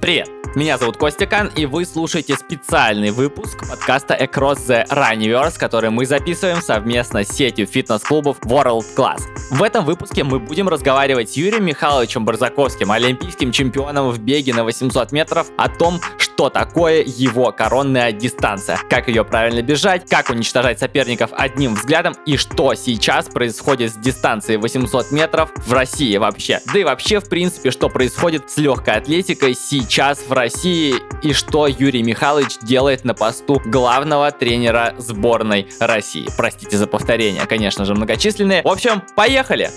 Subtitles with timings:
[0.00, 0.30] Привет!
[0.56, 6.06] Меня зовут Костя Кан, и вы слушаете специальный выпуск подкаста Across the Runniverse, который мы
[6.06, 9.20] записываем совместно с сетью фитнес-клубов World Class.
[9.50, 14.64] В этом выпуске мы будем разговаривать с Юрием Михайловичем Барзаковским, олимпийским чемпионом в беге на
[14.64, 20.80] 800 метров, о том, что такое его коронная дистанция, как ее правильно бежать, как уничтожать
[20.80, 26.60] соперников одним взглядом и что сейчас происходит с дистанцией 800 метров в России вообще.
[26.72, 29.89] Да и вообще, в принципе, что происходит с легкой атлетикой сейчас
[30.28, 30.94] в России
[31.24, 36.28] и что Юрий Михайлович делает на посту главного тренера сборной России.
[36.36, 38.62] Простите за повторение, конечно же, многочисленные.
[38.62, 39.68] В общем, поехали!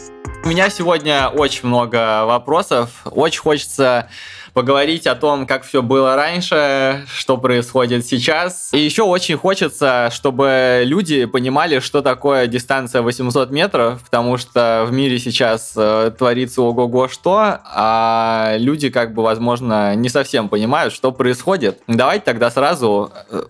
[0.46, 2.92] У меня сегодня очень много вопросов.
[3.06, 4.10] Очень хочется
[4.54, 8.70] поговорить о том, как все было раньше, что происходит сейчас.
[8.74, 14.94] И еще очень хочется, чтобы люди понимали, что такое дистанция 800 метров, потому что в
[14.94, 21.12] мире сейчас э, творится ого-го что, а люди как бы, возможно, не совсем понимают, что
[21.12, 21.80] происходит.
[21.88, 23.44] Давайте тогда сразу э,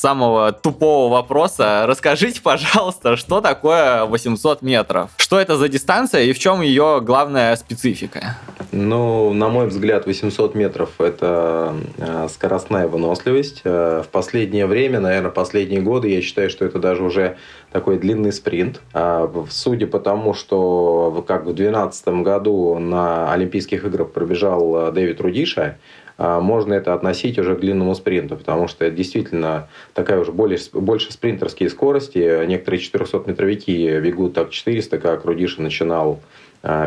[0.00, 1.84] самого тупого вопроса.
[1.86, 5.10] Расскажите, пожалуйста, что такое 800 метров?
[5.18, 8.38] Что это за дистанция и в чем ее главная специфика?
[8.72, 13.62] Ну, на мой взгляд, 800 метров– это э, скоростная выносливость.
[13.64, 17.36] Э, в последнее время, наверное, последние годы, я считаю, что это даже уже
[17.72, 18.80] такой длинный спринт.
[18.92, 25.20] А, судя по тому, что как в 2012 году на Олимпийских играх пробежал э, Дэвид
[25.20, 25.78] Рудиша,
[26.18, 31.14] можно это относить уже к длинному спринту, потому что это действительно такая уже более, больше
[31.14, 32.44] спринтерские скорости.
[32.44, 36.20] Некоторые 400-метровики бегут так 400, как Рудиша начинал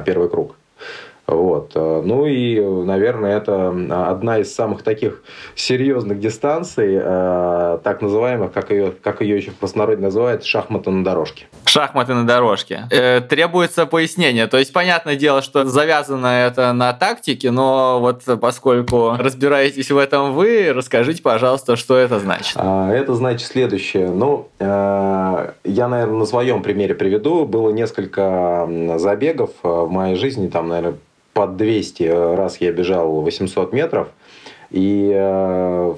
[0.05, 0.55] первый круг.
[1.25, 1.71] Вот.
[1.75, 3.69] Э, ну и, наверное, это
[4.09, 5.23] одна из самых таких
[5.55, 11.03] серьезных дистанций, э, так называемых, как ее, как ее еще в простонародье называют, шахматы на
[11.03, 11.45] дорожке.
[11.65, 12.87] Шахматы на дорожке.
[12.91, 14.47] Э, требуется пояснение.
[14.47, 20.33] То есть, понятное дело, что завязано это на тактике, но вот поскольку разбираетесь в этом
[20.33, 22.53] вы, расскажите, пожалуйста, что это значит.
[22.57, 24.09] А, это значит следующее.
[24.09, 27.45] Ну, э, я, наверное, на своем примере приведу.
[27.45, 30.97] Было несколько забегов в моей жизни, там, наверное,
[31.33, 34.07] под 200 раз я бежал 800 метров.
[34.69, 35.95] И э,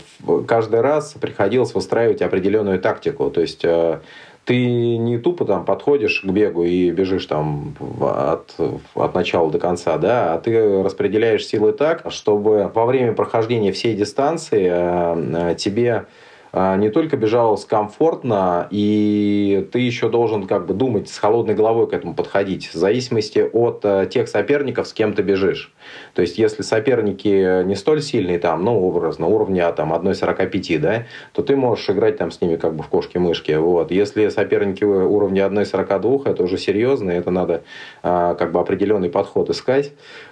[0.48, 3.30] каждый раз приходилось выстраивать определенную тактику.
[3.30, 4.00] То есть э,
[4.44, 8.54] ты не тупо там подходишь к бегу и бежишь там от,
[8.94, 13.96] от начала до конца, да, а ты распределяешь силы так, чтобы во время прохождения всей
[13.96, 16.06] дистанции э, тебе а,
[16.56, 21.94] не только бежалось комфортно, и ты еще должен как бы думать с холодной головой к
[21.94, 25.74] этому подходить, в зависимости от э, тех соперников, с кем ты бежишь.
[26.14, 31.44] То есть, если соперники не столь сильные, там, ну, образно, уровня там, 1,45, да, то
[31.44, 33.52] ты можешь играть там с ними как бы в кошки-мышки.
[33.54, 33.92] Вот.
[33.92, 37.64] Если соперники уровня 1,42, это уже серьезно, это надо
[38.02, 39.92] а, как бы определенный подход искать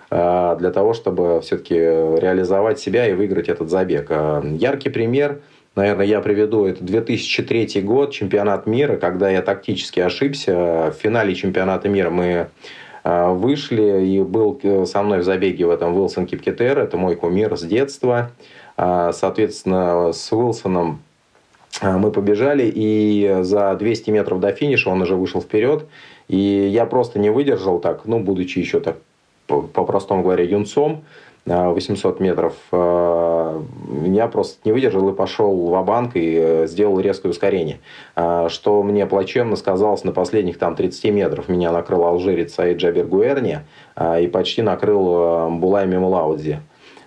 [0.10, 4.10] а, для того, чтобы все-таки реализовать себя и выиграть этот забег.
[4.10, 5.42] Яркий пример–
[5.76, 10.92] наверное, я приведу, это 2003 год, чемпионат мира, когда я тактически ошибся.
[10.92, 12.48] В финале чемпионата мира мы
[13.04, 17.16] а, вышли, и был э, со мной в забеге в этом Уилсон Кипкетер, это мой
[17.16, 18.32] кумир с детства.
[18.78, 21.02] А, соответственно, с Уилсоном
[21.82, 25.88] мы побежали, и за 200 метров до финиша он уже вышел вперед,
[26.28, 28.98] и я просто не выдержал так, ну, будучи еще так,
[29.48, 31.04] по-простому говоря, юнцом,
[31.46, 33.62] 800 метров, э,
[34.06, 37.80] я просто не выдержал и пошел в банк и э, сделал резкое ускорение.
[38.16, 41.50] Э, что мне плачевно сказалось на последних там 30 метров.
[41.50, 43.60] Меня накрыл алжирец Саид Джабер Гуэрни
[44.20, 46.62] и почти накрыл Булай Мемлаудзи.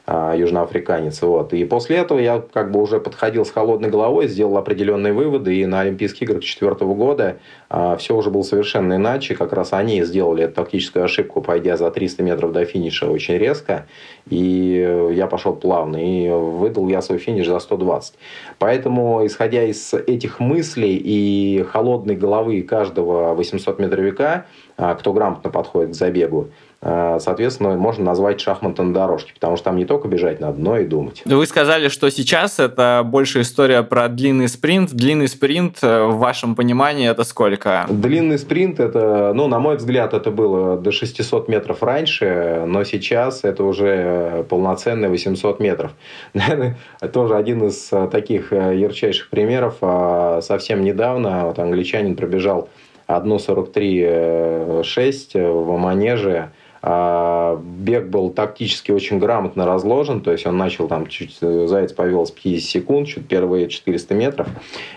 [0.08, 1.20] А, южноафриканец.
[1.22, 1.52] Вот.
[1.52, 5.66] И после этого я как бы уже подходил с холодной головой, сделал определенные выводы, и
[5.66, 9.34] на Олимпийских играх 2004 года а, все уже было совершенно иначе.
[9.34, 13.86] Как раз они сделали эту тактическую ошибку, пойдя за 300 метров до финиша очень резко,
[14.30, 18.14] и я пошел плавно, и выдал я свой финиш за 120.
[18.60, 24.44] Поэтому, исходя из этих мыслей и холодной головы каждого 800-метровика,
[24.76, 26.50] а, кто грамотно подходит к забегу,
[26.86, 30.84] соответственно, можно назвать шахматы на дорожке, потому что там не только бежать надо, но и
[30.84, 31.22] думать.
[31.24, 34.92] Вы сказали, что сейчас это больше история про длинный спринт.
[34.92, 37.86] Длинный спринт, э, в вашем понимании, это сколько?
[37.88, 43.44] Длинный спринт, это, ну, на мой взгляд, это было до 600 метров раньше, но сейчас
[43.44, 45.92] это уже полноценные 800 метров.
[46.34, 46.76] Наверное,
[47.12, 49.76] тоже один из э, таких э, ярчайших примеров.
[49.80, 52.68] А, совсем недавно вот англичанин пробежал
[53.08, 56.50] 1.43.6 в манеже,
[56.86, 62.30] Бег был тактически очень грамотно разложен, то есть он начал там чуть заяц повел с
[62.30, 64.48] 50 секунд, чуть первые 400 метров,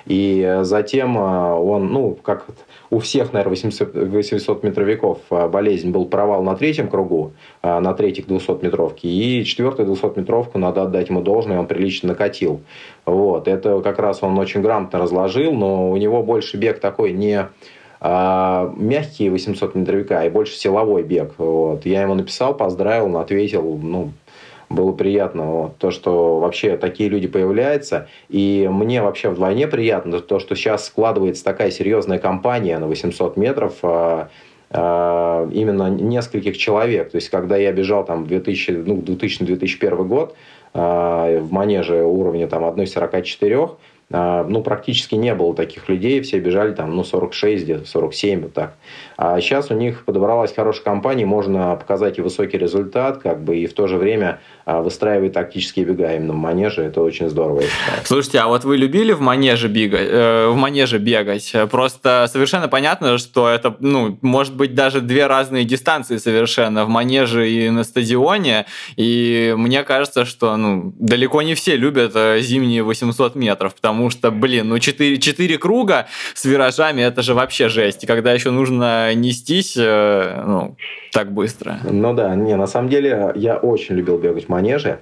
[0.06, 2.46] и затем он, ну, как
[2.92, 7.34] у всех, наверное, 800, 800 метровиков болезнь был провал на третьем кругу,
[7.64, 12.62] на третьих 200 метровке, и четвертую 200 метровку надо отдать ему должное, он прилично накатил.
[13.06, 17.48] Вот, это как раз он очень грамотно разложил, но у него больше бег такой не
[18.02, 21.34] а, мягкие 800 метровика и больше силовой бег.
[21.38, 21.86] Вот.
[21.86, 24.12] Я ему написал, поздравил, ответил, ну,
[24.70, 28.08] было приятно, вот, то, что вообще такие люди появляются.
[28.30, 33.74] И мне вообще вдвойне приятно то, что сейчас складывается такая серьезная компания на 800 метров,
[33.82, 34.30] а,
[34.70, 37.12] а, именно нескольких человек.
[37.12, 40.36] То есть, когда я бежал там 2000, ну, 2000-2001 год
[40.74, 43.78] а, в манеже уровня там 1,44, а,
[44.10, 48.76] ну, практически не было таких людей, все бежали там, ну, 46, где-то 47, вот так.
[49.22, 53.68] А сейчас у них подобралась хорошая компания, можно показать и высокий результат, как бы, и
[53.68, 57.68] в то же время а, выстраивать тактические бега именно в манеже, это очень здорово, я.
[58.06, 60.08] Слушайте, а вот вы любили в манеже бегать?
[60.10, 61.54] Э, в манеже бегать?
[61.70, 67.50] Просто совершенно понятно, что это, ну, может быть, даже две разные дистанции совершенно в манеже
[67.50, 73.36] и на стадионе, и мне кажется, что, ну, далеко не все любят э, зимние 800
[73.36, 78.06] метров, потому что, блин, ну 4, 4 круга с виражами, это же вообще жесть.
[78.06, 80.76] И когда еще нужно нестись, э, ну,
[81.12, 81.80] так быстро.
[81.84, 85.00] Ну да, не, на самом деле я очень любил бегать в манеже.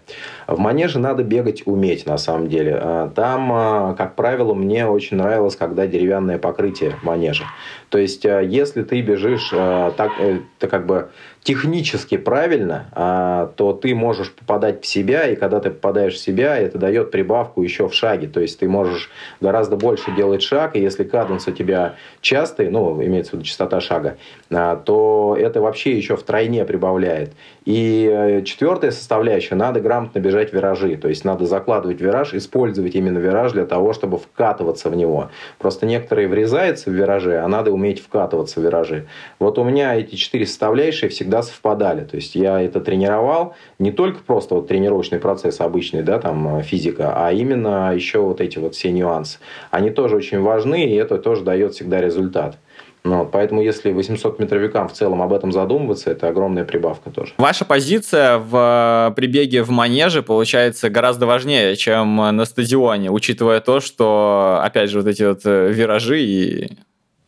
[0.47, 2.77] В манеже надо бегать уметь, на самом деле.
[2.79, 7.43] А, там, а, как правило, мне очень нравилось, когда деревянное покрытие манежа.
[7.89, 11.09] То есть, а, если ты бежишь так, э, это как бы
[11.43, 16.77] технически правильно, то ты можешь попадать в себя, и когда ты попадаешь в себя, это
[16.77, 18.27] дает прибавку еще в шаге.
[18.27, 19.09] То есть, ты можешь
[19.39, 23.79] гораздо больше делать шаг, и если каденс у тебя частый, ну, имеется в виду частота
[23.79, 24.17] шага,
[24.49, 27.31] то это вообще еще втройне прибавляет.
[27.67, 30.95] И э, четвертая составляющая, надо грамотно бежать виражи.
[30.95, 35.31] То есть надо закладывать вираж, использовать именно вираж для того, чтобы вкатываться в него.
[35.59, 39.07] Просто некоторые врезаются в виражи, а надо уметь вкатываться в виражи.
[39.37, 42.05] Вот у меня эти четыре составляющие всегда совпадали.
[42.05, 46.63] То есть я это тренировал, не только просто вот тренировочный процесс обычный, да, там э,
[46.63, 49.39] физика, а именно еще вот эти вот все нюансы.
[49.71, 52.59] Они тоже очень важны, и это тоже дает всегда результат.
[53.03, 57.33] Ну, поэтому если 800 метровикам в целом об этом задумываться, это огромная прибавка тоже.
[57.37, 64.59] Ваша позиция в прибеге в манеже получается гораздо важнее, чем на стадионе, учитывая то, что,
[64.63, 66.77] опять же, вот эти вот э, виражи и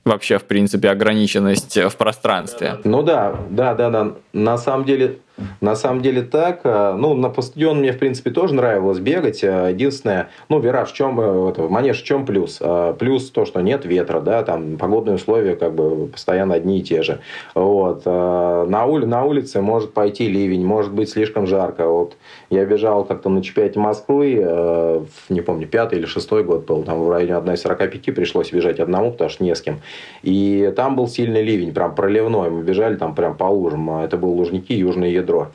[0.05, 2.77] вообще, в принципе, ограниченность в пространстве.
[2.83, 4.13] Ну да, да, да, да.
[4.33, 5.19] На самом деле,
[5.61, 6.61] на самом деле так.
[6.63, 9.43] Э, ну, на постадион мне, в принципе, тоже нравилось бегать.
[9.43, 12.61] Э, единственное, ну, вираж в чем, э, это, манеж в чем плюс?
[12.99, 17.01] Плюс то, что нет ветра, да, там погодные условия как бы постоянно одни и те
[17.03, 17.19] же.
[17.55, 18.05] Вот.
[18.05, 21.87] На, ули, на улице может пойти ливень, может быть слишком жарко.
[21.87, 22.17] Вот
[22.49, 27.09] я бежал как-то на чемпионате Москвы, не помню, пятый или шестой год был, там в
[27.09, 29.79] районе 1,45 пришлось бежать одному, потому что не с кем.
[30.23, 32.49] И там был сильный ливень, прям проливной.
[32.49, 33.89] Мы бежали там прям по лужам.
[33.99, 35.47] Это был Лужники, Южное ядро.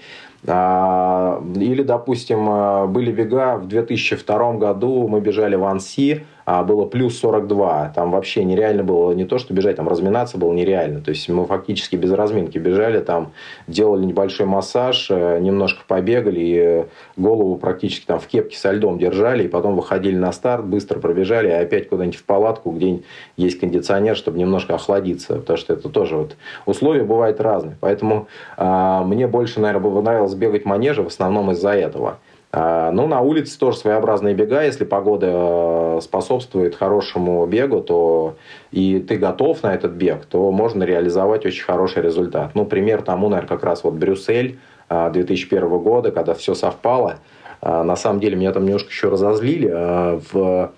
[0.47, 7.19] А, или, допустим, были бега в 2002 году, мы бежали в Анси, а было плюс
[7.19, 7.93] 42.
[7.95, 11.01] Там вообще нереально было не то, что бежать, там разминаться было нереально.
[11.01, 13.33] То есть мы фактически без разминки бежали, там
[13.67, 16.85] делали небольшой массаж, э, немножко побегали, и
[17.17, 21.49] голову практически там в кепке со льдом держали, и потом выходили на старт, быстро пробежали,
[21.49, 23.03] и опять куда-нибудь в палатку, где
[23.37, 25.37] есть кондиционер, чтобы немножко охладиться.
[25.37, 26.37] Потому что это тоже вот
[26.67, 27.77] условия бывают разные.
[27.81, 32.19] Поэтому э, мне больше, наверное, бы нравилось бегать манеже в основном из-за этого.
[32.57, 34.63] А, ну, на улице тоже своеобразные бега.
[34.63, 38.37] Если погода э, способствует хорошему бегу, то
[38.71, 42.55] и ты готов на этот бег, то можно реализовать очень хороший результат.
[42.55, 47.17] Ну, пример тому, наверное, как раз вот Брюссель 2001 а, года, когда все совпало.
[47.61, 50.21] А, на самом деле, меня там немножко еще разозлили.
[50.33, 50.71] В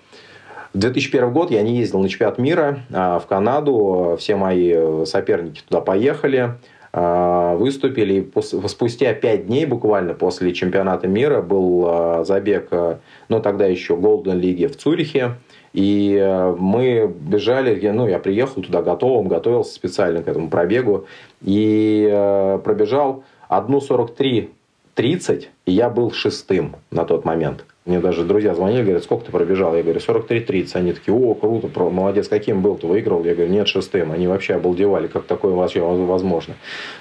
[0.73, 4.15] 2001 год я не ездил на чемпионат мира в Канаду.
[4.19, 6.55] Все мои соперники туда поехали.
[6.99, 8.27] А, выступили.
[8.41, 12.97] Спустя пять дней буквально после чемпионата мира был а, забег, а,
[13.29, 15.35] ну тогда еще Голден Лиги в Цюрихе.
[15.73, 16.19] И
[16.57, 21.05] мы бежали, ну, я приехал туда готовым, готовился специально к этому пробегу.
[21.43, 27.63] И пробежал 1.43.30, и я был шестым на тот момент.
[27.87, 29.73] Мне даже друзья звонили, говорят, сколько ты пробежал?
[29.73, 30.71] Я говорю, 43-30.
[30.73, 32.75] Они такие, о, круто, молодец, каким был?
[32.75, 33.23] Ты выиграл?
[33.23, 34.11] Я говорю, нет, шестым.
[34.11, 36.55] Они вообще обалдевали, как такое вообще возможно.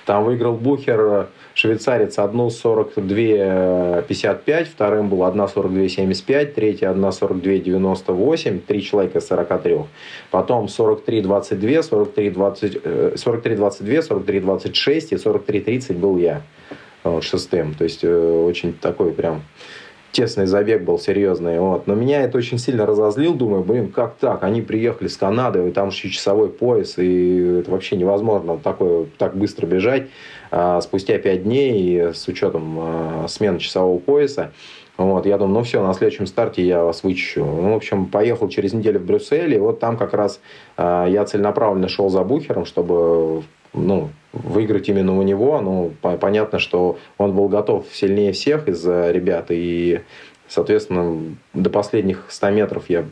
[0.04, 9.78] Там выиграл Бухер, швейцарец 1.42.55, вторым был 1.42.75, третий 1.42.98, три человека из 43.
[10.30, 16.42] Потом 43.22, 43.22, 43.26 и 43.30 был я.
[17.06, 17.74] вот, шестым.
[17.74, 19.42] То есть очень такой прям
[20.16, 21.60] тесный забег был серьезный.
[21.60, 21.86] Вот.
[21.86, 23.34] Но меня это очень сильно разозлил.
[23.34, 24.44] Думаю, блин, как так?
[24.44, 29.36] Они приехали с Канады, и там еще часовой пояс, и это вообще невозможно такое, так
[29.36, 30.08] быстро бежать
[30.50, 34.52] а, спустя пять дней с учетом а, смены часового пояса.
[34.96, 37.44] Вот, я думаю, ну все, на следующем старте я вас вычищу.
[37.44, 40.40] Ну, в общем, поехал через неделю в Брюссель, и вот там как раз
[40.78, 43.42] э, я целенаправленно шел за Бухером, чтобы
[43.76, 45.60] ну, выиграть именно у него.
[45.60, 50.00] Ну, понятно, что он был готов сильнее всех из ребят, и,
[50.48, 53.04] соответственно, до последних 100 метров я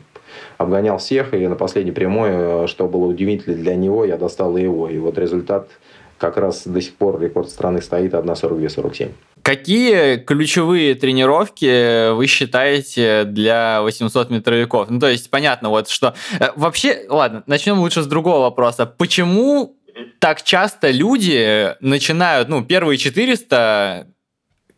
[0.57, 4.61] обгонял всех, и на последней прямой, э, что было удивительно для него, я достал и
[4.61, 4.89] его.
[4.89, 5.69] И вот результат
[6.17, 9.11] как раз до сих пор рекорд страны стоит 1.42.47.
[9.41, 14.89] Какие ключевые тренировки вы считаете для 800 метровиков?
[14.89, 16.15] Ну, то есть, понятно, вот что...
[16.39, 18.85] Э, вообще, ладно, начнем лучше с другого вопроса.
[18.85, 19.74] Почему
[20.19, 24.07] так часто люди начинают, ну, первые 400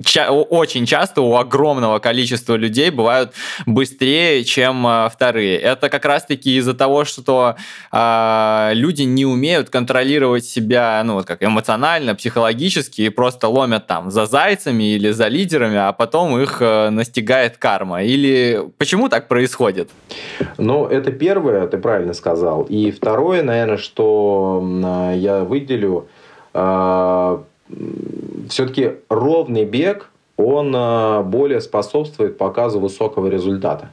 [0.03, 3.33] ча- очень часто у огромного количества людей бывают
[3.65, 5.57] быстрее, чем э, вторые.
[5.57, 7.55] Это как раз-таки из-за того, что
[7.91, 14.11] э, люди не умеют контролировать себя, ну, вот как эмоционально, психологически, и просто ломят там
[14.11, 18.03] за зайцами или за лидерами, а потом их э, настигает карма.
[18.03, 19.89] Или почему так происходит?
[20.57, 22.63] Ну, это первое, ты правильно сказал.
[22.63, 26.07] И второе, наверное, что я выделю,
[28.49, 33.89] все-таки ровный бег, он э, более способствует показу высокого результата.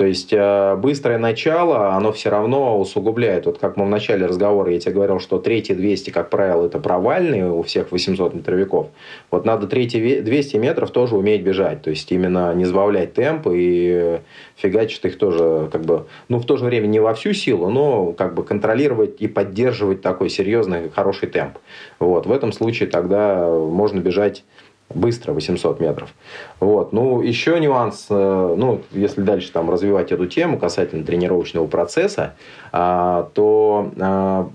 [0.00, 3.44] То есть э, быстрое начало, оно все равно усугубляет.
[3.44, 6.78] Вот как мы в начале разговора, я тебе говорил, что третьи 200, как правило, это
[6.78, 8.86] провальные у всех 800 метровиков.
[9.30, 11.82] Вот надо третьи 200 метров тоже уметь бежать.
[11.82, 14.20] То есть именно не сбавлять темп и
[14.56, 18.12] фигачить их тоже как бы, ну в то же время не во всю силу, но
[18.12, 21.58] как бы контролировать и поддерживать такой серьезный, хороший темп.
[21.98, 22.24] Вот.
[22.24, 24.44] В этом случае тогда можно бежать
[24.94, 26.10] быстро, 800 метров.
[26.58, 26.92] Вот.
[26.92, 32.34] Ну, еще нюанс, э, ну, если дальше там развивать эту тему касательно тренировочного процесса,
[32.72, 34.48] а, то а,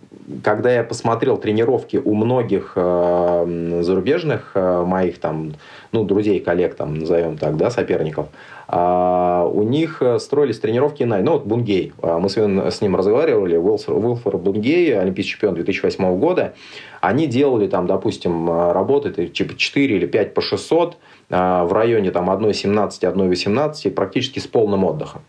[0.44, 5.54] когда я посмотрел тренировки у многих э, зарубежных э, моих там,
[5.92, 8.27] ну, друзей, коллег, там, назовем так, да, соперников,
[8.68, 11.24] а, у них строились тренировки иначе.
[11.24, 16.54] Ну, вот Бунгей, мы с ним разговаривали, Уилфор, Уилфор Бунгей, олимпийский чемпион 2008 года,
[17.02, 20.98] они делали там, допустим, работы типа 4 или 5 по 600
[21.30, 25.22] в районе там 1,17, 1,18 практически с полным отдыхом.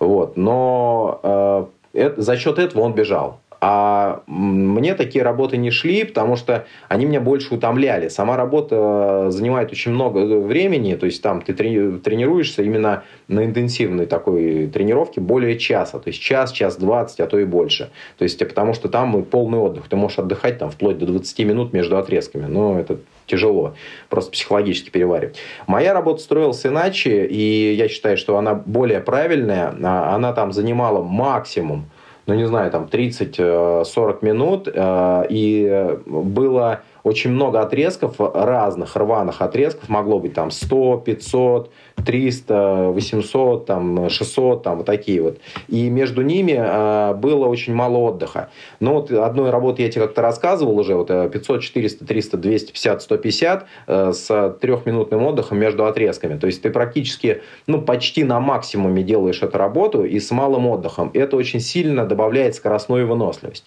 [0.00, 0.36] Вот.
[0.36, 3.40] Но э, это, за счет этого он бежал.
[3.60, 8.08] А мне такие работы не шли, потому что они меня больше утомляли.
[8.08, 14.68] Сама работа занимает очень много времени, то есть там ты тренируешься именно на интенсивной такой
[14.68, 17.90] тренировке более часа, то есть час, час двадцать, а то и больше.
[18.16, 21.72] То есть потому что там полный отдых, ты можешь отдыхать там вплоть до 20 минут
[21.72, 23.74] между отрезками, но это тяжело
[24.08, 25.36] просто психологически переваривать.
[25.66, 29.74] Моя работа строилась иначе, и я считаю, что она более правильная.
[29.82, 31.90] А, она там занимала максимум
[32.28, 39.40] ну, не знаю, там 30-40 э, минут, э, и было очень много отрезков, разных рваных
[39.40, 41.70] отрезков, могло быть там 100, 500,
[42.04, 45.38] 300, 800, там, 600, там, вот такие вот.
[45.68, 48.50] И между ними э, было очень мало отдыха.
[48.80, 53.66] Но вот одной работы я тебе как-то рассказывал уже, вот 500, 400, 300, 250, 150
[53.86, 56.38] э, с трехминутным отдыхом между отрезками.
[56.38, 61.10] То есть ты практически, ну, почти на максимуме делаешь эту работу и с малым отдыхом.
[61.14, 63.64] Это очень сильно добавляет скоростную выносливость.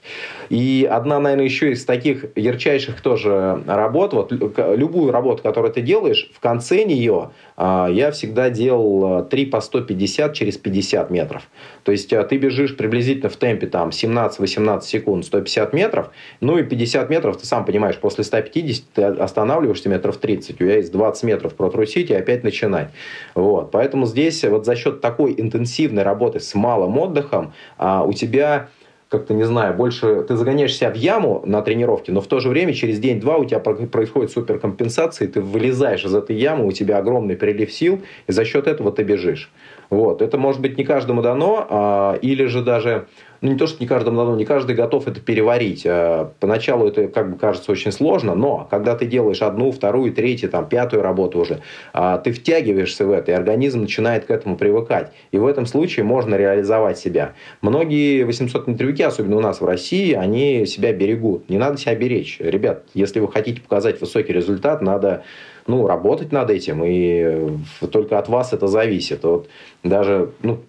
[0.49, 6.29] И одна, наверное, еще из таких ярчайших тоже работ, вот любую работу, которую ты делаешь,
[6.33, 11.47] в конце нее я всегда делал 3 по 150 через 50 метров.
[11.83, 16.63] То есть а, ты бежишь приблизительно в темпе там 17-18 секунд 150 метров, ну и
[16.63, 21.23] 50 метров, ты сам понимаешь, после 150 ты останавливаешься метров 30, у тебя есть 20
[21.23, 22.89] метров протрусить и опять начинать.
[23.35, 23.71] Вот.
[23.71, 28.69] Поэтому здесь вот за счет такой интенсивной работы с малым отдыхом а, у тебя
[29.11, 32.47] как-то, не знаю, больше ты загоняешь себя в яму на тренировке, но в то же
[32.47, 36.97] время через день-два у тебя происходит суперкомпенсация, и ты вылезаешь из этой ямы, у тебя
[36.97, 39.51] огромный прилив сил, и за счет этого ты бежишь.
[39.91, 40.21] Вот.
[40.21, 43.07] Это может быть не каждому дано, а, или же даже
[43.41, 45.83] ну, не то, что не каждому дано, не каждый готов это переварить.
[45.85, 50.49] А, поначалу это, как бы, кажется очень сложно, но когда ты делаешь одну, вторую, третью,
[50.49, 51.59] там, пятую работу уже,
[51.91, 55.11] а, ты втягиваешься в это, и организм начинает к этому привыкать.
[55.31, 57.33] И в этом случае можно реализовать себя.
[57.61, 61.49] Многие 800-метровики, особенно у нас в России, они себя берегут.
[61.49, 62.37] Не надо себя беречь.
[62.39, 65.23] Ребят, если вы хотите показать высокий результат, надо
[65.67, 67.57] ну, работать над этим, и
[67.91, 69.23] только от вас это зависит.
[69.23, 69.47] Вот
[69.83, 70.59] даже, ну,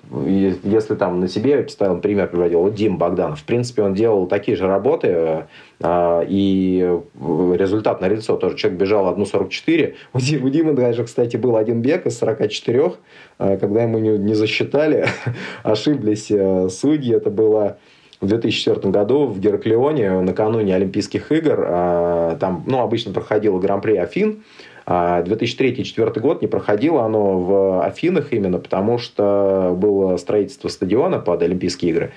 [0.65, 4.57] если там на себе поставил пример, приводил, вот Дим Богданов, в принципе, он делал такие
[4.57, 5.47] же работы,
[5.81, 8.57] а, и результат на лицо тоже.
[8.57, 9.95] Человек бежал 1.44.
[10.13, 12.93] У Димы даже, кстати, был один бег из 44,
[13.39, 15.07] а, когда ему не засчитали,
[15.63, 17.15] ошиблись э, судьи.
[17.15, 17.79] Это было
[18.23, 21.65] в 2004 году в Гераклеоне, накануне Олимпийских игр.
[21.67, 24.45] А, там, ну, обычно проходило Гран-при Афин.
[24.87, 31.91] 2003-2004 год не проходило оно в Афинах именно потому, что было строительство стадиона под Олимпийские
[31.93, 32.13] игры.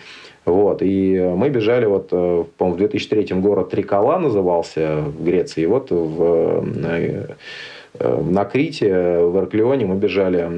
[0.46, 5.64] Вот, и мы бежали, вот, э, по-моему, в 2003 город Трикола назывался в Греции.
[5.64, 7.36] И вот в, э,
[8.00, 10.50] на Крите, в Арклеоне мы бежали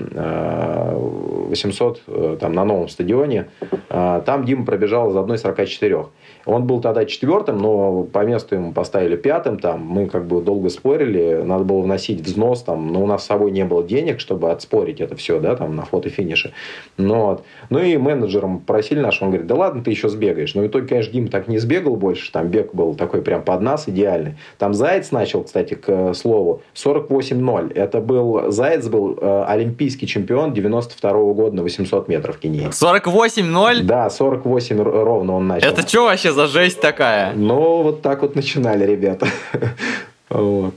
[1.47, 3.47] 800 э, там, на новом стадионе.
[3.89, 6.07] Там Дима пробежал из 1.44.
[6.45, 9.59] Он был тогда четвертым, но по месту ему поставили пятым.
[9.59, 13.27] Там мы как бы долго спорили, надо было вносить взнос, там, но у нас с
[13.27, 16.53] собой не было денег, чтобы отспорить это все, да, там на фото-финише.
[16.95, 20.55] Но, ну и менеджером просили наш, он говорит, да ладно, ты еще сбегаешь.
[20.55, 23.61] Но в итоге, конечно, Дим так не сбегал больше, там бег был такой прям под
[23.61, 24.35] нас идеальный.
[24.57, 26.61] Там Заяц начал, кстати, к слову,
[27.31, 27.73] 48-0.
[27.73, 32.67] Это был, Заяц был э, олимпийский чемпион 92 -го года на 800 метров Кении.
[32.67, 33.83] 48-0?
[33.83, 35.69] Да, 48 ровно он начал.
[35.69, 37.33] Это что вообще за жесть такая?
[37.33, 39.27] Ну, вот так вот начинали ребята.
[40.29, 40.73] вот.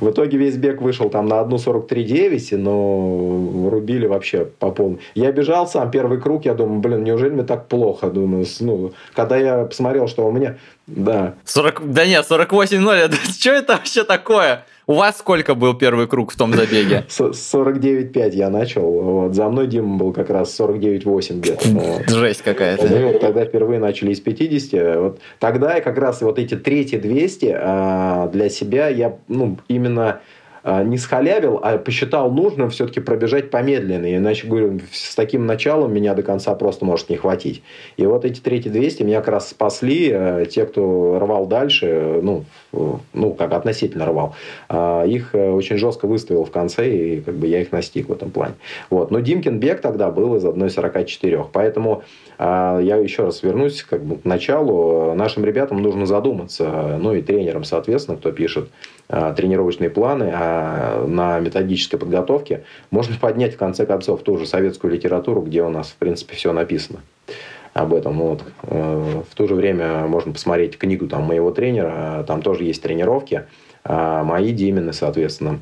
[0.00, 5.00] В итоге весь бег вышел там на 1.43.9, но рубили вообще по полной.
[5.14, 8.10] Я бежал сам первый круг, я думаю, блин, неужели мне так плохо?
[8.10, 10.56] Думаю, ну, когда я посмотрел, что у меня...
[10.86, 11.34] Да.
[11.44, 11.92] 40...
[11.92, 14.64] Да нет, 48.0, что это вообще такое?
[14.88, 17.04] У вас сколько был первый круг в том забеге?
[17.08, 18.90] 49,5 я начал.
[18.90, 19.34] Вот.
[19.34, 22.04] За мной Дима был как раз 49,8 где-то.
[22.08, 22.86] Жесть какая-то.
[22.86, 24.96] Мы вот тогда впервые начали из 50.
[24.96, 30.22] Вот тогда я как раз вот эти третьи 200 а, для себя я ну, именно
[30.84, 34.18] не схалявил, а посчитал нужным все-таки пробежать помедленнее.
[34.18, 37.62] Иначе, говорю, с таким началом меня до конца просто может не хватить.
[37.96, 40.10] И вот эти третьи 200 меня как раз спасли.
[40.12, 42.44] Э, те, кто рвал дальше, ну,
[43.12, 44.34] ну как относительно рвал,
[44.68, 48.12] а, их э, очень жестко выставил в конце, и как бы я их настиг в
[48.12, 48.54] этом плане.
[48.90, 49.10] Вот.
[49.10, 51.46] Но Димкин бег тогда был из 1.44.
[51.52, 52.02] Поэтому
[52.38, 55.14] а, я еще раз вернусь как бы к началу.
[55.14, 58.68] Нашим ребятам нужно задуматься, ну и тренерам, соответственно, кто пишет
[59.08, 60.57] а, тренировочные планы а
[61.06, 65.88] на методической подготовке, можно поднять, в конце концов, ту же советскую литературу, где у нас,
[65.88, 67.00] в принципе, все написано
[67.74, 68.18] об этом.
[68.18, 68.42] Вот.
[68.62, 73.44] Э, в то же время можно посмотреть книгу там, моего тренера, там тоже есть тренировки,
[73.84, 75.60] мои Димины, соответственно.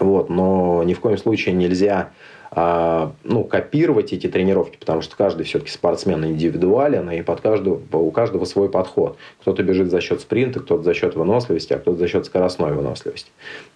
[0.00, 0.28] Вот.
[0.28, 2.10] Но ни в коем случае нельзя
[2.54, 8.44] ну, копировать эти тренировки, потому что каждый все-таки спортсмен индивидуален, и под каждого, у каждого
[8.46, 9.16] свой подход.
[9.40, 13.30] Кто-то бежит за счет спринта, кто-то за счет выносливости, а кто-то за счет скоростной выносливости.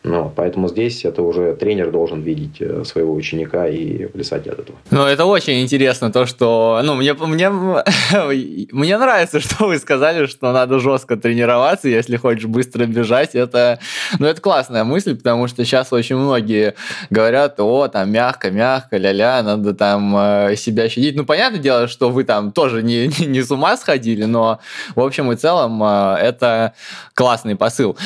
[0.05, 4.79] Ну, поэтому здесь это уже тренер должен видеть э, своего ученика и плясать от этого.
[4.91, 6.81] Ну, это очень интересно, то, что...
[6.83, 7.51] Ну, мне, мне,
[8.73, 13.35] мне нравится, что вы сказали, что надо жестко тренироваться, если хочешь быстро бежать.
[13.35, 13.79] Это,
[14.19, 16.75] ну, это классная мысль, потому что сейчас очень многие
[17.11, 21.17] говорят, о, там, мягко, мягко, мягко, ля-ля, надо там э, себя щадить.
[21.17, 24.61] Ну, понятное дело, что вы там тоже не, не, не с ума сходили, но
[24.95, 26.73] в общем и целом э, это
[27.15, 27.97] классный посыл.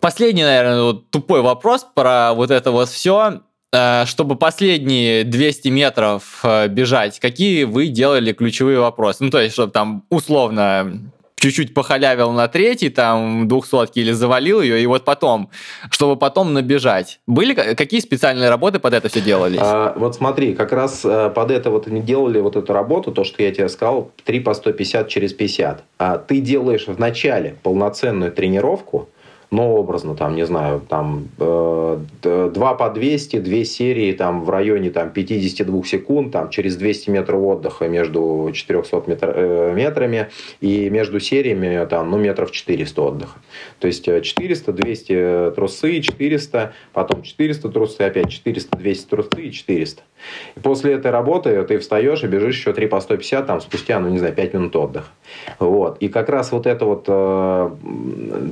[0.00, 3.40] Последний, наверное, вот, тупой вопрос про вот это вот все
[3.72, 9.24] э, чтобы последние 200 метров бежать, какие вы делали ключевые вопросы?
[9.24, 14.82] Ну, то есть, чтобы там условно чуть-чуть похалявил на третий, там, двухсотки или завалил ее,
[14.82, 15.50] и вот потом,
[15.90, 17.20] чтобы потом набежать.
[17.26, 19.58] Были какие специальные работы под это все делались?
[19.60, 23.24] А, вот смотри, как раз э, под это вот они делали вот эту работу, то,
[23.24, 25.84] что я тебе сказал, 3 по 150 через 50.
[25.98, 29.08] А ты делаешь в начале полноценную тренировку,
[29.50, 34.90] ну, образно, там, не знаю, там, э, 2 по 200, две серии, там, в районе,
[34.90, 40.28] там, 52 секунд, там, через 200 метров отдыха между 400 метр, э, метрами,
[40.60, 43.38] и между сериями, там, ну, метров 400 отдыха.
[43.78, 49.52] То есть, 400, э, 200 трусы, 400, потом 400 трусы, опять 400, 200 трусы и
[49.52, 50.02] 400.
[50.56, 54.08] И после этой работы ты встаешь и бежишь еще 3 по 150, там, спустя, ну,
[54.08, 55.08] не знаю, 5 минут отдыха.
[55.58, 55.98] Вот.
[55.98, 57.70] И как раз вот это вот э,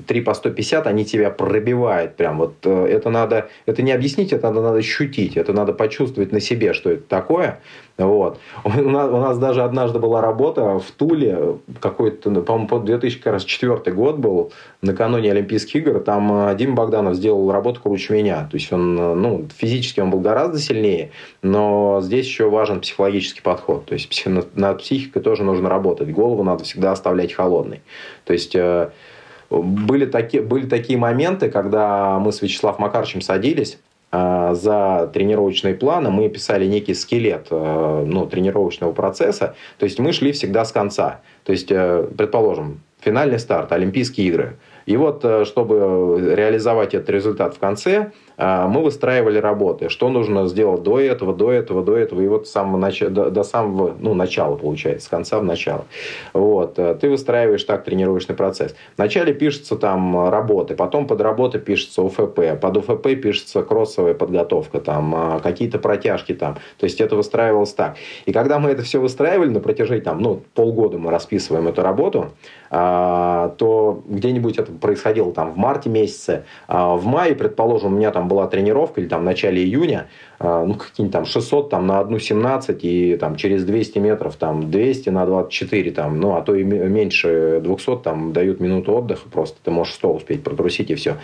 [0.06, 2.38] 3 по 150, они тебя пробивают прям.
[2.38, 6.40] Вот э, это надо, это не объяснить, это надо, надо ощутить, это надо почувствовать на
[6.40, 7.60] себе, что это такое.
[7.98, 8.38] Вот.
[8.64, 14.52] У нас, у нас даже однажды была работа в Туле, какой-то, по-моему, 2004 год был,
[14.82, 18.46] накануне Олимпийских игр, там э, Дима Богданов сделал работу круче меня.
[18.50, 23.40] То есть он, э, ну, физически он был гораздо сильнее, но здесь еще важен психологический
[23.40, 23.86] подход.
[23.86, 26.12] То есть над психикой тоже нужно работать.
[26.12, 27.80] Голову надо всегда оставлять холодной.
[28.24, 28.54] То есть
[29.48, 33.78] были такие, были такие моменты, когда мы с Вячеславом Макаровичем садились,
[34.54, 39.54] за тренировочные планы мы писали некий скелет э, ну, тренировочного процесса.
[39.78, 41.20] То есть мы шли всегда с конца.
[41.44, 44.56] То есть, э, предположим, финальный старт, Олимпийские игры.
[44.86, 50.46] И вот, э, чтобы реализовать этот результат в конце, а, мы выстраивали работы, что нужно
[50.46, 53.00] сделать до этого, до этого, до этого, и вот с самого нач...
[53.00, 55.84] до, до самого ну, начала, получается, с конца в начало.
[56.32, 56.78] Вот.
[56.78, 58.74] Э, ты выстраиваешь так тренировочный процесс.
[58.96, 65.14] Вначале пишется там работы, потом под работы пишется УФП, под УФП пишется кроссовая подготовка, там,
[65.14, 66.54] а, какие-то протяжки там.
[66.78, 67.96] То есть это выстраивалось так.
[68.24, 72.32] И когда мы это все выстраивали на протяжении там, ну, полгода мы расписываем эту работу,
[72.70, 78.25] а, то где-нибудь это происходило там в марте месяце, в мае, предположим, у меня там
[78.28, 80.08] была тренировка, или там в начале июня,
[80.38, 85.26] ну, какие-нибудь там 600 там, на 1,17 и там через 200 метров там 200 на
[85.26, 89.94] 24, там, ну, а то и меньше 200 там дают минуту отдыха, просто ты можешь
[89.94, 91.16] 100 успеть протрусить и все.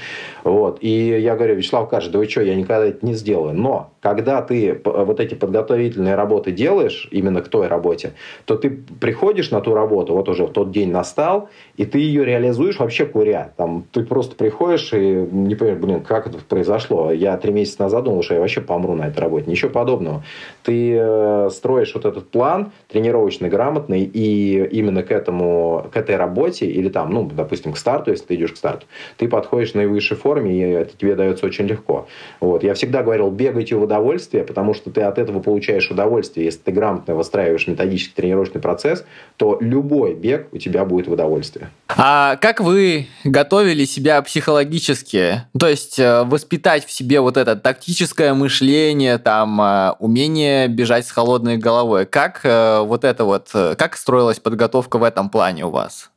[0.44, 0.79] Вот.
[0.81, 3.55] И я говорю, Вячеслав Карч, да вы что, я никогда это не сделаю.
[3.55, 9.51] Но когда ты вот эти подготовительные работы делаешь, именно к той работе, то ты приходишь
[9.51, 13.53] на ту работу, вот уже в тот день настал, и ты ее реализуешь вообще куря.
[13.57, 17.12] Там, ты просто приходишь и не понимаешь, блин, как это произошло.
[17.12, 19.50] Я три месяца назад думал, что я вообще помру на этой работе.
[19.50, 20.24] Ничего подобного.
[20.62, 26.66] Ты э, строишь вот этот план тренировочный, грамотный, и именно к этому, к этой работе,
[26.66, 28.86] или там, ну, допустим, к старту, если ты идешь к старту,
[29.16, 32.06] ты подходишь наивысшей форме, и это тебе дается очень легко.
[32.40, 32.62] Вот.
[32.62, 36.46] Я всегда говорил, бегайте в удовольствие, потому что ты от этого получаешь удовольствие.
[36.46, 39.04] Если ты грамотно выстраиваешь методический тренировочный процесс,
[39.36, 41.70] то любой бег у тебя будет в удовольствие.
[41.88, 45.42] А как вы готовили себя психологически?
[45.58, 48.91] То есть э, воспитать в себе вот это тактическое мышление,
[49.22, 52.07] там, э, умение бежать с холодной головой.
[52.07, 56.11] Как э, вот это вот, как строилась подготовка в этом плане у вас?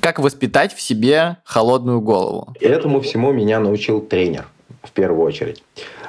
[0.00, 2.54] Как воспитать в себе холодную голову?
[2.60, 4.46] Этому всему меня научил тренер
[4.82, 5.62] в первую очередь.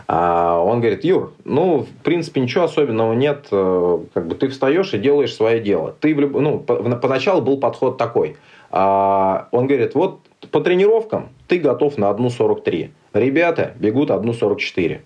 [0.07, 3.45] А он говорит, Юр, ну, в принципе, ничего особенного нет.
[3.49, 5.95] Как бы ты встаешь и делаешь свое дело.
[5.99, 8.35] Ты, ну, поначалу был подход такой.
[8.71, 12.89] А он говорит, вот по тренировкам ты готов на 1.43.
[13.13, 15.01] Ребята бегут 1.44.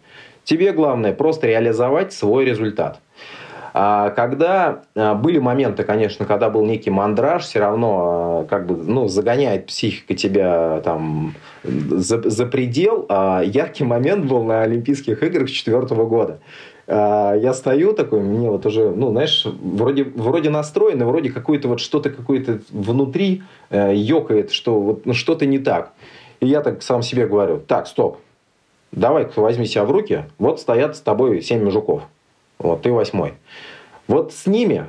[0.47, 3.01] Тебе главное просто реализовать свой результат.
[3.73, 8.77] А когда а, были моменты, конечно, когда был некий мандраж, все равно а, как бы,
[8.77, 13.05] ну, загоняет психика тебя там за, за предел.
[13.43, 16.39] Яркий момент был на Олимпийских играх 2004 года.
[16.87, 22.09] Я стою такой, мне вот уже, ну, знаешь, вроде, вроде настроен, вроде какое-то вот что-то
[22.09, 25.91] какое-то внутри э, ёкает, что вот ну, что-то не так.
[26.39, 28.19] И я так сам себе говорю, так, стоп,
[28.91, 32.03] давай возьми себя в руки, вот стоят с тобой семь мужиков,
[32.59, 33.33] вот ты восьмой.
[34.07, 34.85] Вот с ними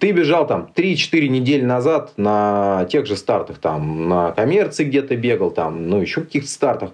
[0.00, 5.50] ты бежал там 3-4 недели назад на тех же стартах, там, на коммерции где-то бегал,
[5.50, 6.90] там, ну, еще каких-то стартах.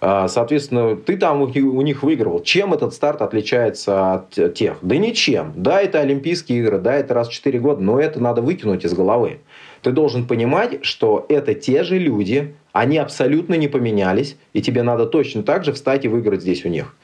[0.00, 2.42] А, соответственно, ты там у них выигрывал.
[2.42, 4.78] Чем этот старт отличается от тех?
[4.82, 5.52] Да ничем.
[5.54, 8.92] Да, это Олимпийские игры, да, это раз в 4 года, но это надо выкинуть из
[8.92, 9.38] головы.
[9.82, 15.06] Ты должен понимать, что это те же люди, они абсолютно не поменялись, и тебе надо
[15.06, 16.94] точно так же встать и выиграть здесь у них.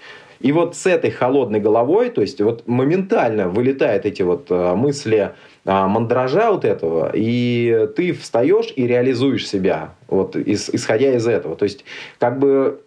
[0.40, 5.32] И вот с этой холодной головой, то есть вот моментально вылетают эти вот э, мысли
[5.64, 11.56] а, мандража вот этого, и ты встаешь и реализуешь себя, вот, исходя из этого.
[11.56, 11.84] То есть,
[12.18, 12.80] как бы,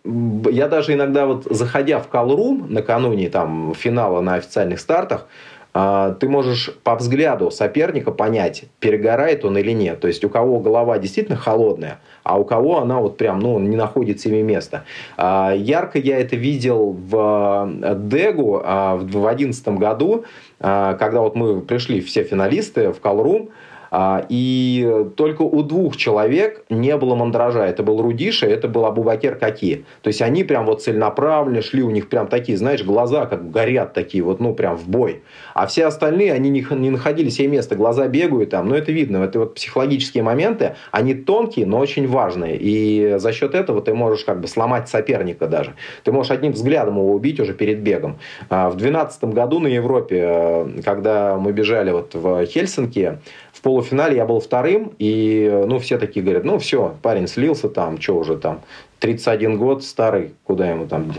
[0.49, 5.27] я даже иногда вот, заходя в колрум накануне там финала на официальных стартах,
[5.73, 9.99] а, ты можешь по взгляду соперника понять, перегорает он или нет.
[9.99, 13.75] То есть у кого голова действительно холодная, а у кого она вот прям ну, не
[13.75, 14.85] находит себе места.
[15.17, 20.25] А, ярко я это видел в э, Дегу а, в 2011 году,
[20.59, 23.51] когда вот мы пришли все финалисты в а,
[23.93, 27.65] и только у двух человек не было мандража.
[27.65, 29.85] Это был Рудиша, это был Абубакер Каки.
[30.01, 33.93] То есть они прям вот целенаправленно шли, у них прям такие, знаешь, глаза как горят
[33.93, 35.23] такие, вот, ну, прям в бой.
[35.53, 39.17] А все остальные, они не, не находили себе места, глаза бегают там, но это видно.
[39.17, 42.57] Это вот психологические моменты, они тонкие, но очень важные.
[42.57, 45.73] И за счет этого ты можешь как бы сломать соперника даже.
[46.03, 48.19] Ты можешь одним взглядом его убить уже перед бегом.
[48.49, 53.19] А, в 2012 году на Европе, э, когда мы бежали вот в Хельсинки,
[53.51, 57.99] в полуфинале я был вторым, и ну, все такие говорят, ну все, парень слился там,
[57.99, 58.61] что уже там,
[59.01, 61.13] 31 год, старый, куда ему там.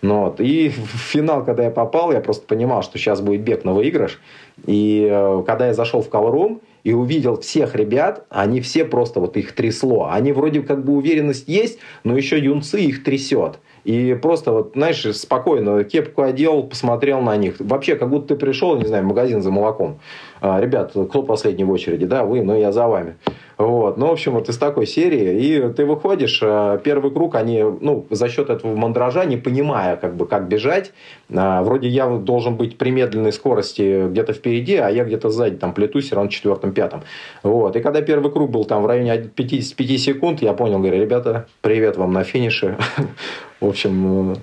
[0.00, 0.40] Ну, вот.
[0.40, 4.20] И в финал, когда я попал, я просто понимал, что сейчас будет бег на выигрыш.
[4.64, 9.36] И э, когда я зашел в колрум и увидел всех ребят, они все просто вот
[9.36, 10.08] их трясло.
[10.10, 13.58] Они вроде как бы уверенность есть, но еще юнцы их трясет.
[13.84, 17.56] И просто вот, знаешь, спокойно кепку одел, посмотрел на них.
[17.58, 20.00] Вообще, как будто ты пришел, не знаю, в магазин за молоком.
[20.46, 22.06] А, ребят, кто последний в очереди?
[22.06, 23.16] Да, вы, но я за вами.
[23.58, 23.96] Вот.
[23.96, 25.40] Ну, в общем, вот из такой серии.
[25.40, 30.14] И ты выходишь, а, первый круг, они, ну, за счет этого мандража, не понимая, как
[30.14, 30.92] бы, как бежать,
[31.34, 35.74] а, вроде я должен быть при медленной скорости где-то впереди, а я где-то сзади, там,
[35.74, 37.02] плетусь равно четвертом-пятом.
[37.42, 37.74] Вот.
[37.74, 41.96] И когда первый круг был там в районе 55 секунд, я понял, говорю, ребята, привет
[41.96, 42.76] вам на финише.
[43.60, 44.36] В общем, э,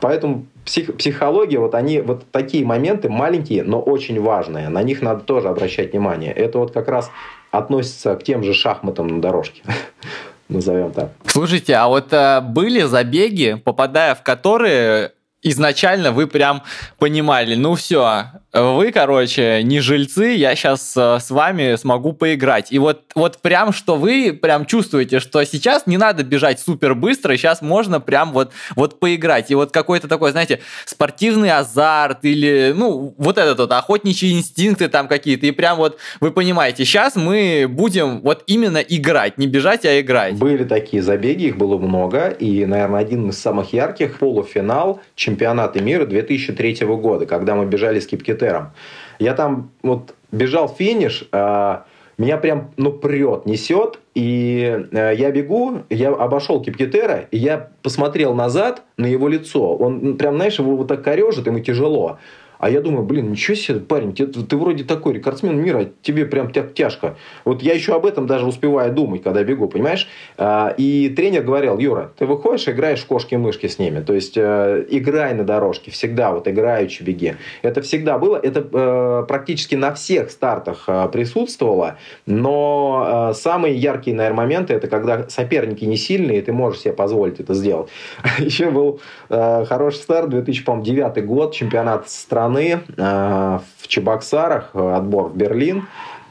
[0.00, 4.68] поэтому псих, психология, вот они, вот такие моменты маленькие, но очень важные.
[4.68, 6.32] На них надо тоже обращать внимание.
[6.32, 7.10] Это вот как раз
[7.50, 9.62] относится к тем же шахматам на дорожке.
[10.48, 11.10] Назовем так.
[11.26, 16.62] Слушайте, а вот э, были забеги, попадая в которые изначально вы прям
[16.98, 22.72] понимали, ну все, вы, короче, не жильцы, я сейчас э, с вами смогу поиграть.
[22.72, 27.36] И вот, вот прям, что вы прям чувствуете, что сейчас не надо бежать супер быстро,
[27.36, 29.52] сейчас можно прям вот, вот поиграть.
[29.52, 35.06] И вот какой-то такой, знаете, спортивный азарт или, ну, вот этот вот охотничьи инстинкты там
[35.06, 35.46] какие-то.
[35.46, 40.34] И прям вот вы понимаете, сейчас мы будем вот именно играть, не бежать, а играть.
[40.34, 42.30] Были такие забеги, их было много.
[42.30, 48.08] И, наверное, один из самых ярких полуфинал чемпионата мира 2003 года, когда мы бежали с
[48.40, 48.72] кипкетером.
[49.18, 51.84] Я там вот бежал финиш, а,
[52.18, 58.34] меня прям, ну, прет, несет, и э, я бегу, я обошел Кипкетера, и я посмотрел
[58.34, 59.74] назад на его лицо.
[59.74, 62.18] Он прям, знаешь, его вот так корежит, ему тяжело.
[62.60, 66.52] А я думаю, блин, ничего себе, парень, ты, ты вроде такой рекордсмен мира, тебе прям
[66.52, 67.16] так тяжко.
[67.46, 70.06] Вот я еще об этом даже успеваю думать, когда бегу, понимаешь?
[70.36, 74.00] А, и тренер говорил, Юра, ты выходишь, играешь в кошки-мышки с ними.
[74.00, 77.34] То есть, э, играй на дорожке, всегда, вот играючи беги.
[77.62, 81.96] Это всегда было, это э, практически на всех стартах э, присутствовало,
[82.26, 87.40] но самые яркие, наверное, моменты, это когда соперники не сильные, и ты можешь себе позволить
[87.40, 87.88] это сделать.
[88.38, 95.36] Еще был хороший старт, 2009 год, чемпионат страны страны э, в Чебоксарах, э, отбор в
[95.36, 95.86] Берлин.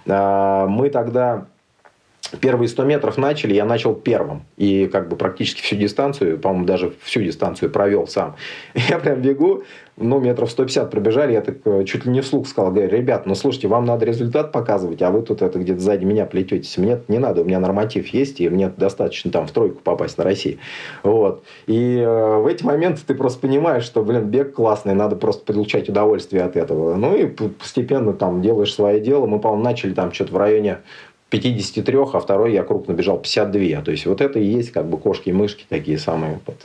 [0.05, 1.45] Э, мы тогда
[2.37, 4.43] первые 100 метров начали, я начал первым.
[4.57, 8.35] И как бы практически всю дистанцию, по-моему, даже всю дистанцию провел сам.
[8.89, 9.63] Я прям бегу,
[9.99, 13.35] ну, метров 150 пробежали, я так э, чуть ли не вслух сказал, говорю, ребят, ну,
[13.35, 16.77] слушайте, вам надо результат показывать, а вы тут это где-то сзади меня плететесь.
[16.77, 20.23] Мне не надо, у меня норматив есть, и мне достаточно там в тройку попасть на
[20.23, 20.57] России.
[21.03, 21.43] Вот.
[21.67, 25.89] И э, в эти моменты ты просто понимаешь, что, блин, бег классный, надо просто получать
[25.89, 26.95] удовольствие от этого.
[26.95, 29.25] Ну, и постепенно там делаешь свое дело.
[29.25, 30.79] Мы, по-моему, начали там что-то в районе
[31.29, 33.81] 53, а второй я крупно бежал 52.
[33.81, 36.39] То есть вот это и есть как бы кошки и мышки такие самые.
[36.45, 36.55] Вот.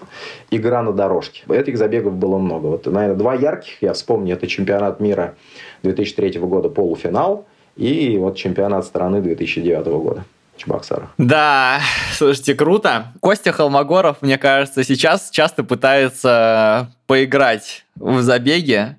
[0.50, 1.42] Игра на дорожке.
[1.48, 2.66] Этих забегов было много.
[2.66, 5.35] Вот, наверное, два ярких, я вспомню, это чемпионат мира
[5.83, 7.46] 2003 года полуфинал
[7.77, 10.24] и вот чемпионат страны 2009 года.
[10.57, 11.09] Чебоксарах.
[11.18, 11.81] Да,
[12.12, 13.12] слушайте, круто.
[13.20, 18.96] Костя Холмогоров, мне кажется, сейчас часто пытается поиграть в забеге.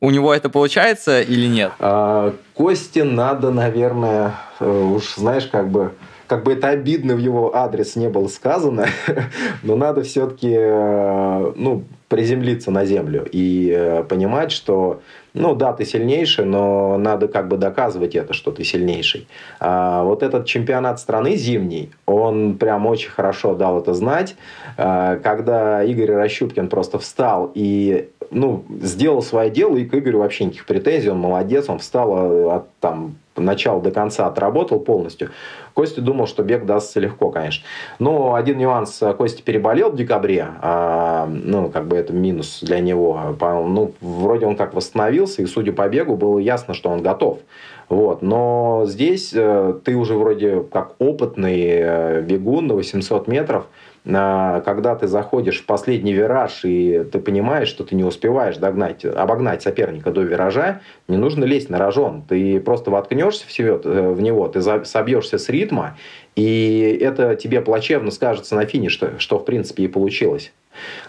[0.00, 1.72] У него это получается или нет?
[1.78, 5.92] А, Косте надо, наверное, э, уж знаешь, как бы
[6.26, 8.86] как бы это обидно в его адрес не было сказано,
[9.62, 15.00] но надо все-таки э, ну, приземлиться на землю и э, понимать, что
[15.34, 19.26] ну да, ты сильнейший, но надо как бы доказывать это, что ты сильнейший.
[19.58, 24.36] А вот этот чемпионат страны зимний, он прям очень хорошо дал это знать.
[24.76, 30.44] А, когда Игорь Рощупкин просто встал и ну, сделал свое дело, и к Игорю вообще
[30.44, 35.30] никаких претензий, он молодец, он встал от там начала до конца отработал полностью.
[35.74, 37.64] Костя думал, что бег дастся легко, конечно.
[37.98, 39.02] Но один нюанс.
[39.16, 40.46] Костя переболел в декабре.
[40.60, 43.36] А, ну, как бы это минус для него.
[43.40, 47.40] Ну, вроде он как восстановился, и судя по бегу, было ясно, что он готов.
[47.88, 48.22] Вот.
[48.22, 53.66] Но здесь э, ты уже вроде как опытный э, бегун на 800 метров–
[54.04, 59.62] когда ты заходишь в последний вираж, и ты понимаешь, что ты не успеваешь догнать, обогнать
[59.62, 62.22] соперника до виража, не нужно лезть на рожон.
[62.22, 65.96] Ты просто воткнешься э, в него, ты собьешься с ритма,
[66.36, 70.52] и это тебе плачевно скажется на финише, что в принципе и получилось.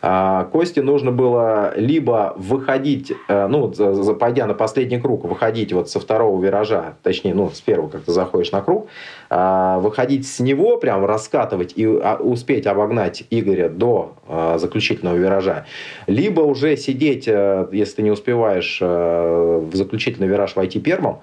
[0.02, 3.72] А, Косте нужно было либо выходить, э, ну,
[4.16, 8.12] пойдя на последний круг, выходить вот со второго виража, точнее, ну, с первого, как ты
[8.12, 8.88] заходишь на круг,
[9.30, 14.14] а, выходить с него, прям раскатывать и а, успеть обогнать Игоря до
[14.56, 15.66] заключительного виража,
[16.08, 21.18] либо уже сидеть, э, если ты не успеваешь э, в заключительный вираж войти первым,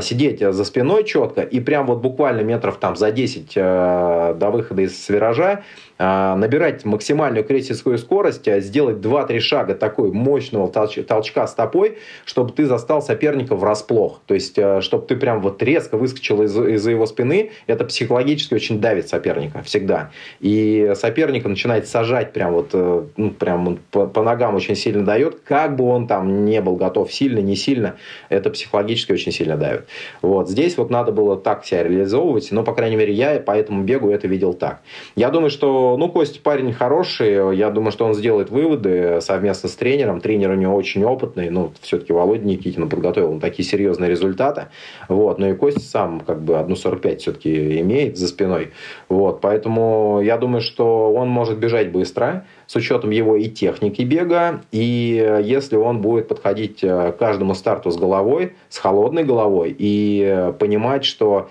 [0.00, 5.08] сидеть за спиной четко и прям вот буквально метров там за 10 до выхода из
[5.08, 5.62] виража
[5.98, 12.66] набирать максимальную крейсерскую скорость, а сделать 2-3 шага такой мощного толч толчка стопой, чтобы ты
[12.66, 14.20] застал соперника врасплох.
[14.26, 18.54] То есть, а, чтобы ты прям вот резко выскочил из- из-за его спины, это психологически
[18.54, 20.10] очень давит соперника всегда.
[20.40, 25.40] И соперника начинает сажать прям вот, э, ну, прям по, по ногам очень сильно дает,
[25.40, 27.96] как бы он там не был готов сильно, не сильно,
[28.28, 29.86] это психологически очень сильно давит.
[30.22, 33.82] Вот здесь вот надо было так себя реализовывать, но, по крайней мере, я по этому
[33.84, 34.80] бегу это видел так.
[35.16, 39.74] Я думаю, что, ну, Костя парень хороший, я думаю, что он сделает выводы совместно с
[39.74, 40.20] тренером.
[40.20, 44.66] Тренер у него очень опытный, ну, все-таки Володя Никитин подготовил он такие серьезные результаты.
[45.08, 48.72] Вот, но и Костя сам как бы 1.45 все-таки имеет за спиной.
[49.08, 54.62] Вот, поэтому я думаю, что он может бежать быстро, с учетом его и техники бега,
[54.72, 61.04] и если он будет подходить к каждому старту с головой, с холодной головой, и понимать,
[61.04, 61.50] что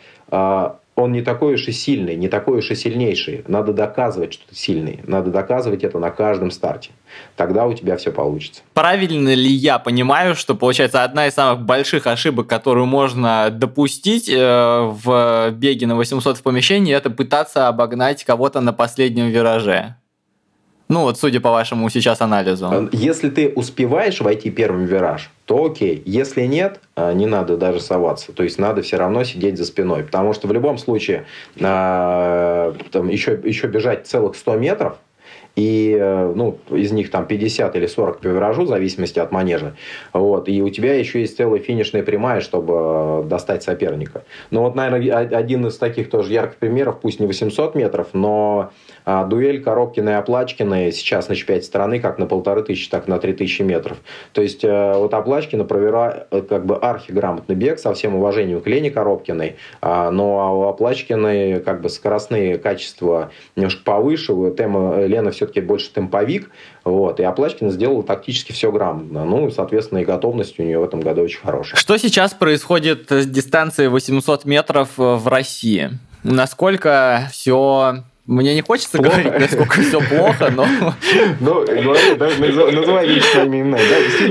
[0.96, 3.44] он не такой уж и сильный, не такой уж и сильнейший.
[3.48, 5.00] Надо доказывать, что ты сильный.
[5.06, 6.92] Надо доказывать это на каждом старте.
[7.36, 8.62] Тогда у тебя все получится.
[8.74, 14.38] Правильно ли я понимаю, что, получается, одна из самых больших ошибок, которую можно допустить э,
[14.38, 19.96] в беге на 800 в помещении, это пытаться обогнать кого-то на последнем вираже?
[20.90, 22.90] Ну вот, судя по вашему сейчас анализу.
[22.92, 26.04] Если ты успеваешь войти первым в вираж, то окей.
[26.06, 28.32] Если нет, не надо даже соваться.
[28.34, 30.04] То есть надо все равно сидеть за спиной.
[30.04, 31.26] Потому что в любом случае
[31.58, 34.98] там, еще, еще бежать целых 100 метров,
[35.56, 35.98] и
[36.36, 39.76] ну, из них там 50 или 40 по виражу, в зависимости от манежа.
[40.12, 44.24] Вот, и у тебя еще есть целая финишная прямая, чтобы достать соперника.
[44.52, 48.72] Ну вот, наверное, один из таких тоже ярких примеров, пусть не 800 метров, но
[49.06, 53.12] а, дуэль Коробкина и Оплачкина сейчас на чемпионате страны как на полторы тысячи, так и
[53.12, 53.98] на три тысячи метров.
[54.34, 58.68] То есть э, вот Оплачкина провела э, как бы архиграмотный бег со всем уважением к
[58.68, 65.62] Лене Коробкиной, а, но у Оплачкиной как бы скоростные качества немножко повыше, тема, Лена все-таки
[65.62, 66.50] больше темповик,
[66.84, 69.26] вот, и Оплачкина сделала тактически все грамотно.
[69.26, 71.80] Ну, соответственно, и готовность у нее в этом году очень хорошая.
[71.80, 75.92] Что сейчас происходит с дистанцией 800 метров в России?
[76.24, 79.22] Насколько все мне не хочется плохо.
[79.22, 80.66] говорить, насколько все плохо, но...
[81.42, 82.30] Ну, говори, да,
[82.72, 83.82] называй вещи своими именами.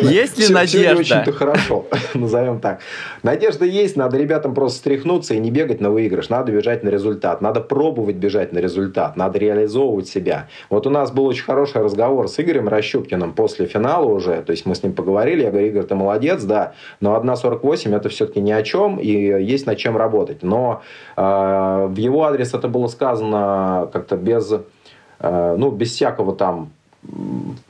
[0.00, 1.02] Да, есть ли все, надежда?
[1.02, 2.80] Все очень-то хорошо, назовем так.
[3.22, 6.30] Надежда есть, надо ребятам просто стряхнуться и не бегать на выигрыш.
[6.30, 10.48] Надо бежать на результат, надо пробовать бежать на результат, надо реализовывать себя.
[10.70, 14.64] Вот у нас был очень хороший разговор с Игорем Рощупкиным после финала уже, то есть
[14.64, 18.52] мы с ним поговорили, я говорю, Игорь, ты молодец, да, но 1.48 это все-таки ни
[18.52, 20.42] о чем, и есть над чем работать.
[20.42, 20.80] Но
[21.14, 24.52] э, в его адрес это было сказано как-то без,
[25.18, 26.70] э, ну, без всякого там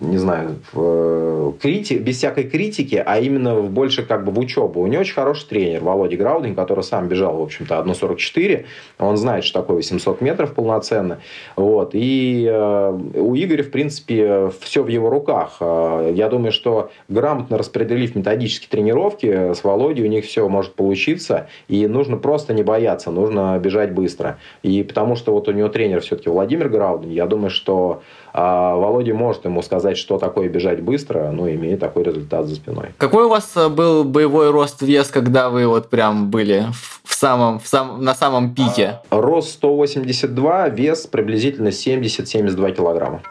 [0.00, 4.80] не знаю, в крити, без всякой критики, а именно в больше как бы в учебу.
[4.80, 8.66] У него очень хороший тренер Володя Граудин, который сам бежал, в общем-то, 1.44.
[8.98, 11.20] Он знает, что такое 800 метров полноценно.
[11.56, 11.90] Вот.
[11.94, 15.56] И э, у Игоря, в принципе, все в его руках.
[15.60, 21.48] Э, я думаю, что грамотно распределив методические тренировки с Володей, у них все может получиться.
[21.68, 24.38] И нужно просто не бояться, нужно бежать быстро.
[24.62, 28.02] И потому что вот у него тренер все-таки Владимир Граудин, я думаю, что
[28.34, 32.88] а Володя может ему сказать, что такое бежать быстро, но имея такой результат за спиной.
[32.98, 36.66] Какой у вас э, был боевой рост вес, когда вы вот прям были
[37.04, 38.98] в самом, в сам, на самом пике?
[39.10, 43.22] Рост 182, вес приблизительно 70-72 килограмма.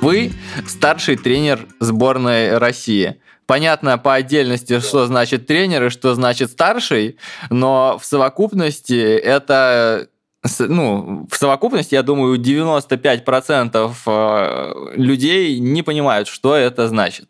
[0.00, 0.32] Вы
[0.66, 3.18] старший тренер сборной России.
[3.46, 7.18] Понятно по отдельности, что значит тренер и что значит старший,
[7.50, 10.08] но в совокупности это
[10.58, 17.28] ну, в совокупности, я думаю, 95% э, людей не понимают, что это значит.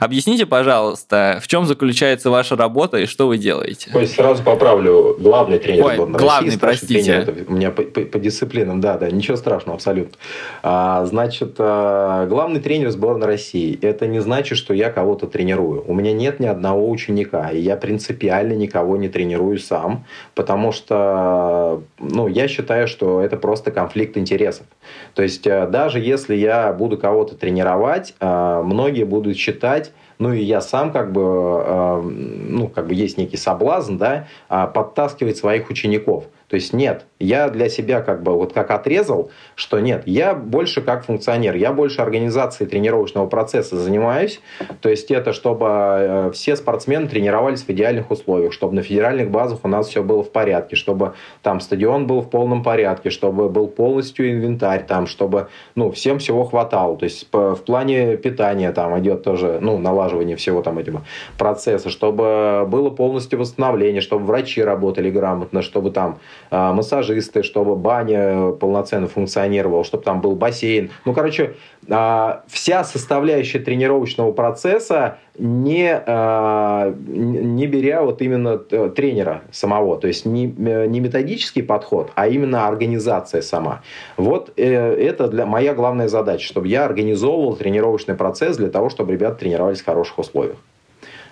[0.00, 3.90] Объясните, пожалуйста, в чем заключается ваша работа и что вы делаете?
[3.94, 5.14] Ой, сразу поправлю.
[5.18, 7.22] Главный тренер Ой, главный, России, простите.
[7.22, 10.16] Тренер, у меня по, по, по дисциплинам, да, да, ничего страшного, абсолютно.
[10.62, 13.78] А, значит, а, главный тренер сборной России.
[13.82, 15.84] Это не значит, что я кого-то тренирую.
[15.86, 21.82] У меня нет ни одного ученика, и я принципиально никого не тренирую сам, потому что,
[21.98, 24.66] ну, я считаю, что это просто конфликт интересов.
[25.14, 30.42] То есть э, даже если я буду кого-то тренировать, э, многие будут считать, ну и
[30.42, 36.24] я сам как бы, э, ну как бы есть некий соблазн, да, подтаскивать своих учеников.
[36.48, 40.82] То есть нет, я для себя как бы вот как отрезал, что нет, я больше
[40.82, 44.40] как функционер, я больше организацией тренировочного процесса занимаюсь.
[44.80, 49.60] То есть это чтобы э, все спортсмены тренировались в идеальных условиях, чтобы на федеральных базах
[49.62, 53.66] у нас все было в порядке, чтобы там стадион был в полном порядке, чтобы был
[53.66, 56.96] полностью инвентарь там, чтобы ну, всем всего хватало.
[56.96, 61.02] То есть в плане питания там идет тоже ну, налаживание всего там этого
[61.38, 66.18] процесса, чтобы было полностью восстановление, чтобы врачи работали грамотно, чтобы там
[66.50, 66.72] э,
[67.14, 70.90] массажисты, чтобы баня полноценно функционировала, чтобы там был бассейн.
[71.04, 71.54] Ну, короче,
[71.88, 80.06] э, вся составляющая тренировочного процесса не, э, не беря вот именно э, тренера самого, то
[80.06, 83.82] есть не, э, не методический подход, а именно организация сама.
[84.16, 89.36] Вот это для, моя главная задача, чтобы я организовывал тренировочный процесс для того, чтобы ребята
[89.36, 90.56] тренировались в хороших условиях.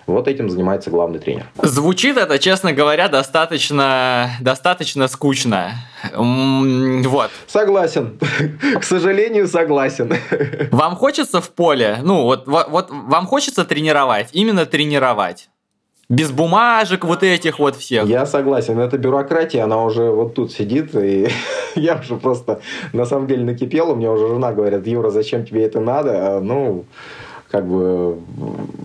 [0.05, 1.45] Вот этим занимается главный тренер.
[1.61, 5.73] Звучит это, честно говоря, достаточно, достаточно скучно.
[6.13, 7.31] Вот.
[7.47, 8.19] Согласен.
[8.79, 10.13] К сожалению, согласен.
[10.71, 15.49] Вам хочется в поле, ну вот, вот, вот вам хочется тренировать, именно тренировать?
[16.09, 18.05] Без бумажек вот этих вот всех.
[18.05, 18.77] Я согласен.
[18.77, 21.29] Это бюрократия, она уже вот тут сидит, и
[21.75, 22.59] я уже просто
[22.91, 23.91] на самом деле накипел.
[23.91, 26.37] У меня уже жена говорит, Юра, зачем тебе это надо?
[26.37, 26.85] А, ну,
[27.53, 28.17] как бы,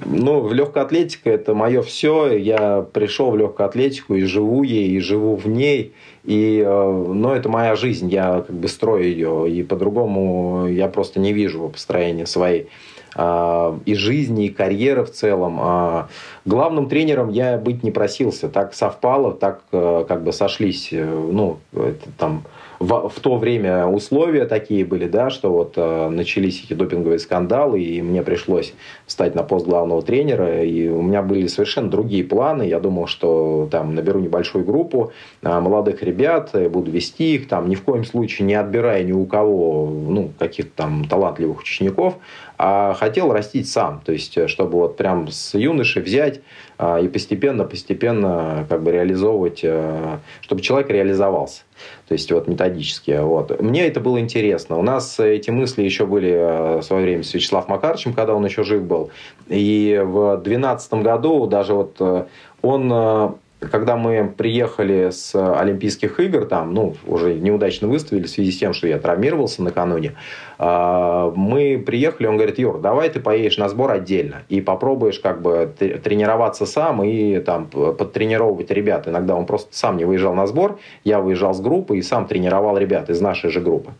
[0.05, 2.37] ну, в легкой атлетике это мое все.
[2.37, 5.95] Я пришел в легкую атлетику и живу ей, и живу в ней.
[6.25, 11.19] И, э, но это моя жизнь, я как бы строю ее, и по-другому я просто
[11.19, 12.69] не вижу построения своей
[13.15, 15.59] а, и жизни, и карьеры в целом.
[15.63, 16.09] А,
[16.45, 18.51] главным тренером я быть не просился.
[18.51, 22.45] Так совпало, так э, как бы сошлись, э, ну, это там
[22.79, 27.83] в, в то время условия такие были, да, что вот э, начались эти допинговые скандалы,
[27.83, 28.75] и мне пришлось
[29.07, 32.63] встать на пост главного тренера, и у меня были совершенно другие планы.
[32.63, 35.13] Я думал, что там наберу небольшую группу
[35.43, 39.27] э, молодых ребят, буду вести их, там ни в коем случае не отбирая ни у
[39.27, 42.19] кого, ну, каких-то там талантливых учеников,
[42.59, 46.41] а хотел растить сам, то есть, э, чтобы вот прям с юноши взять
[46.79, 51.63] э, и постепенно-постепенно как бы реализовывать, э, чтобы человек реализовался.
[52.09, 53.19] То есть вот методически.
[53.21, 53.61] Вот.
[53.61, 54.77] Мне это было интересно.
[54.79, 58.65] У нас эти мысли еще были в свое время с Вячеславом Макаровичем, когда он еще
[58.65, 59.11] жив был.
[59.49, 62.29] И в 2012 году даже вот
[62.63, 68.59] он когда мы приехали с Олимпийских игр, там, ну, уже неудачно выставили в связи с
[68.59, 70.15] тем, что я травмировался накануне,
[70.59, 75.43] а, мы приехали, он говорит, Юр, давай ты поедешь на сбор отдельно и попробуешь как
[75.43, 79.09] бы тренироваться сам и там подтренировывать ребят.
[79.09, 82.79] Иногда он просто сам не выезжал на сбор, я выезжал с группы и сам тренировал
[82.79, 83.93] ребят из нашей же группы.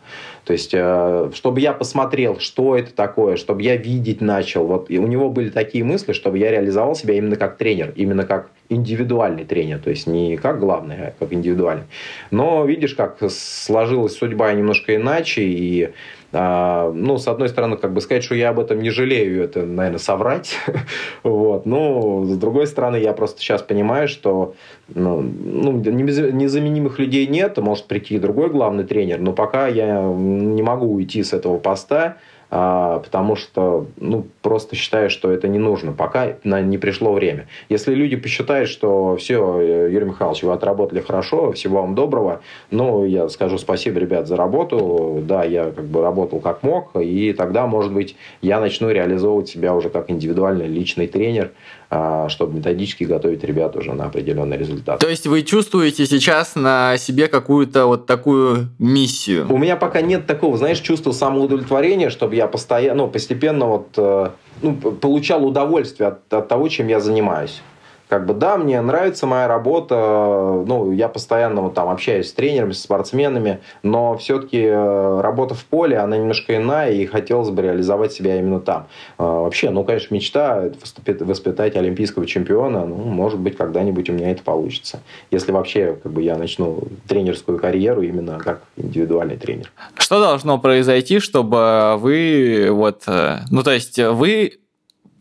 [0.49, 4.65] То есть, э, чтобы я посмотрел, что это такое, чтобы я видеть начал.
[4.65, 8.25] Вот и у него были такие мысли, чтобы я реализовал себя именно как тренер, именно
[8.25, 11.83] как индивидуальный тренер, то есть не как главный, а как индивидуальный.
[12.31, 15.91] Но видишь, как сложилась судьба немножко иначе, и
[16.31, 19.65] а, ну, с одной стороны, как бы сказать, что я об этом не жалею, это,
[19.65, 20.57] наверное, соврать.
[21.23, 21.65] вот.
[21.65, 24.53] Но, с другой стороны, я просто сейчас понимаю, что
[24.87, 30.93] ну, ну, незаменимых людей нет, может прийти другой главный тренер, но пока я не могу
[30.93, 32.17] уйти с этого поста,
[32.49, 37.47] потому что ну, просто считаю, что это не нужно, пока не пришло время.
[37.69, 42.41] Если люди посчитают, что все, Юрий Михайлович, вы отработали хорошо, всего вам доброго,
[42.71, 47.33] ну, я скажу спасибо, ребят, за работу, да, я как бы работал как мог, и
[47.33, 53.03] тогда, может быть, я начну реализовывать себя уже как индивидуальный личный тренер, а, чтобы методически
[53.03, 54.99] готовить ребят уже на определенный результат.
[54.99, 59.51] То есть вы чувствуете сейчас на себе какую-то вот такую миссию?
[59.51, 64.29] У меня пока нет такого, знаешь, чувства самоудовлетворения, чтобы я постоянно, ну, постепенно вот э,
[64.61, 67.61] ну, получал удовольствие от, от того, чем я занимаюсь
[68.09, 72.71] как бы да, мне нравится моя работа, ну, я постоянно вот там общаюсь с тренерами,
[72.71, 78.11] с спортсменами, но все-таки э, работа в поле, она немножко иная, и хотелось бы реализовать
[78.11, 78.87] себя именно там.
[79.19, 80.71] А, вообще, ну, конечно, мечта
[81.19, 85.01] воспитать олимпийского чемпиона, ну, может быть, когда-нибудь у меня это получится.
[85.29, 89.71] Если вообще, как бы, я начну тренерскую карьеру именно как индивидуальный тренер.
[89.93, 94.53] Что должно произойти, чтобы вы вот, э, ну, то есть вы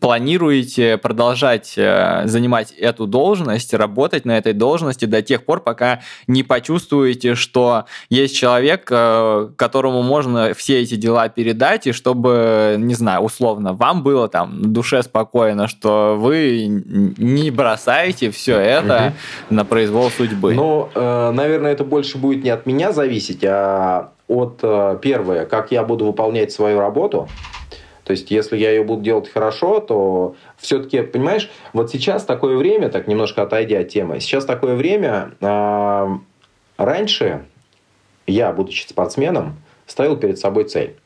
[0.01, 6.43] планируете продолжать э, занимать эту должность, работать на этой должности до тех пор, пока не
[6.43, 13.23] почувствуете, что есть человек, э, которому можно все эти дела передать, и чтобы, не знаю,
[13.23, 19.15] условно, вам было там душе спокойно, что вы не бросаете все это
[19.49, 19.55] угу.
[19.55, 20.55] на произвол судьбы.
[20.55, 24.61] Ну, э, наверное, это больше будет не от меня зависеть, а от,
[25.01, 27.29] первое, как я буду выполнять свою работу,
[28.09, 32.89] то есть, если я ее буду делать хорошо, то все-таки, понимаешь, вот сейчас такое время,
[32.89, 36.07] так немножко отойдя от темы, сейчас такое время, э,
[36.79, 37.45] раньше
[38.27, 40.97] я, будучи спортсменом, ставил перед собой цель.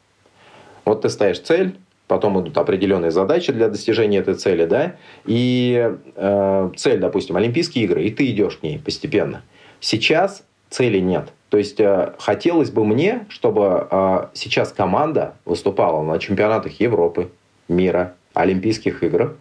[0.84, 1.76] Вот ты ставишь цель,
[2.06, 4.94] потом идут определенные задачи для достижения этой цели, да,
[5.26, 9.42] и э, цель, допустим, Олимпийские игры, и ты идешь к ней постепенно.
[9.80, 11.32] Сейчас цели нет.
[11.52, 17.28] То есть э, хотелось бы мне, чтобы э, сейчас команда выступала на чемпионатах Европы,
[17.68, 19.34] мира, Олимпийских играх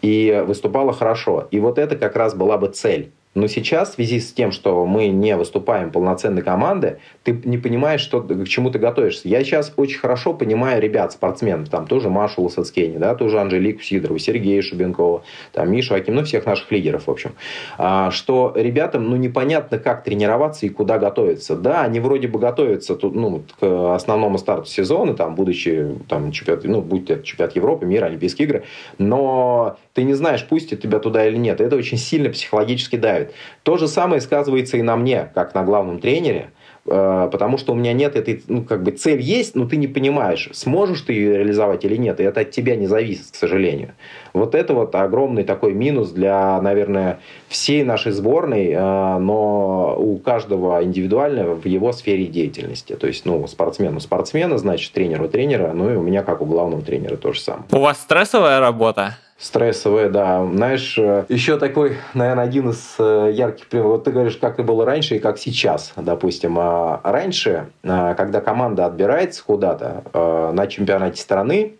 [0.00, 1.48] и выступала хорошо.
[1.50, 3.10] И вот это как раз была бы цель.
[3.36, 8.00] Но сейчас, в связи с тем, что мы не выступаем полноценной командой, ты не понимаешь,
[8.00, 9.28] что, к чему ты готовишься.
[9.28, 14.18] Я сейчас очень хорошо понимаю ребят, спортсменов, там тоже Машу Лосацкени, да, тоже Анжелику Сидорову,
[14.18, 15.22] Сергея Шубенкова,
[15.52, 17.32] там Мишу Аким, ну, всех наших лидеров, в общем,
[17.76, 21.56] а, что ребятам, ну, непонятно, как тренироваться и куда готовиться.
[21.56, 26.64] Да, они вроде бы готовятся тут, ну, к основному старту сезона, там, будучи, там, чемпионат,
[26.64, 28.64] ну, будь это чемпионат Европы, мира, Олимпийские игры,
[28.96, 31.58] но ты не знаешь, пустят тебя туда или нет.
[31.62, 33.32] Это очень сильно психологически давит.
[33.62, 36.50] То же самое сказывается и на мне, как на главном тренере,
[36.84, 39.88] э, потому что у меня нет этой, ну, как бы цель есть, но ты не
[39.88, 43.94] понимаешь, сможешь ты ее реализовать или нет, и это от тебя не зависит, к сожалению.
[44.36, 50.84] Вот это вот огромный такой минус для, наверное, всей нашей сборной, э, но у каждого
[50.84, 52.94] индивидуально в его сфере деятельности.
[52.94, 56.82] То есть, ну, спортсмену спортсмена, значит, тренеру тренера, ну и у меня, как у главного
[56.82, 57.64] тренера, то же самое.
[57.72, 59.16] У вас стрессовая работа?
[59.38, 60.46] Стрессовая, да.
[60.46, 63.92] Знаешь, э, еще такой, наверное, один из э, ярких примеров.
[63.92, 66.56] Вот ты говоришь, как и было раньше и как сейчас, допустим.
[66.58, 71.74] А раньше, когда команда отбирается куда-то на чемпионате страны,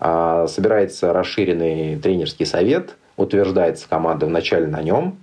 [0.00, 5.18] собирается расширенный тренерский совет, утверждается команда вначале на нем,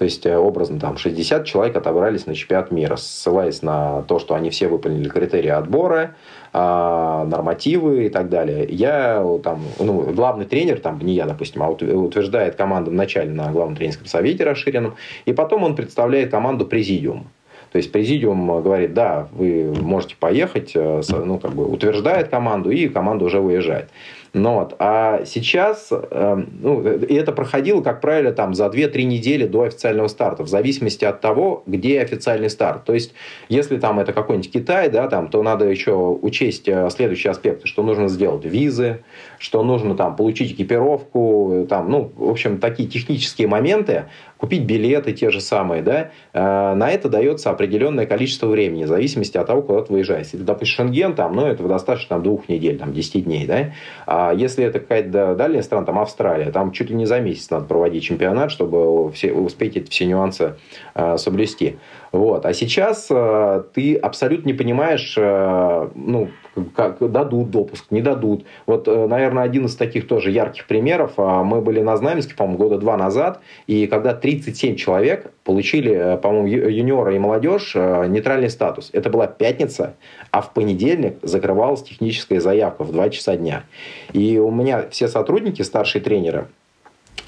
[0.00, 4.48] то есть, образно, там 60 человек отобрались на чемпионат мира, ссылаясь на то, что они
[4.48, 6.14] все выполнили критерии отбора,
[6.54, 8.66] а, нормативы и так далее.
[8.70, 13.76] Я там, ну, главный тренер, там не я, допустим, а утверждает команду вначале на главном
[13.76, 14.96] тренерском совете расширенном,
[15.26, 17.28] и потом он представляет команду президиум.
[17.72, 22.88] То есть президиум говорит, да, вы можете поехать, э, ну, как бы утверждает команду, и
[22.88, 23.90] команда уже выезжает.
[24.32, 24.76] Ну, вот.
[24.78, 30.06] А сейчас, э, ну, и это проходило, как правило, там, за 2-3 недели до официального
[30.06, 32.84] старта, в зависимости от того, где официальный старт.
[32.84, 33.12] То есть,
[33.48, 37.82] если там это какой-нибудь Китай, да, там, то надо еще учесть э, следующие аспекты, что
[37.82, 39.02] нужно сделать визы,
[39.38, 44.04] что нужно там получить экипировку, там, ну, в общем, такие технические моменты,
[44.40, 49.36] купить билеты те же самые, да, э, на это дается определенное количество времени, в зависимости
[49.36, 50.24] от того, куда ты выезжаешь.
[50.32, 53.72] Если, допустим, Шенген, там, ну, это достаточно там, двух недель, там, 10 дней, да,
[54.06, 57.66] а если это какая-то дальняя страна, там, Австралия, там чуть ли не за месяц надо
[57.66, 60.54] проводить чемпионат, чтобы все, успеть эти все нюансы
[60.94, 61.76] э, соблюсти.
[62.12, 62.44] Вот.
[62.44, 66.28] А сейчас э, ты абсолютно не понимаешь, э, ну,
[66.74, 68.44] как дадут допуск, не дадут.
[68.66, 71.12] Вот, э, наверное, один из таких тоже ярких примеров.
[71.18, 76.16] Э, мы были на Знаменске, по-моему, года два назад, и когда 37 человек получили, э,
[76.16, 78.90] по-моему, юниора и молодежь э, нейтральный статус.
[78.92, 79.94] Это была пятница,
[80.32, 83.64] а в понедельник закрывалась техническая заявка в 2 часа дня.
[84.12, 86.48] И у меня все сотрудники, старшие тренеры,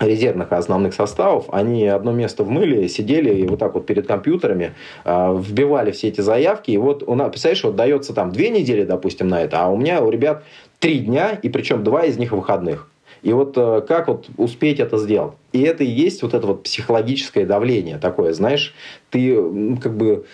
[0.01, 4.75] резервных основных составов, они одно место вмыли, сидели и вот так вот перед компьютерами
[5.05, 6.71] э, вбивали все эти заявки.
[6.71, 9.77] И вот, у нас, представляешь, вот дается там две недели, допустим, на это, а у
[9.77, 10.45] меня у ребят
[10.79, 12.89] три дня, и причем два из них выходных.
[13.23, 15.35] И вот э, как вот успеть это сделать?
[15.53, 18.75] И это и есть вот это вот психологическое давление такое, знаешь,
[19.11, 19.37] ты
[19.81, 20.25] как бы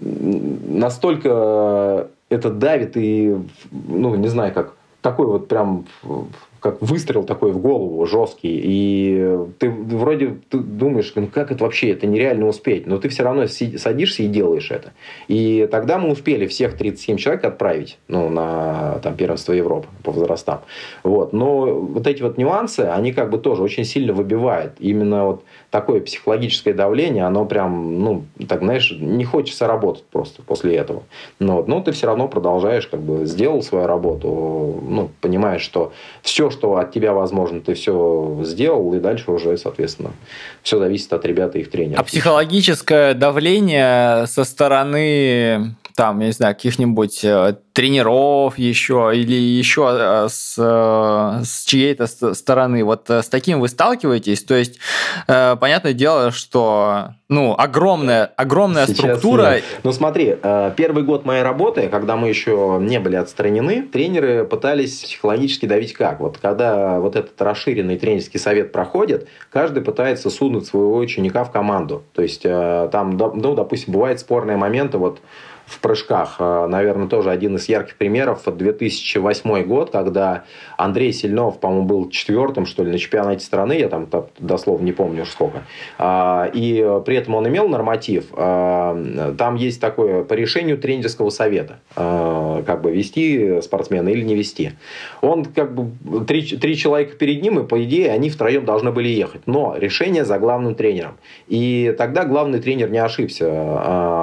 [0.00, 3.36] настолько это давит и,
[3.70, 5.86] ну, не знаю, как такой вот прям
[6.66, 11.90] как выстрел такой в голову жесткий, и ты вроде ты думаешь, ну как это вообще,
[11.90, 14.92] это нереально успеть, но ты все равно садишься и делаешь это.
[15.28, 20.60] И тогда мы успели всех 37 человек отправить ну, на там, первенство Европы по возрастам.
[21.04, 21.32] Вот.
[21.32, 24.72] Но вот эти вот нюансы, они как бы тоже очень сильно выбивают.
[24.80, 25.44] Именно вот
[25.76, 31.02] такое психологическое давление, оно прям, ну, так, знаешь, не хочется работать просто после этого.
[31.38, 36.48] Но, но ты все равно продолжаешь, как бы, сделал свою работу, ну, понимаешь, что все,
[36.48, 40.12] что от тебя возможно, ты все сделал, и дальше уже, соответственно,
[40.62, 42.00] все зависит от ребят и их тренеров.
[42.00, 49.88] А психологическое давление со стороны там, я не знаю, каких-нибудь э, тренеров еще или еще
[49.90, 52.84] э, с, э, с чьей-то стороны.
[52.84, 54.44] Вот с таким вы сталкиваетесь?
[54.44, 54.78] То есть,
[55.26, 59.54] понятное дело, что ну, огромная, огромная Сейчас структура.
[59.54, 59.64] Нет.
[59.82, 60.36] Ну, смотри,
[60.76, 66.20] первый год моей работы, когда мы еще не были отстранены, тренеры пытались психологически давить как?
[66.20, 72.04] Вот когда вот этот расширенный тренерский совет проходит, каждый пытается сунуть своего ученика в команду.
[72.12, 75.20] То есть, там, ну, допустим, бывают спорные моменты, вот
[75.66, 76.36] в прыжках.
[76.38, 78.42] Э, наверное, тоже один из ярких примеров.
[78.46, 80.44] 2008 год, когда
[80.76, 84.08] Андрей Сильнов, по-моему, был четвертым, что ли, на чемпионате страны, я там
[84.38, 85.62] дословно не помню уж сколько.
[85.98, 88.26] А, и при этом он имел норматив.
[88.32, 94.36] А, там есть такое по решению тренерского совета, а, как бы вести спортсмена или не
[94.36, 94.72] вести.
[95.20, 95.90] Он как бы
[96.26, 99.42] три, три человека перед ним, и по идее они втроем должны были ехать.
[99.46, 101.16] Но решение за главным тренером.
[101.48, 103.48] И тогда главный тренер не ошибся.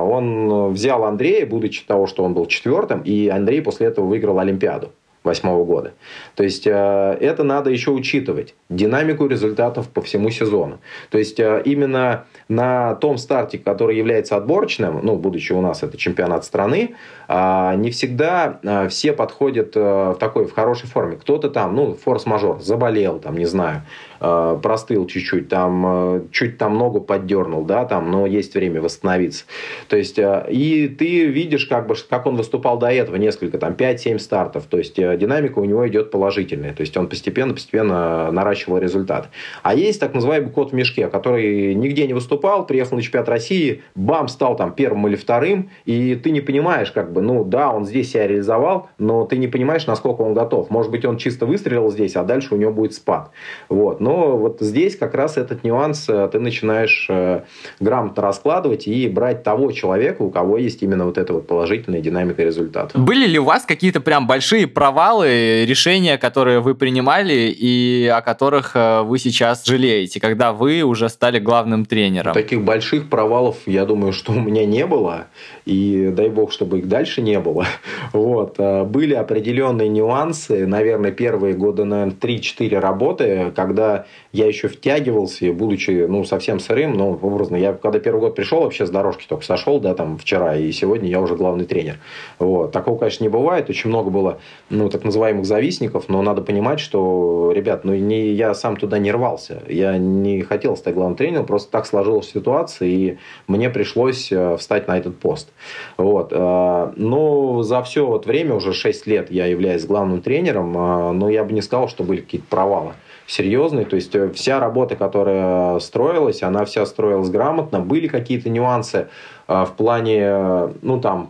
[0.04, 4.92] Он взял Андрея, будучи того, что он был четвертым, и Андрей после этого выиграл Олимпиаду
[5.24, 5.94] восьмого года.
[6.36, 8.56] То есть э, это надо еще учитывать.
[8.70, 10.80] Динамику результатов по всему сезону.
[11.10, 15.98] То есть э, именно на том старте, который является отборочным, ну, будучи у нас это
[15.98, 16.96] чемпионат страны,
[17.28, 21.16] а, не всегда э, все подходят в такой, в хорошей форме.
[21.16, 23.84] Кто-то там, ну, форс-мажор, заболел, там, не знаю,
[24.20, 29.45] простыл чуть-чуть, там, чуть там ногу поддернул, да, там, но есть время восстановиться.
[29.88, 34.20] То есть, и ты видишь, как бы, как он выступал до этого, несколько, там, 5-7
[34.20, 34.66] стартов.
[34.66, 36.74] То есть, динамика у него идет положительная.
[36.74, 39.30] То есть он постепенно-постепенно наращивал результат.
[39.61, 43.82] А есть так называемый кот в мешке, который нигде не выступал, приехал на чемпионат России,
[43.95, 47.86] бам, стал там первым или вторым, и ты не понимаешь, как бы, ну да, он
[47.86, 50.70] здесь себя реализовал, но ты не понимаешь, насколько он готов.
[50.70, 53.32] Может быть, он чисто выстрелил здесь, а дальше у него будет спад.
[53.70, 53.99] Вот.
[53.99, 57.41] Но вот здесь как раз этот нюанс э, ты начинаешь э,
[57.80, 62.43] грамотно раскладывать и брать того человека, у кого есть именно вот эта вот положительная динамика
[62.43, 62.97] результата.
[62.97, 68.22] Были ли у вас какие-то прям большие провалы провалы, решения, которые вы принимали и о
[68.22, 72.34] которых э, вы сейчас жалеете, когда вы уже стали главным тренером?
[72.34, 75.28] Таких больших провалов, я думаю, что у меня не было.
[75.66, 77.66] И дай бог, чтобы их дальше не было.
[78.14, 78.55] Вот.
[78.59, 80.68] Э, были определенные нюансы.
[80.68, 83.93] Наверное, первые года, наверное, 3-4 работы, когда
[84.32, 88.86] я еще втягивался, будучи ну, совсем сырым, но образно, я когда первый год пришел, вообще
[88.86, 92.00] с дорожки только сошел, да, там вчера, и сегодня я уже главный тренер.
[92.39, 92.72] Вот.
[92.72, 93.70] Такого, конечно, не бывает.
[93.70, 94.39] Очень много было
[94.70, 99.12] ну, так называемых завистников, но надо понимать, что, ребят, ну не, я сам туда не
[99.12, 99.62] рвался.
[99.68, 103.18] Я не хотел стать главным тренером, просто так сложилась ситуация, и
[103.48, 105.52] мне пришлось э, встать на этот пост.
[105.98, 106.30] Вот.
[106.32, 111.30] Э, но за все вот время, уже 6 лет я являюсь главным тренером, э, но
[111.30, 112.94] я бы не сказал, что были какие-то провалы
[113.28, 113.86] серьезные.
[113.86, 117.80] То есть вся работа, которая строилась, она вся строилась грамотно.
[117.80, 119.08] Были какие-то нюансы
[119.48, 121.30] в плане, ну там,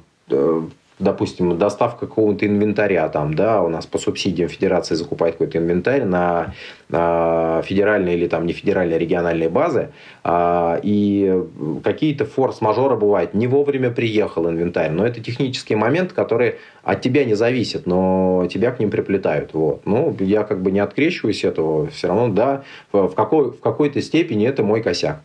[1.04, 6.54] допустим, доставка какого-то инвентаря, там, да, у нас по субсидиям федерация закупает какой-то инвентарь на,
[6.90, 9.90] на федеральные или там не федеральные, а региональные базы,
[10.24, 11.44] а, и
[11.84, 17.36] какие-то форс-мажоры бывают, не вовремя приехал инвентарь, но это технический момент, который от тебя не
[17.36, 19.86] зависит, но тебя к ним приплетают, вот.
[19.86, 24.48] Ну, я как бы не открещиваюсь этого, все равно, да, в, какой, в какой-то степени
[24.48, 25.22] это мой косяк.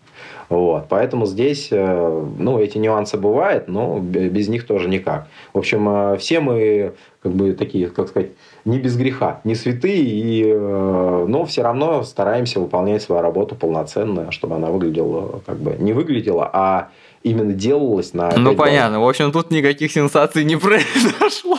[0.49, 0.87] Вот.
[0.89, 5.29] Поэтому здесь э, ну, эти нюансы бывают, но без них тоже никак.
[5.53, 8.31] В общем, э, все мы как бы такие, как сказать,
[8.65, 14.33] не без греха, не святые, и, э, но все равно стараемся выполнять свою работу полноценно,
[14.33, 16.89] чтобы она выглядела, как бы не выглядела, а
[17.23, 18.31] именно делалось на...
[18.37, 19.01] Ну, понятно.
[19.01, 21.59] В общем, тут никаких сенсаций не произошло.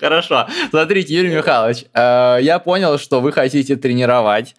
[0.00, 0.46] Хорошо.
[0.70, 4.54] Смотрите, Юрий Михайлович, э, я понял, что вы хотите тренировать.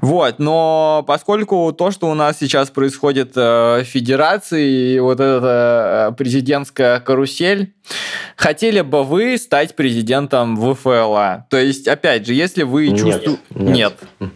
[0.00, 6.16] Вот, но поскольку то, что у нас сейчас происходит э, в Федерации, вот эта э,
[6.16, 7.72] президентская карусель,
[8.36, 11.46] хотели бы вы стать президентом ВФЛА?
[11.50, 13.38] То есть, опять же, если вы чувствуете...
[13.50, 13.68] Нет.
[13.68, 13.94] нет.
[14.20, 14.32] Нет,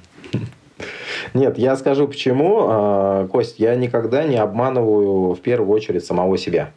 [1.58, 2.66] я скажу почему.
[2.68, 6.70] А, Кость, я никогда не обманываю в первую очередь самого себя.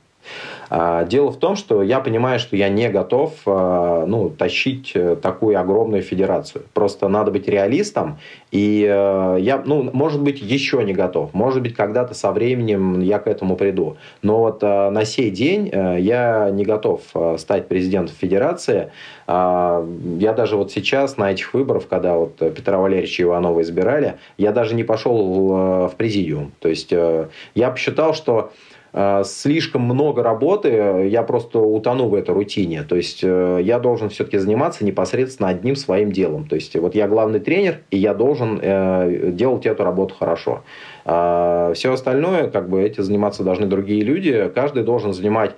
[0.70, 5.16] А, дело в том, что я понимаю, что я не готов а, ну, тащить э,
[5.16, 6.66] такую огромную федерацию.
[6.74, 8.18] Просто надо быть реалистом.
[8.52, 11.34] И э, я, ну, может быть, еще не готов.
[11.34, 13.98] Может быть, когда-то со временем я к этому приду.
[14.22, 17.02] Но вот э, на сей день я не готов
[17.38, 18.92] стать президентом федерации.
[19.28, 19.86] А,
[20.20, 24.76] я даже вот сейчас на этих выборах, когда вот Петра Валерьевича Иванова избирали, я даже
[24.76, 26.52] не пошел в президиум.
[26.60, 28.52] То есть я посчитал, что
[29.26, 32.84] слишком много работы, я просто утону в этой рутине.
[32.84, 36.48] То есть э, я должен все-таки заниматься непосредственно одним своим делом.
[36.48, 40.64] То есть вот я главный тренер, и я должен э, делать эту работу хорошо.
[41.04, 44.50] А все остальное, как бы эти заниматься должны другие люди.
[44.56, 45.56] Каждый должен занимать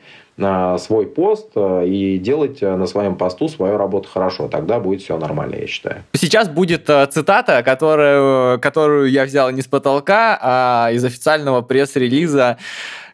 [0.78, 4.48] свой пост и делать на своем посту свою работу хорошо.
[4.48, 6.04] Тогда будет все нормально, я считаю.
[6.14, 12.58] Сейчас будет цитата, которую, которую я взял не с потолка, а из официального пресс-релиза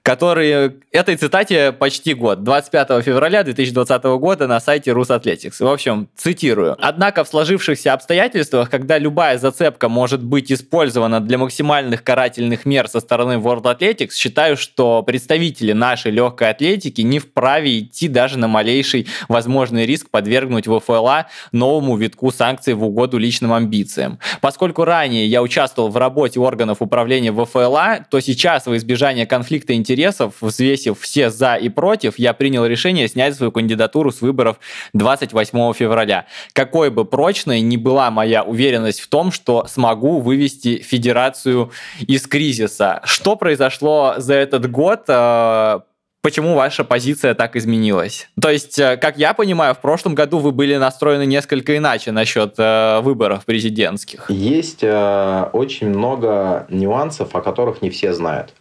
[0.04, 5.62] который этой цитате почти год, 25 февраля 2020 года на сайте Русатлетикс.
[5.62, 6.76] В общем, цитирую.
[6.78, 12.99] Однако в сложившихся обстоятельствах, когда любая зацепка может быть использована для максимальных карательных мер со
[12.99, 19.08] стороны World Athletics, считаю, что представители нашей легкой атлетики не вправе идти даже на малейший
[19.30, 24.20] возможный риск подвергнуть ВФЛА новому витку санкций в угоду личным амбициям.
[24.41, 29.93] Поскольку ранее я участвовал в работе органов управления ВФЛА, то сейчас во избежание конфликта интересов,
[30.41, 34.60] взвесив все за и против, я принял решение снять свою кандидатуру с выборов
[34.94, 36.26] 28 февраля.
[36.54, 41.72] Какой бы прочной ни была моя уверенность в том, что смогу вывести федерацию
[42.08, 43.02] из кризиса.
[43.04, 45.04] Что произошло за этот год?
[45.08, 45.82] Э,
[46.24, 48.30] почему ваша позиция так изменилась?
[48.41, 52.56] То есть, э, как я понимаю, в прошлом году вы были настроены несколько иначе насчет
[52.58, 54.26] э, выборов президентских.
[54.30, 58.54] Есть э, очень много нюансов, о которых не все знают.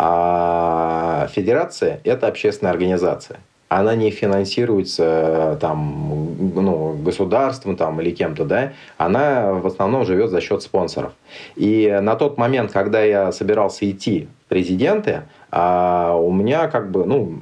[0.00, 8.72] А федерация– это общественная организация она не финансируется там, ну, государством там, или кем-то, да,
[8.96, 11.12] она в основном живет за счет спонсоров.
[11.54, 17.38] И на тот момент, когда я собирался идти президенты, а у меня как бы, ну,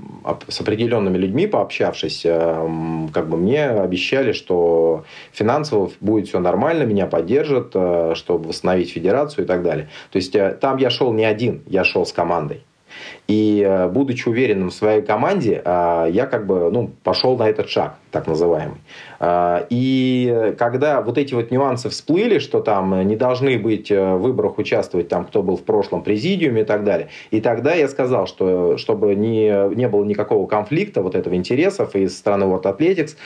[0.48, 7.06] с определенными людьми пообщавшись, э, как бы мне обещали, что финансово будет все нормально, меня
[7.06, 9.88] поддержат, э, чтобы восстановить федерацию и так далее.
[10.10, 12.64] То есть э, там я шел не один, я шел с командой.
[13.28, 17.68] И э, будучи уверенным в своей команде, э, я как бы ну, пошел на этот
[17.68, 18.78] шаг, так называемый.
[19.18, 24.58] Э, и когда вот эти вот нюансы всплыли, что там не должны быть в выборах
[24.58, 28.76] участвовать там, кто был в прошлом президиуме и так далее, и тогда я сказал, что
[28.76, 33.16] чтобы не, не было никакого конфликта вот этого интересов из страны World Athletics,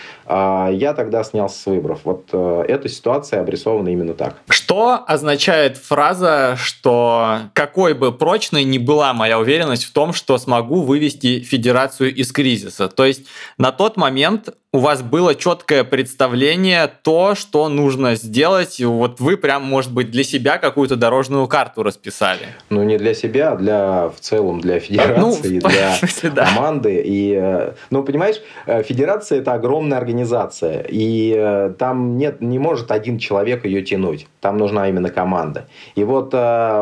[0.73, 2.01] я тогда снялся с выборов.
[2.05, 4.37] Вот эта ситуация обрисована именно так.
[4.49, 10.83] Что означает фраза, что какой бы прочной ни была моя уверенность в том, что смогу
[10.83, 12.89] вывести федерацию из кризиса.
[12.89, 13.27] То есть
[13.59, 18.81] на тот момент у вас было четкое представление то, что нужно сделать.
[18.81, 22.43] Вот вы прям, может быть, для себя какую-то дорожную карту расписали.
[22.69, 26.47] Ну, не для себя, а для в целом для федерации, ну, для смысле, да.
[26.47, 27.03] команды.
[27.05, 28.37] И, э, ну, понимаешь,
[28.67, 30.87] э, федерация это огромная организация.
[30.89, 34.29] И э, там нет, не может один человек ее тянуть.
[34.41, 35.67] Там нужна именно команда.
[35.97, 36.33] И вот,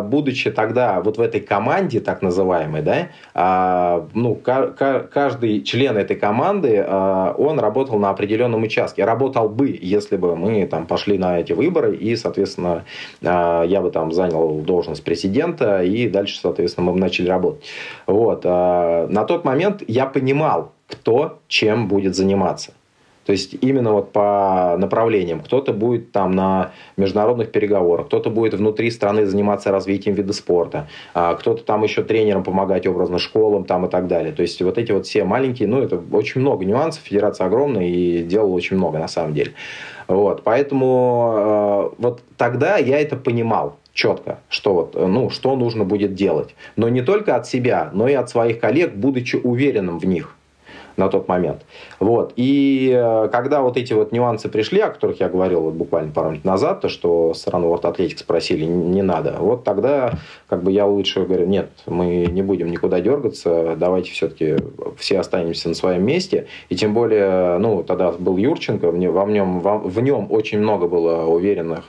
[0.04, 2.97] будучи тогда вот в этой команде, так называемой, да,
[3.34, 9.05] а, ну, каждый член этой команды, он работает работал на определенном участке.
[9.05, 12.84] Работал бы, если бы мы там пошли на эти выборы, и, соответственно,
[13.22, 17.64] а, я бы там занял должность президента, и дальше, соответственно, мы бы начали работать.
[18.07, 18.42] Вот.
[18.44, 22.72] А, на тот момент я понимал, кто чем будет заниматься.
[23.29, 25.41] То есть именно вот по направлениям.
[25.41, 31.35] Кто-то будет там на международных переговорах, кто-то будет внутри страны заниматься развитием вида спорта, а
[31.35, 34.33] кто-то там еще тренерам помогать образно, школам там и так далее.
[34.33, 38.22] То есть вот эти вот все маленькие, ну это очень много нюансов, федерация огромная и
[38.22, 39.53] делала очень много на самом деле.
[40.07, 46.14] Вот, поэтому э, вот тогда я это понимал четко, что, вот, ну, что нужно будет
[46.14, 46.55] делать.
[46.76, 50.35] Но не только от себя, но и от своих коллег, будучи уверенным в них
[50.99, 51.62] на тот момент.
[52.01, 52.32] Вот.
[52.36, 56.30] И э, когда вот эти вот нюансы пришли, о которых я говорил вот буквально пару
[56.30, 60.12] минут назад, то, что сторону вот Атлетик спросили, не надо, вот тогда
[60.49, 64.57] как бы я лучше говорю, нет, мы не будем никуда дергаться, давайте все-таки
[64.96, 66.46] все останемся на своем месте.
[66.68, 71.84] И тем более, ну, тогда был Юрченко, в нем, в нем очень много было уверенных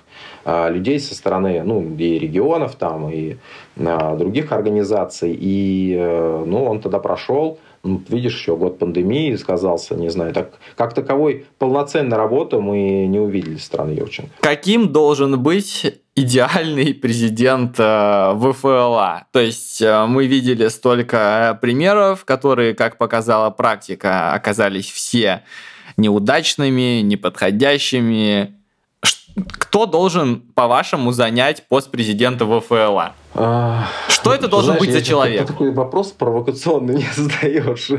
[0.46, 3.38] а, людей со стороны, ну, и регионов там, и
[3.78, 5.36] а, других организаций.
[5.40, 10.60] И, э, ну, он тогда прошел, ну, видишь, еще год пандемии сказался, не знаю, так
[10.76, 14.32] как таковой полноценной работы мы не увидели страны Юрченко.
[14.42, 19.28] Каким должен быть идеальный президент э, ВФЛА.
[19.32, 25.44] То есть э, мы видели столько примеров, которые, как показала практика, оказались все
[25.96, 28.59] неудачными, неподходящими.
[29.48, 33.14] Кто должен, по-вашему, занять пост президента ВФЛА?
[33.36, 35.42] А, Что это должен знаешь, быть за человек?
[35.42, 37.90] Ты такой вопрос провокационный не задаешь.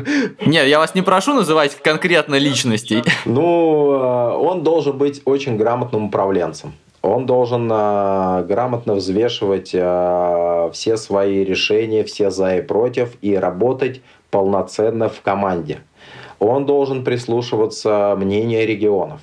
[0.44, 3.02] Нет, я вас не прошу называть конкретно личностей.
[3.24, 6.74] Ну, а, он должен быть очень грамотным управленцем.
[7.02, 15.08] Он должен а, грамотно взвешивать все свои решения, все за и против, и работать полноценно
[15.08, 15.78] в команде.
[16.38, 19.20] Он должен прислушиваться мнению регионов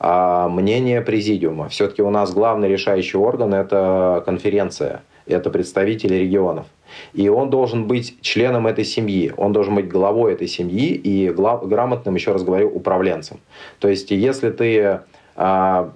[0.00, 1.68] мнение президиума.
[1.68, 6.66] Все-таки у нас главный решающий орган– это конференция– это представители регионов.
[7.12, 12.14] И он должен быть членом этой семьи, он должен быть главой этой семьи и грамотным,
[12.14, 13.38] еще раз говорю, управленцем.
[13.78, 15.00] То есть, если ты
[15.36, 15.92] а,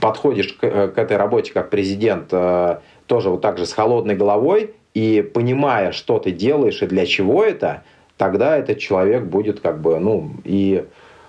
[0.00, 4.74] подходишь к, к этой работе как президент а, тоже вот так же с холодной головой
[4.94, 7.84] и понимая, что ты делаешь и для чего это,
[8.16, 10.84] тогда этот человек будет как бы, ну, и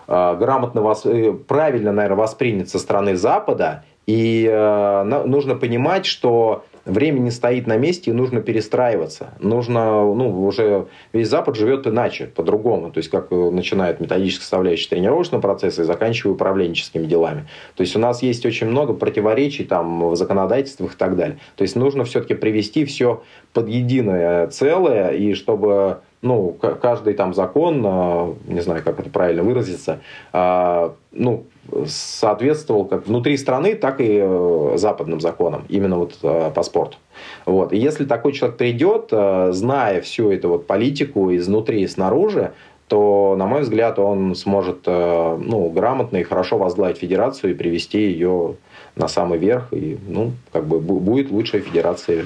[0.07, 7.19] грамотно, вос, э, правильно, наверное, воспринят со стороны Запада, и э, нужно понимать, что время
[7.19, 9.33] не стоит на месте, и нужно перестраиваться.
[9.39, 12.91] Нужно, ну, уже весь Запад живет иначе, по-другому.
[12.91, 17.47] То есть, как начинает методическая составляющая тренировочного процесса и заканчивая управленческими делами.
[17.75, 21.39] То есть, у нас есть очень много противоречий там в законодательствах и так далее.
[21.57, 26.51] То есть, нужно все-таки привести все под единое целое, и чтобы ну,
[26.81, 29.99] каждый там закон, а, не знаю, как это правильно выразиться,
[30.33, 31.45] а, ну,
[31.85, 36.97] соответствовал как внутри страны, так и э, западным законам, именно вот э, по спорту.
[37.45, 37.73] Вот.
[37.73, 42.51] И если такой человек придет, э, зная всю эту вот политику изнутри и снаружи,
[42.87, 48.55] то, на мой взгляд, он сможет ну, грамотно и хорошо возглавить федерацию и привести ее
[48.97, 52.25] на самый верх, и, ну, как бы будет лучшая федерация,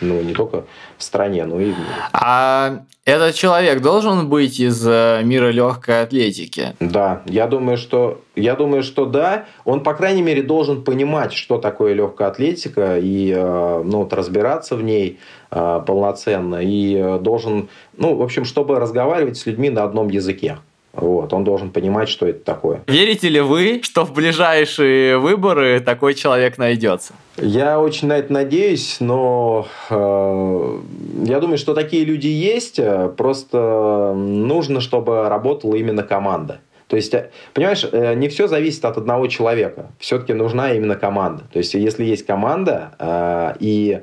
[0.00, 0.64] ну, не только
[0.98, 1.90] в стране, но и в мире.
[2.12, 6.74] А этот человек должен быть из э, мира легкой атлетики?
[6.80, 9.46] Да, я думаю, что я думаю, что да.
[9.64, 14.76] Он, по крайней мере, должен понимать, что такое легкая атлетика, и э, ну, вот, разбираться
[14.76, 15.18] в ней
[15.50, 20.58] э, полноценно, и должен, ну, в общем, чтобы разговаривать с людьми на одном языке.
[20.92, 22.82] Вот, он должен понимать, что это такое.
[22.86, 27.14] Верите ли вы, что в ближайшие выборы такой человек найдется?
[27.36, 30.78] Я очень на это надеюсь, но э,
[31.24, 32.80] я думаю, что такие люди есть.
[33.16, 36.60] Просто нужно, чтобы работала именно команда.
[36.90, 39.92] То есть, э, понимаешь, э, не все зависит от одного человека.
[40.00, 41.44] Все-таки нужна именно команда.
[41.52, 44.00] То есть, если есть команда э, и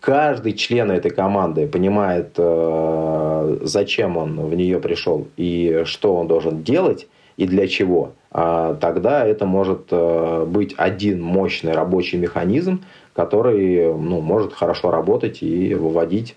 [0.00, 6.62] каждый член этой команды понимает, э, зачем он в нее пришел и что он должен
[6.62, 12.84] делать и для чего, а тогда это может э, быть один мощный рабочий механизм,
[13.14, 16.36] который ну, может хорошо работать и выводить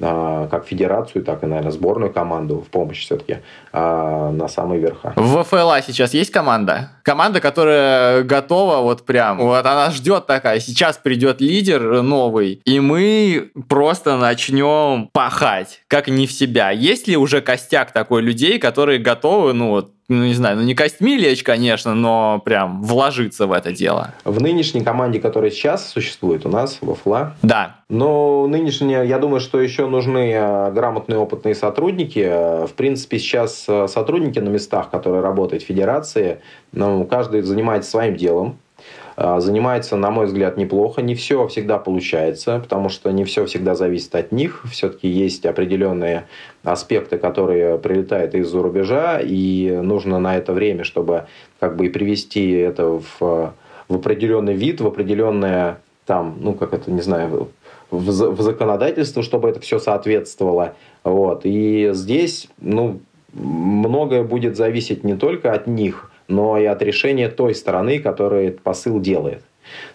[0.00, 3.38] а, как федерацию, так и, наверное, сборную команду в помощь все-таки
[3.72, 5.12] а, на самый верха.
[5.16, 6.90] В ФЛА сейчас есть команда?
[7.02, 13.50] Команда, которая готова вот прям, вот она ждет такая, сейчас придет лидер новый, и мы
[13.68, 16.70] просто начнем пахать, как не в себя.
[16.70, 20.74] Есть ли уже костяк такой людей, которые готовы, ну вот, ну не знаю, ну не
[20.74, 24.14] костьми лечь, конечно, но прям вложиться в это дело.
[24.24, 27.34] В нынешней команде, которая сейчас существует у нас, во ФЛА.
[27.42, 27.76] Да.
[27.88, 32.24] Но нынешняя, я думаю, что еще нужны э, грамотные опытные сотрудники.
[32.24, 36.40] Э, в принципе, сейчас э, сотрудники на местах, которые работают в федерации,
[36.72, 38.58] ну, каждый занимается своим делом.
[39.16, 41.02] А, занимается, на мой взгляд, неплохо.
[41.02, 44.64] Не все всегда получается, потому что не все всегда зависит от них.
[44.70, 46.26] Все-таки есть определенные
[46.64, 51.26] аспекты, которые прилетают из-за рубежа, и нужно на это время, чтобы
[51.60, 53.54] как бы и привести это в,
[53.88, 57.50] в определенный вид, в определенное там, ну как это, не знаю,
[57.90, 60.74] в, в законодательство, чтобы это все соответствовало.
[61.04, 61.42] Вот.
[61.44, 63.00] И здесь, ну,
[63.34, 68.62] многое будет зависеть не только от них, но и от решения той стороны, которая этот
[68.62, 69.42] посыл делает.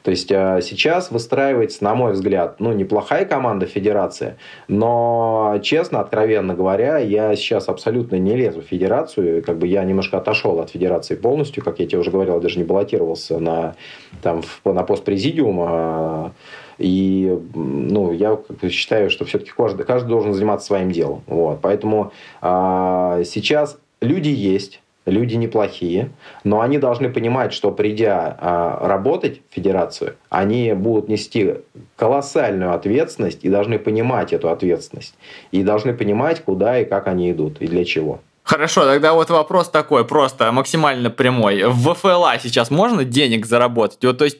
[0.03, 4.35] То есть а, сейчас выстраивается, на мой взгляд, ну, неплохая команда федерации,
[4.67, 10.17] но, честно, откровенно говоря, я сейчас абсолютно не лезу в федерацию, как бы я немножко
[10.17, 13.75] отошел от федерации полностью, как я тебе уже говорил, даже не баллотировался на,
[14.21, 16.33] там, на пост президиума,
[16.77, 21.23] и ну, я считаю, что все-таки каждый, каждый должен заниматься своим делом.
[21.25, 21.59] Вот.
[21.61, 22.11] Поэтому
[22.41, 26.11] а, сейчас люди есть, люди неплохие,
[26.43, 31.55] но они должны понимать, что придя а, работать в федерацию, они будут нести
[31.95, 35.15] колоссальную ответственность и должны понимать эту ответственность.
[35.51, 38.19] И должны понимать, куда и как они идут и для чего.
[38.43, 41.63] Хорошо, тогда вот вопрос такой, просто максимально прямой.
[41.65, 44.03] В ФЛА сейчас можно денег заработать?
[44.05, 44.37] Вот, то есть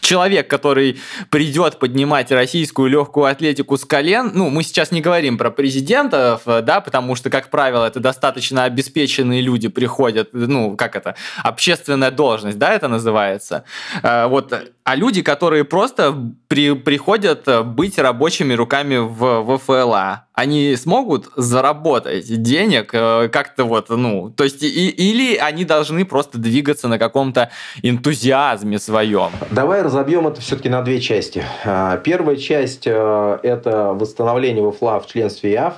[0.00, 0.98] человек, который
[1.30, 6.80] придет поднимать российскую легкую атлетику с колен, ну, мы сейчас не говорим про президентов, да,
[6.80, 12.72] потому что, как правило, это достаточно обеспеченные люди приходят, ну, как это, общественная должность, да,
[12.72, 13.64] это называется.
[14.02, 14.54] Э, вот,
[14.84, 16.16] а люди, которые просто
[16.48, 24.30] при, приходят быть рабочими руками в ВФЛА, они смогут заработать денег э, как-то вот, ну,
[24.30, 27.50] то есть, и, или они должны просто двигаться на каком-то
[27.82, 29.30] энтузиазме своем?
[29.50, 31.44] Давай разобьем это все-таки на две части.
[31.64, 35.74] А, первая часть э,– это восстановление ВФЛА в членстве ИАФ,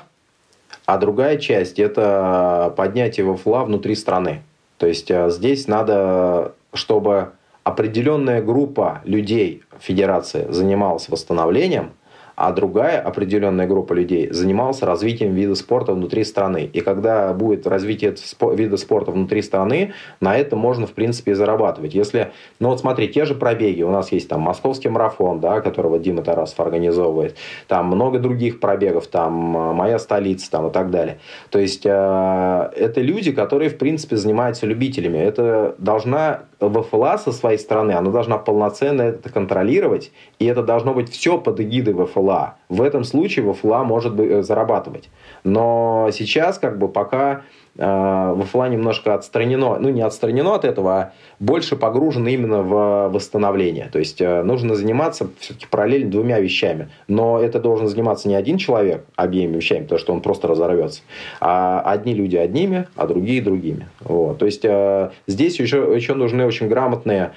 [0.84, 4.42] а другая часть– это поднятие ВФЛА внутри страны.
[4.76, 7.32] То есть э, здесь надо, чтобы
[7.64, 11.92] определенная группа людей Федерации занималась восстановлением,
[12.41, 16.70] а другая определенная группа людей занималась развитием вида спорта внутри страны.
[16.72, 18.14] И когда будет развитие
[18.55, 21.93] вида спорта внутри страны, на это можно, в принципе, и зарабатывать.
[21.93, 25.99] Если, ну вот смотри, те же пробеги, у нас есть там московский марафон, да, которого
[25.99, 27.36] Дима Тарасов организовывает,
[27.68, 31.18] там много других пробегов, там э, моя столица, там и так далее.
[31.51, 35.18] То есть э, это люди, которые, в принципе, занимаются любителями.
[35.18, 41.11] Это должна ВФЛА со своей стороны, она должна полноценно это контролировать, и это должно быть
[41.11, 42.56] все под эгидой ВФЛА.
[42.68, 45.08] В этом случае ВФЛА может э, зарабатывать.
[45.44, 47.42] Но сейчас как бы пока
[47.81, 53.89] э, ВФЛА немножко отстранено, ну не отстранено от этого, а больше погружено именно в восстановление.
[53.93, 56.89] То есть э, нужно заниматься все-таки параллельно двумя вещами.
[57.09, 61.03] Но это должен заниматься не один человек обеими вещами, потому что он просто разорвется,
[61.41, 63.89] а одни люди одними, а другие другими.
[64.01, 64.39] Вот.
[64.39, 67.33] То есть э, здесь еще, еще нужны очень грамотные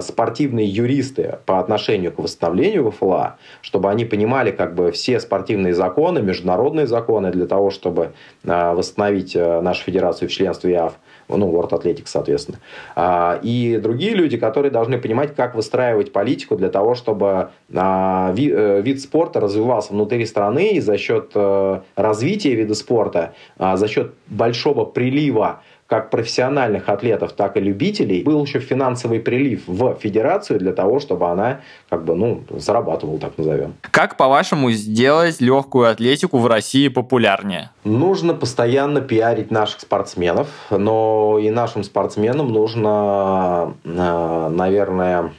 [0.00, 6.20] спортивные юристы по отношению к восстановлению ВФЛА, чтобы они понимали как бы все спортивные законы,
[6.20, 8.12] международные законы для того, чтобы
[8.44, 10.94] восстановить нашу федерацию в членстве ИАФ
[11.28, 12.58] ну, World Athletics, соответственно.
[12.96, 18.80] А, и другие люди, которые должны понимать, как выстраивать политику для того, чтобы а, э,
[18.80, 24.14] вид спорта развивался внутри страны и за счет э, развития вида спорта, а, за счет
[24.26, 30.72] большого прилива как профессиональных атлетов, так и любителей, был еще финансовый прилив в федерацию для
[30.72, 33.74] того, чтобы она как бы, ну, зарабатывала, так назовем.
[33.90, 37.70] Как, по-вашему, сделать легкую атлетику в России популярнее?
[37.84, 45.32] Нужно постоянно пиарить наших спортсменов, но и нашим спортсменам нужно, э, наверное,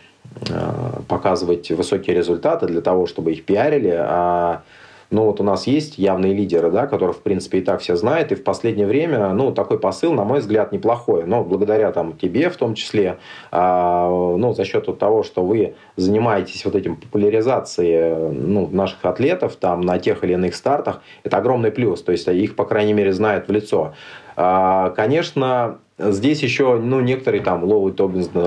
[0.50, 4.64] э, показывать высокие результаты для того, чтобы их пиарили, а
[5.12, 8.32] ну вот у нас есть явные лидеры, да, которых, в принципе, и так все знают,
[8.32, 12.49] и в последнее время, ну, такой посыл, на мой взгляд, неплохой, но благодаря там тебе
[12.49, 13.18] в том числе,
[13.51, 19.82] а, ну, за счет того, что вы занимаетесь вот этим популяризацией ну, наших атлетов там
[19.82, 23.47] на тех или иных стартах, это огромный плюс, то есть их, по крайней мере, знают
[23.47, 23.93] в лицо.
[24.42, 28.00] А, конечно, Здесь еще, ну, некоторые там ловят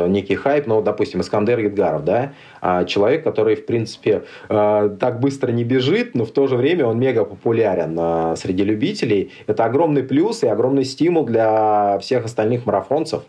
[0.08, 2.32] некий хайп, но, допустим, Искандер Едгаров, да,
[2.62, 6.86] а, человек, который, в принципе, а, так быстро не бежит, но в то же время
[6.86, 9.32] он мега популярен среди любителей.
[9.46, 13.24] Это огромный плюс и огромный стимул для всех остальных марафонцев,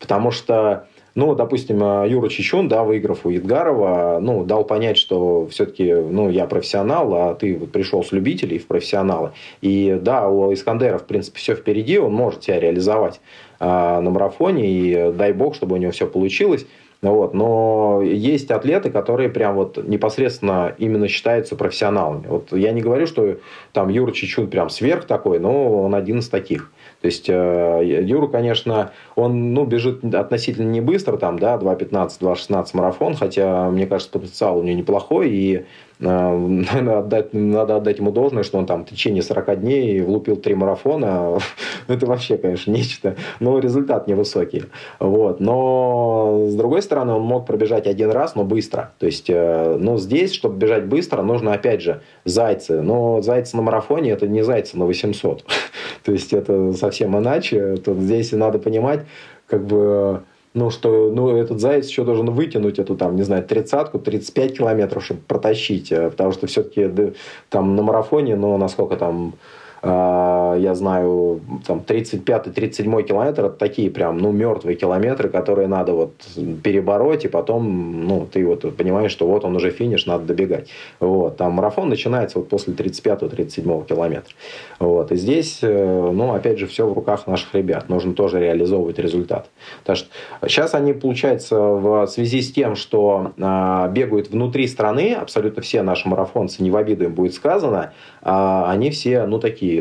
[0.00, 0.86] потому что
[1.16, 6.46] ну, допустим, Юра Чечун, да, выиграв у Едгарова, ну, дал понять, что все-таки, ну, я
[6.46, 9.32] профессионал, а ты пришел с любителей в профессионалы.
[9.62, 13.20] И да, у Искандера, в принципе, все впереди, он может себя реализовать
[13.58, 16.66] а, на марафоне, и дай бог, чтобы у него все получилось.
[17.02, 17.34] Вот.
[17.34, 22.26] Но есть атлеты, которые прям вот непосредственно именно считаются профессионалами.
[22.26, 23.36] Вот я не говорю, что
[23.72, 26.70] там Юра Чечун прям сверх такой, но он один из таких.
[27.00, 32.66] То есть э, Юра, конечно, он ну, бежит относительно не быстро, там, да, 2.15, 2.16
[32.72, 35.66] марафон, хотя, мне кажется, потенциал у него неплохой, и
[35.98, 40.54] Наверное, отдать, надо отдать ему должное, что он там в течение 40 дней влупил три
[40.54, 41.38] марафона.
[41.88, 43.16] Это вообще, конечно, нечто.
[43.40, 44.64] Но результат невысокий.
[45.00, 45.40] Вот.
[45.40, 48.92] Но, с другой стороны, он мог пробежать один раз, но быстро.
[48.98, 52.82] То есть, э, ну, здесь, чтобы бежать быстро, нужно, опять же, зайцы.
[52.82, 55.44] Но зайцы на марафоне– это не зайцы на 800.
[56.04, 57.76] То есть, это совсем иначе.
[57.76, 59.00] Тут здесь надо понимать,
[59.46, 60.22] как бы
[60.56, 65.04] ну, что ну, этот заяц еще должен вытянуть эту, там, не знаю, тридцатку, 35 километров,
[65.04, 67.12] чтобы протащить, э, потому что все-таки
[67.50, 69.34] там на марафоне, ну, насколько там
[69.86, 76.14] я знаю, там 35-37 километр, это такие прям, ну, мертвые километры, которые надо вот
[76.62, 80.68] перебороть, и потом, ну, ты вот понимаешь, что вот он уже финиш, надо добегать.
[81.00, 84.34] Вот, там марафон начинается вот после 35-37 километра.
[84.78, 87.88] Вот, и здесь, э, ну, опять же, все в руках наших ребят.
[87.88, 89.48] Нужно тоже реализовывать результат.
[89.80, 90.08] Потому что
[90.46, 96.08] сейчас они, получается, в связи с тем, что а, бегают внутри страны, абсолютно все наши
[96.08, 99.75] марафонцы, не в обиду им будет сказано, а они все, ну, такие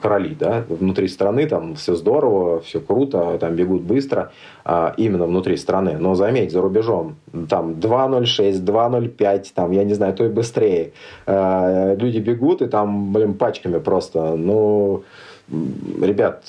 [0.00, 4.32] короли, да, внутри страны там все здорово, все круто, там бегут быстро,
[4.64, 5.96] а, именно внутри страны.
[5.98, 7.16] Но заметь, за рубежом,
[7.48, 10.92] там 2.06, 2.05, там, я не знаю, то и быстрее.
[11.26, 15.02] А, люди бегут и там, блин, пачками просто, ну
[15.50, 16.44] ребят,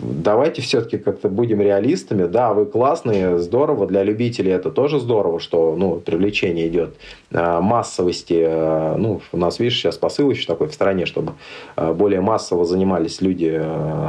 [0.00, 2.26] давайте все-таки как-то будем реалистами.
[2.26, 6.94] Да, вы классные, здорово, для любителей это тоже здорово, что ну, привлечение идет.
[7.32, 11.32] А, массовости, а, ну, у нас, видишь, сейчас посыл еще такой в стране, чтобы
[11.74, 13.60] а, более массово занимались люди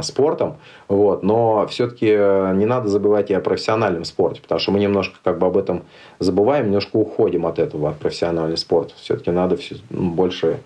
[0.02, 0.56] спортом,
[0.88, 5.38] вот, но все-таки не надо забывать и о профессиональном спорте, потому что мы немножко как
[5.38, 5.82] бы об этом
[6.20, 8.94] забываем, немножко уходим от этого, от профессионального спорта.
[9.00, 10.60] Все-таки надо все, ну, больше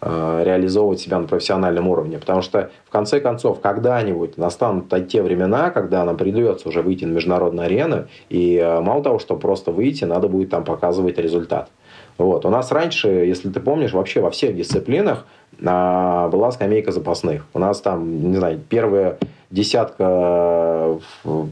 [0.00, 2.18] реализовывать себя на профессиональном уровне.
[2.18, 7.12] Потому что, в конце концов, когда-нибудь настанут те времена, когда нам придется уже выйти на
[7.12, 11.70] международную арену, и э, мало того, что просто выйти, надо будет там показывать результат.
[12.16, 12.44] Вот.
[12.44, 15.24] У нас раньше, если ты помнишь, вообще во всех дисциплинах
[15.64, 17.46] а, была скамейка запасных.
[17.54, 19.18] У нас там, не знаю, первая
[19.50, 20.98] десятка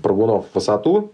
[0.03, 1.13] прыгунов в высоту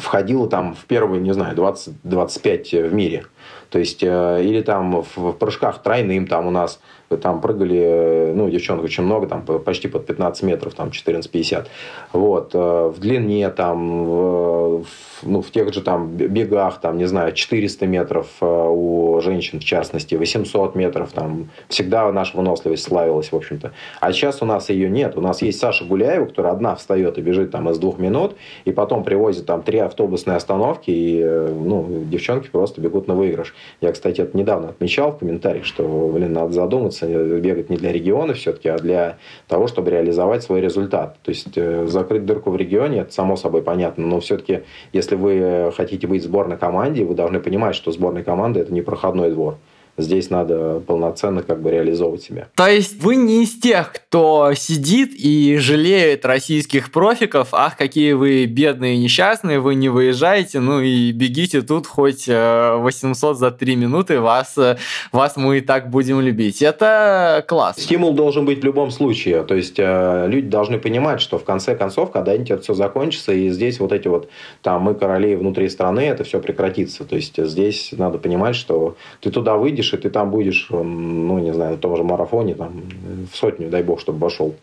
[0.00, 3.26] входила там в первые, не знаю, 20-25 в мире.
[3.70, 6.80] То есть, э, или там в прыжках тройным там у нас
[7.16, 11.66] там прыгали, ну, девчонок очень много, там почти под 15 метров, там 14-50.
[12.12, 12.50] Вот.
[12.54, 14.84] Э, в длине, там, в,
[15.22, 19.64] ну, в тех же там бегах, там, не знаю, 400 метров э, у женщин, в
[19.64, 23.72] частности, 800 метров, там, всегда наша выносливость славилась, в общем-то.
[24.00, 25.16] А сейчас у нас ее нет.
[25.16, 28.70] У нас есть Саша Гуляева, которая одна встает и бежит там из двух минут, и
[28.70, 33.54] потом привозит там три автобусные остановки, и, э, ну, девчонки просто бегут на выигрыш.
[33.80, 37.92] Я, кстати, это недавно отмечал в комментариях, что, блин, надо задуматься, стараются бегать не для
[37.92, 41.16] региона все-таки, а для того, чтобы реализовать свой результат.
[41.22, 44.60] То есть э, закрыть дырку в регионе, это само собой понятно, но все-таки,
[44.92, 49.30] если вы хотите быть сборной команде, вы должны понимать, что сборная команда– это не проходной
[49.30, 49.56] двор
[50.00, 52.48] здесь надо полноценно как бы реализовывать себя.
[52.54, 58.46] То есть вы не из тех, кто сидит и жалеет российских профиков, ах, какие вы
[58.46, 63.76] бедные и несчастные, вы не выезжаете, ну и бегите тут хоть 800 э, за 3
[63.76, 64.76] минуты, вас, э,
[65.12, 66.62] вас мы и так будем любить.
[66.62, 67.76] Это класс.
[67.78, 69.42] Стимул должен быть в любом случае.
[69.44, 73.48] То есть э, люди должны понимать, что в конце концов, когда-нибудь это все закончится, и
[73.50, 74.28] здесь вот эти вот,
[74.62, 77.04] там, мы короли внутри страны, это все прекратится.
[77.04, 81.38] То есть здесь надо понимать, что ты туда выйдешь, выйдешь, и ты там будешь, ну,
[81.38, 82.82] не знаю, на том же марафоне, там,
[83.32, 84.54] в сотню, дай бог, чтобы вошел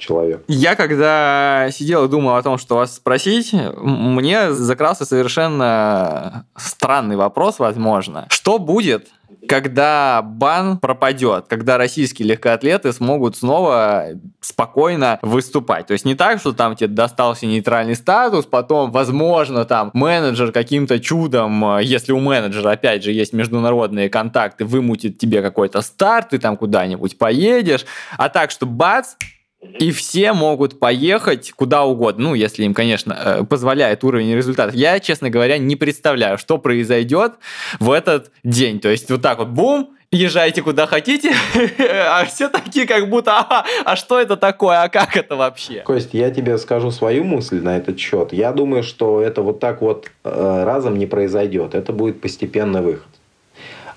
[0.00, 0.42] человек.
[0.48, 7.58] Я когда сидел и думал о том, что вас спросить, мне закрался совершенно странный вопрос,
[7.58, 8.26] возможно.
[8.30, 9.08] Что будет,
[9.48, 14.06] когда бан пропадет, когда российские легкоатлеты смогут снова
[14.40, 15.86] спокойно выступать.
[15.86, 21.00] То есть не так, что там тебе достался нейтральный статус, потом, возможно, там менеджер каким-то
[21.00, 26.56] чудом, если у менеджера, опять же, есть международные контакты, вымутит тебе какой-то старт, ты там
[26.56, 27.84] куда-нибудь поедешь,
[28.16, 29.14] а так, что бац,
[29.62, 34.74] и все могут поехать куда угодно, ну, если им, конечно, э, позволяет уровень результатов.
[34.74, 37.32] Я, честно говоря, не представляю, что произойдет
[37.78, 38.80] в этот день.
[38.80, 41.32] То есть вот так вот бум, езжайте куда хотите,
[41.78, 45.80] а все такие как будто, а, а что это такое, а как это вообще?
[45.80, 48.32] Кость, я тебе скажу свою мысль на этот счет.
[48.32, 51.74] Я думаю, что это вот так вот э, разом не произойдет.
[51.74, 53.08] Это будет постепенный выход.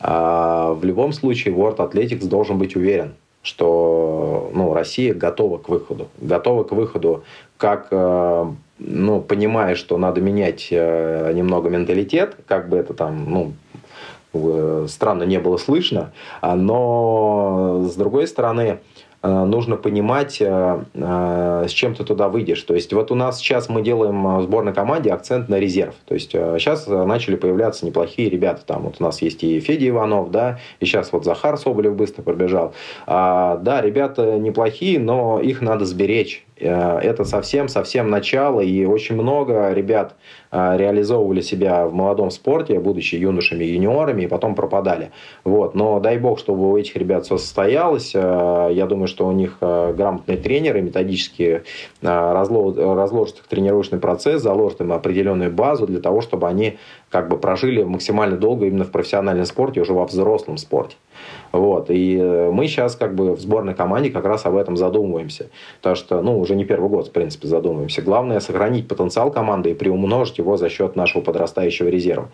[0.01, 3.14] А в любом случае World Athletics должен быть уверен,
[3.44, 6.08] что ну, Россия готова к выходу.
[6.20, 7.24] Готова к выходу
[7.58, 8.46] как э,
[8.80, 15.39] ну, понимая, что надо менять э, немного менталитет, как бы это там, ну, странно не
[15.39, 18.78] было слышно, а, но с другой стороны, Э,
[19.28, 22.61] нужно понимать, э, э, с чем ты туда выйдешь.
[22.63, 25.95] То есть вот у нас сейчас мы делаем в сборной команде акцент на резерв.
[26.05, 28.65] То есть сейчас начали появляться неплохие ребята.
[28.65, 32.21] Там вот у нас есть и Федя Иванов, да, и сейчас вот Захар Соболев быстро
[32.21, 32.74] пробежал.
[33.07, 36.45] А, да, ребята неплохие, но их надо сберечь.
[36.64, 40.16] Это совсем-совсем начало, и очень много ребят
[40.55, 45.11] а, реализовывали себя в молодом спорте, будучи юношами и юниорами, и потом пропадали.
[45.43, 45.74] Вот.
[45.74, 48.14] Но дай бог, чтобы у этих ребят все состоялось.
[48.16, 51.64] А, я думаю, что у них грамотные тренеры, методически
[52.01, 56.78] разложат их тренировочный процесс, заложат им определенную базу для того, чтобы они
[57.09, 60.95] как бы прожили максимально долго именно в профессиональном спорте, уже во взрослом спорте.
[61.54, 61.91] Вот.
[61.91, 65.49] И э, мы сейчас как бы в сборной команде как раз об этом задумываемся.
[65.78, 68.01] Потому что, ну, уже не первый год, в принципе, задумываемся.
[68.01, 72.30] Главное сохранить потенциал команды и приумножить его за счет нашего подрастающего резерва.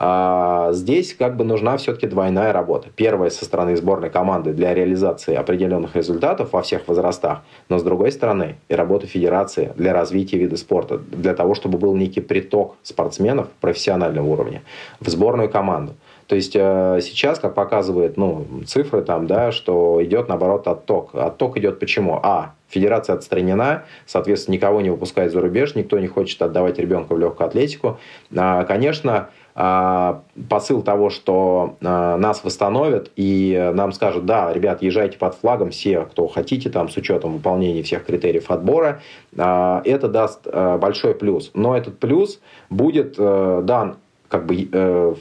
[0.00, 2.88] А здесь как бы нужна все-таки двойная работа.
[2.96, 8.10] Первая со стороны сборной команды для реализации определенных результатов во всех возрастах, но с другой
[8.10, 13.48] стороны и работа федерации для развития вида спорта, для того, чтобы был некий приток спортсменов
[13.60, 14.62] профессионального уровня
[15.00, 15.92] в сборную команду.
[16.26, 21.14] То есть э, сейчас, как показывает ну, цифры, там, да, что идет наоборот отток.
[21.14, 22.18] Отток идет почему?
[22.22, 22.54] А.
[22.68, 27.46] Федерация отстранена, соответственно, никого не выпускает за рубеж, никто не хочет отдавать ребенка в легкую
[27.46, 27.98] атлетику.
[28.34, 35.18] А, конечно, а, посыл того, что а, нас восстановят и нам скажут, да, ребят, езжайте
[35.18, 39.02] под флагом все, кто хотите, там, с учетом выполнения всех критериев отбора,
[39.34, 41.50] это даст большой плюс.
[41.52, 43.96] Но этот плюс будет э, дан
[44.32, 45.14] как бы э,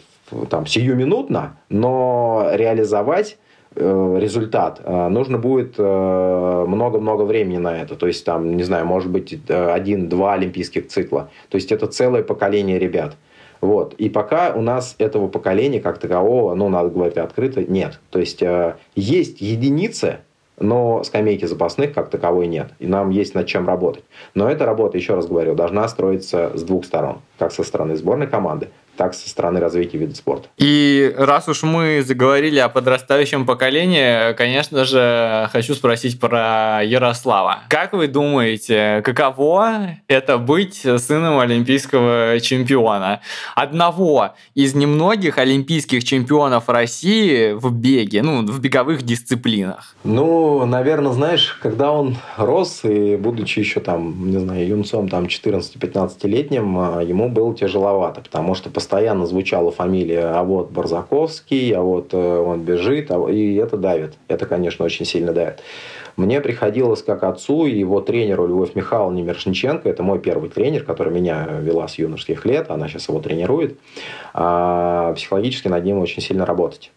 [0.50, 3.38] там, сиюминутно, но реализовать
[3.76, 4.82] э, результат.
[4.84, 7.96] Э, нужно будет э, много-много времени на это.
[7.96, 11.30] То есть, там, не знаю, может быть, один-два олимпийских цикла.
[11.50, 13.16] То есть, это целое поколение ребят.
[13.62, 13.94] Вот.
[13.96, 18.00] И пока у нас этого поколения как такового, ну, надо говорить открыто, нет.
[18.10, 18.42] То есть,
[18.96, 20.22] есть единицы,
[20.62, 22.72] но скамейки запасных как таковой нет.
[22.80, 24.04] И нам есть над чем работать.
[24.34, 27.20] Но эта работа, еще раз говорю, должна строиться с двух сторон.
[27.38, 28.70] Как со стороны сборной команды,
[29.02, 30.50] так со стороны развития вида спорта.
[30.60, 37.64] И раз уж мы заговорили о подрастающем поколении, конечно же, хочу спросить про Ярослава.
[37.68, 43.22] Как вы думаете, каково это быть сыном олимпийского чемпиона?
[43.56, 49.96] Одного из немногих олимпийских чемпионов России в беге, ну, в беговых дисциплинах.
[50.04, 56.78] Ну, наверное, знаешь, когда он рос, и будучи еще там, не знаю, юнцом там 14-15-летним,
[56.78, 58.91] а, ему было тяжеловато, потому что постоянно
[59.26, 64.14] звучала фамилия, а вот Барзаковский, а вот э, он бежит, а и это давит.
[64.28, 65.62] Это, конечно, очень сильно давит.
[66.18, 71.14] Мне приходилось как отцу и его тренеру Любовь Михайловне Мершниченко, это мой первый тренер, который
[71.14, 73.78] меня вела с юношеских лет, она сейчас его тренирует,
[74.34, 76.92] а, психологически над ним очень сильно работать.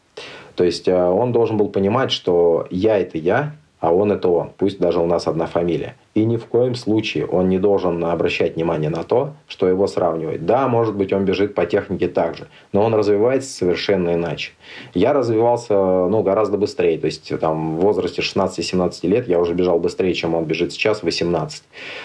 [0.56, 4.50] То есть э, он должен был понимать, что я это я, а он это он.
[4.56, 5.96] Пусть даже у нас одна фамилия.
[6.14, 10.46] И ни в коем случае он не должен обращать внимание на то, что его сравнивает.
[10.46, 14.52] Да, может быть, он бежит по технике так же, но он развивается совершенно иначе.
[14.94, 16.98] Я развивался ну, гораздо быстрее.
[16.98, 21.02] То есть там, в возрасте 16-17 лет я уже бежал быстрее, чем он бежит сейчас,
[21.02, 21.64] 18.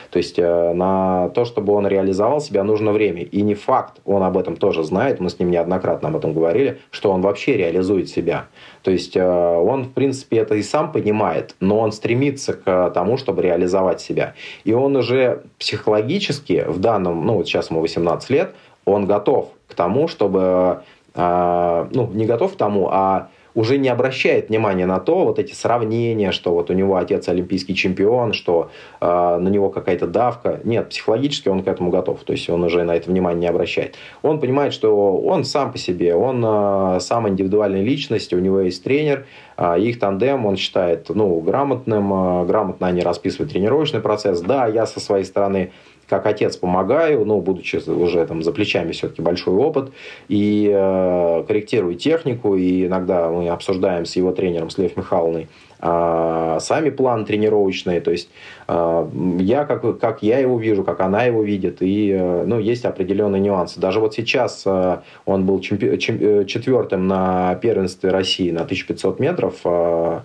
[0.09, 3.21] То есть э, на то, чтобы он реализовал себя, нужно время.
[3.21, 6.79] И не факт, он об этом тоже знает, мы с ним неоднократно об этом говорили,
[6.89, 8.47] что он вообще реализует себя.
[8.83, 13.17] То есть э, он, в принципе, это и сам понимает, но он стремится к тому,
[13.17, 14.33] чтобы реализовать себя.
[14.63, 18.53] И он уже психологически в данном, ну вот сейчас ему 18 лет,
[18.85, 20.83] он готов к тому, чтобы,
[21.13, 23.29] э, ну не готов к тому, а
[23.59, 27.75] уже не обращает внимания на то, вот эти сравнения, что вот у него отец олимпийский
[27.75, 28.71] чемпион, что
[29.01, 30.61] э, на него какая-то давка.
[30.63, 33.95] Нет, психологически он к этому готов, то есть он уже на это внимание не обращает.
[34.21, 38.81] Он понимает, что он сам по себе, он э, сам индивидуальная личность, у него есть
[38.81, 39.25] тренер,
[39.57, 44.39] э, их тандем он считает ну, грамотным, э, грамотно они расписывают тренировочный процесс.
[44.39, 45.71] Да, я со своей стороны
[46.09, 49.91] как отец помогаю, ну, будучи уже там за плечами все-таки большой опыт,
[50.27, 55.47] и э, корректирую технику, и иногда мы обсуждаем с его тренером, с Лев Михайловной,
[55.81, 58.29] э, сами планы тренировочные, то есть
[58.67, 59.07] э,
[59.39, 63.39] я, как, как я его вижу, как она его видит, и, э, ну, есть определенные
[63.39, 63.79] нюансы.
[63.79, 69.19] Даже вот сейчас э, он был чемпи- чем- э, четвертым на первенстве России на 1500
[69.19, 70.19] метров э,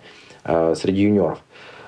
[0.44, 1.38] э, среди юниоров.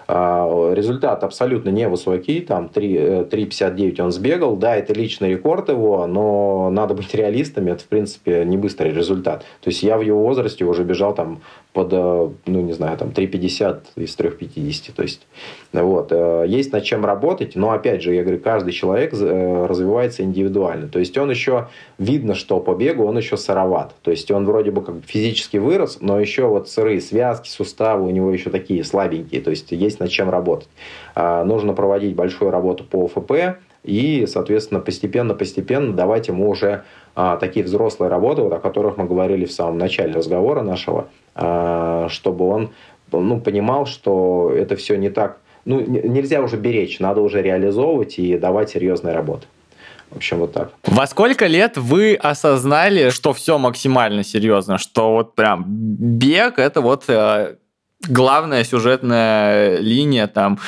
[0.08, 4.56] Результат абсолютно невысокий, там 3.59 э, он сбегал.
[4.56, 9.44] Да, это личный рекорд его, но надо быть реалистами, это, в принципе, не быстрый результат.
[9.60, 11.40] То есть я в его возрасте уже бежал там
[11.76, 14.92] под, э, ну, не знаю, там 3,50 из 3,50.
[14.96, 15.26] То есть,
[15.74, 20.22] вот, э, есть над чем работать, но, опять же, я говорю, каждый человек э, развивается
[20.22, 20.88] индивидуально.
[20.88, 23.94] То есть, он еще, видно, что по бегу он еще сыроват.
[24.00, 28.10] То есть, он вроде бы как физически вырос, но еще вот сырые связки, суставы у
[28.10, 29.42] него еще такие слабенькие.
[29.42, 30.70] То есть, есть над чем работать.
[31.14, 36.84] А, нужно проводить большую работу по ОФП, и, соответственно, постепенно-постепенно давать ему уже
[37.14, 42.48] а, такие взрослые работы, вот, о которых мы говорили в самом начале разговора нашего, чтобы
[42.48, 42.70] он
[43.12, 48.38] ну, понимал, что это все не так, ну, нельзя уже беречь, надо уже реализовывать и
[48.38, 49.46] давать серьезные работы.
[50.10, 50.70] В общем, вот так.
[50.84, 57.04] Во сколько лет вы осознали, что все максимально серьезно, что вот прям бег это вот
[57.08, 57.56] э,
[58.08, 60.58] главная сюжетная линия там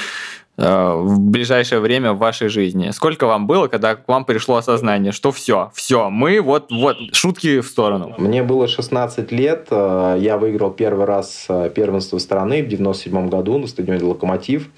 [0.59, 2.90] в ближайшее время в вашей жизни?
[2.90, 7.60] Сколько вам было, когда к вам пришло осознание, что все, все, мы вот, вот, шутки
[7.60, 8.14] в сторону?
[8.18, 13.59] Мне было 16 лет, э, я выиграл первый раз э, первенство страны в 97 году
[13.59, 14.68] на стадионе «Локомотив».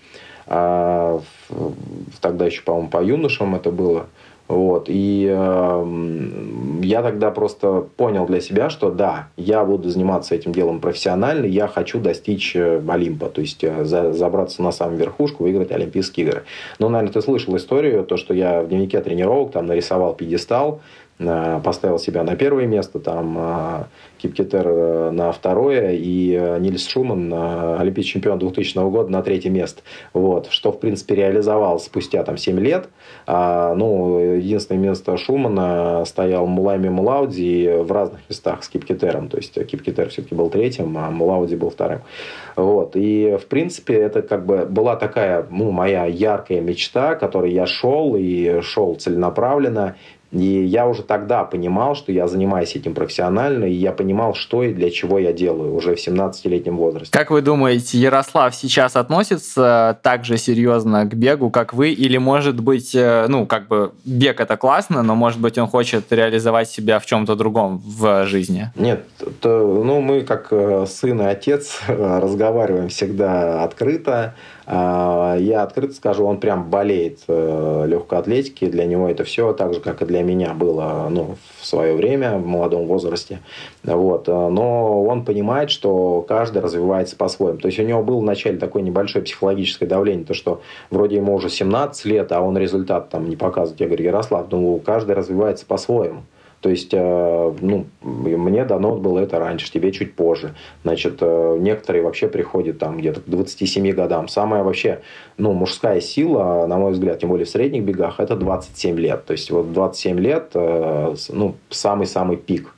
[0.47, 4.07] Тогда еще, по-моему, по юношам это было.
[4.51, 4.87] Вот.
[4.89, 10.81] И э, я тогда просто понял для себя, что да, я буду заниматься этим делом
[10.81, 15.71] профессионально, я хочу достичь э, Олимпа, то есть э, за, забраться на самую верхушку, выиграть
[15.71, 16.43] Олимпийские игры.
[16.81, 20.81] Ну, наверное, ты слышал историю, то, что я в дневнике тренировок там нарисовал пьедестал,
[21.63, 23.85] поставил себя на первое место, там э,
[24.21, 29.51] Кипкетер э, на второе и э, Нильс Шуман, э, олимпийский чемпион 2000 года, на третье
[29.51, 29.83] место.
[30.13, 32.89] Вот, что, в принципе, реализовал спустя там 7 лет.
[33.27, 39.29] А, ну, единственное место Шумана стоял Мулайми Мулауди в разных местах с Кипкетером.
[39.29, 42.01] То есть Кипкетер все-таки был третьим, а Мулауди был вторым.
[42.57, 42.93] Вот.
[42.95, 48.17] И, в принципе, это как бы была такая ну, моя яркая мечта, которой я шел
[48.17, 49.97] и шел целенаправленно.
[50.33, 54.73] И я уже тогда понимал, что я занимаюсь этим профессионально, и я понимал, что и
[54.73, 57.11] для чего я делаю уже в 17-летнем возрасте.
[57.13, 61.91] Как вы думаете, Ярослав сейчас относится так же серьезно к бегу, как вы?
[61.91, 66.13] Или, может быть, э, ну, как бы бег это классно, но, может быть, он хочет
[66.13, 68.71] реализовать себя в чем-то другом в жизни?
[68.77, 69.05] Нет,
[69.41, 74.35] то, ну, мы как э, сын и отец разговариваем всегда открыто,
[74.67, 78.67] я открыто скажу, он прям болеет э, легкой атлетики.
[78.67, 82.39] Для него это все так же, как и для меня было ну, в свое время,
[82.39, 83.41] в молодом возрасте.
[83.83, 84.27] Вот.
[84.29, 87.59] Но он понимает, что каждый развивается по-своему.
[87.59, 90.61] То есть у него было вначале такое небольшое психологическое давление, то, что
[90.91, 93.81] вроде ему уже 17 лет, а он результат там не показывает.
[93.81, 96.23] Я говорю, Ярослав, ну, каждый развивается по-своему.
[96.61, 100.55] То есть, э, ну, мне дано было это раньше, тебе чуть позже.
[100.83, 104.29] Значит, э, некоторые вообще приходят там где-то к 27 годам.
[104.29, 105.01] Самая вообще,
[105.39, 109.25] ну, мужская сила, на мой взгляд, тем более в средних бегах, это 27 лет.
[109.25, 112.75] То есть, вот 27 лет, э, ну, самый-самый пик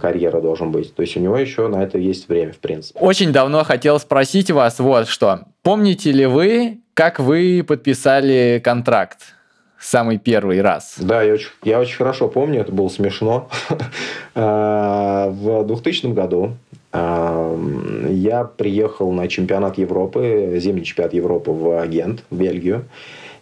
[0.00, 0.94] карьера должен быть.
[0.94, 2.96] То есть у него еще на это есть время, в принципе.
[3.00, 5.46] Очень давно хотел спросить вас вот что.
[5.64, 9.34] Помните ли вы, как вы подписали контракт?
[9.84, 10.94] Самый первый раз?
[10.98, 13.48] Да, я очень, я очень хорошо помню, это было смешно.
[14.36, 16.56] А, в 2000 году
[16.90, 17.56] а,
[18.10, 22.84] я приехал на чемпионат Европы, зимний чемпионат Европы в Агент, в Бельгию.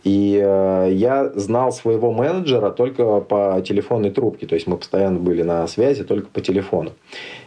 [0.05, 4.47] И э, я знал своего менеджера только по телефонной трубке.
[4.47, 6.91] То есть мы постоянно были на связи только по телефону.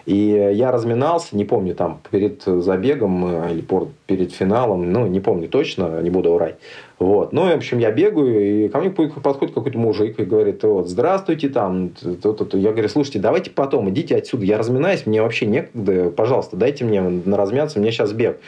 [0.06, 3.66] И я разминался, не помню, там перед забегом э, или
[4.06, 6.56] перед финалом, ну, не помню точно, не буду врать.
[6.98, 7.34] Вот.
[7.34, 11.50] Ну, в общем, я бегаю, и ко мне подходит какой-то мужик и говорит, вот, здравствуйте,
[11.50, 12.58] там, то, то, то.
[12.58, 17.02] я говорю, слушайте, давайте потом, идите отсюда, я разминаюсь, мне вообще некогда, пожалуйста, дайте мне
[17.02, 18.40] на размяться, мне сейчас бег.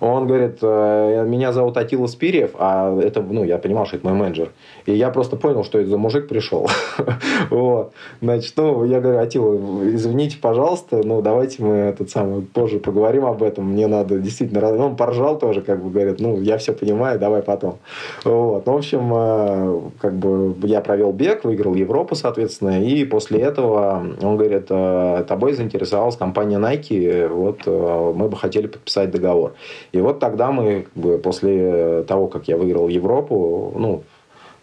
[0.00, 4.16] Он говорит, «Э, меня зовут Атила Спирьев, а это, ну, я понимал, что это мой
[4.16, 4.50] менеджер.
[4.90, 6.68] И я просто понял, что это за мужик пришел.
[7.50, 7.92] вот.
[8.20, 9.54] Значит, ну, я говорю, Атила,
[9.88, 13.72] извините, пожалуйста, ну, давайте мы этот самый позже поговорим об этом.
[13.72, 14.74] Мне надо действительно...
[14.84, 17.78] Он поржал тоже, как бы говорит, ну, я все понимаю, давай потом.
[18.24, 18.66] Вот.
[18.66, 24.04] Ну, в общем, э, как бы я провел бег, выиграл Европу, соответственно, и после этого
[24.20, 29.52] он говорит, «Э, тобой заинтересовалась компания Nike, вот мы бы хотели подписать договор.
[29.92, 34.02] И вот тогда мы, как бы, после того, как я выиграл Европу, ну,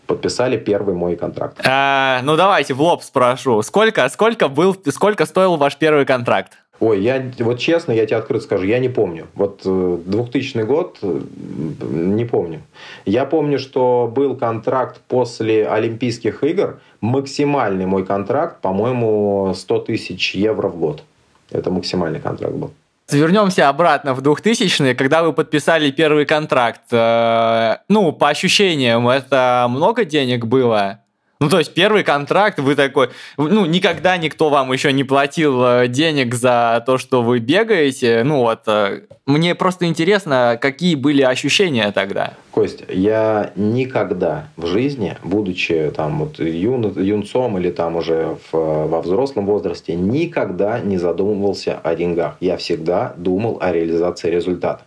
[0.07, 1.59] подписали первый мой контракт.
[1.65, 3.61] А, ну, давайте в лоб спрошу.
[3.61, 6.53] Сколько, сколько, был, сколько стоил ваш первый контракт?
[6.79, 9.25] Ой, я вот честно, я тебе открыто скажу, я не помню.
[9.33, 11.21] Вот 2000 э, год э,
[11.81, 12.61] не помню.
[13.05, 16.79] Я помню, что был контракт после Олимпийских игр.
[17.01, 21.03] Максимальный мой контракт, по-моему, 100 тысяч евро в год.
[21.51, 22.71] Это максимальный контракт был.
[23.09, 26.81] Вернемся обратно в 2000-е, когда вы подписали первый контракт.
[26.91, 30.99] Э, ну, по ощущениям, это много денег было?
[31.39, 35.87] Ну, то есть первый контракт, вы такой, ну, никогда никто вам еще не платил э,
[35.87, 38.23] денег за то, что вы бегаете.
[38.23, 42.33] Ну, вот, э, мне просто интересно, какие были ощущения тогда?
[42.49, 49.01] Кость, я никогда в жизни, будучи там вот юн, юнцом или там уже в, во
[49.01, 52.37] взрослом возрасте, никогда не задумывался о деньгах.
[52.39, 54.81] Я всегда думал о реализации результата.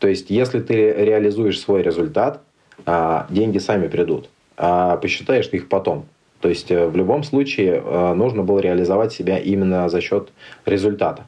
[0.00, 2.42] То есть, если ты реализуешь свой результат,
[2.84, 6.06] а, деньги сами придут а посчитаешь их потом.
[6.40, 10.30] То есть э, в любом случае э, нужно было реализовать себя именно за счет
[10.66, 11.24] результата.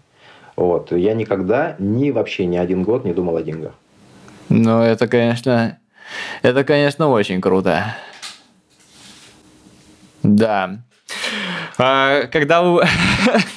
[0.56, 0.92] Вот.
[0.92, 3.72] Я никогда, ни вообще ни один год не думал о деньгах.
[4.48, 5.78] Ну, это, конечно,
[6.42, 7.96] это, конечно, очень круто.
[10.22, 10.78] Да.
[11.78, 12.84] А, когда вы...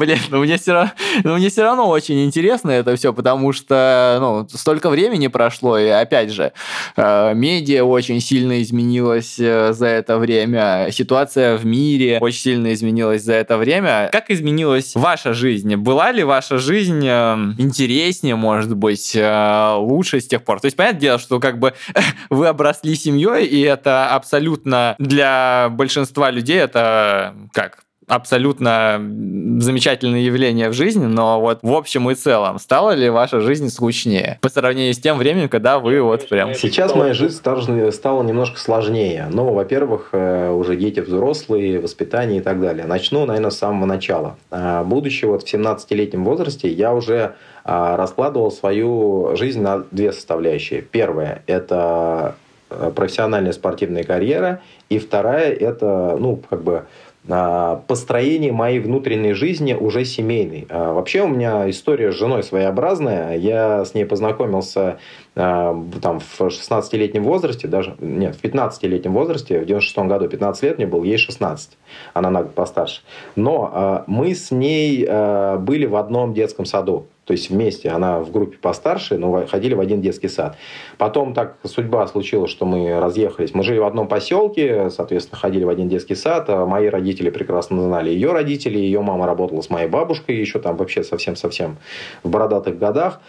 [0.00, 0.92] Блин, ну мне, все равно,
[1.24, 6.54] ну равно очень интересно это все, потому что ну, столько времени прошло, и опять же,
[6.96, 13.24] э, медиа очень сильно изменилась э, за это время, ситуация в мире очень сильно изменилась
[13.24, 14.08] за это время.
[14.10, 15.76] Как изменилась ваша жизнь?
[15.76, 20.60] Была ли ваша жизнь э, интереснее, может быть, лучше с тех пор?
[20.60, 21.74] То есть, понятное дело, что как бы
[22.30, 29.00] вы обросли семьей, и это абсолютно для большинства людей это как абсолютно
[29.60, 34.38] замечательное явление в жизни, но вот в общем и целом, стала ли ваша жизнь скучнее
[34.42, 36.54] по сравнению с тем временем, когда вы вот прям...
[36.54, 39.28] Сейчас моя жизнь стала, стала немножко сложнее.
[39.30, 42.84] Ну, во-первых, э, уже дети взрослые, воспитание и так далее.
[42.86, 44.36] Начну, наверное, с самого начала.
[44.50, 47.34] А, будучи вот в 17-летнем возрасте, я уже
[47.64, 50.82] а, раскладывал свою жизнь на две составляющие.
[50.82, 52.34] Первая– это
[52.70, 56.86] э, профессиональная спортивная карьера, и вторая– это, ну, как бы
[57.26, 60.66] построение моей внутренней жизни уже семейной.
[60.70, 63.36] А, вообще у меня история с женой своеобразная.
[63.36, 64.98] Я с ней познакомился
[65.36, 70.78] а, там, в 16-летнем возрасте, даже нет, в 15-летнем возрасте, в 96 году 15 лет
[70.78, 71.76] мне был, ей 16.
[72.14, 73.02] Она на год постарше.
[73.36, 77.06] Но а, мы с ней были в одном детском саду.
[77.30, 80.56] То есть вместе, она в группе постарше, но ходили в один детский сад.
[80.98, 83.54] Потом так судьба случилась, что мы разъехались.
[83.54, 86.46] Мы жили в одном поселке, соответственно, ходили в один детский сад.
[86.48, 88.78] А мои родители прекрасно знали ее родители.
[88.78, 91.76] Ее мама работала с моей бабушкой еще там вообще совсем-совсем
[92.24, 93.20] в бородатых годах.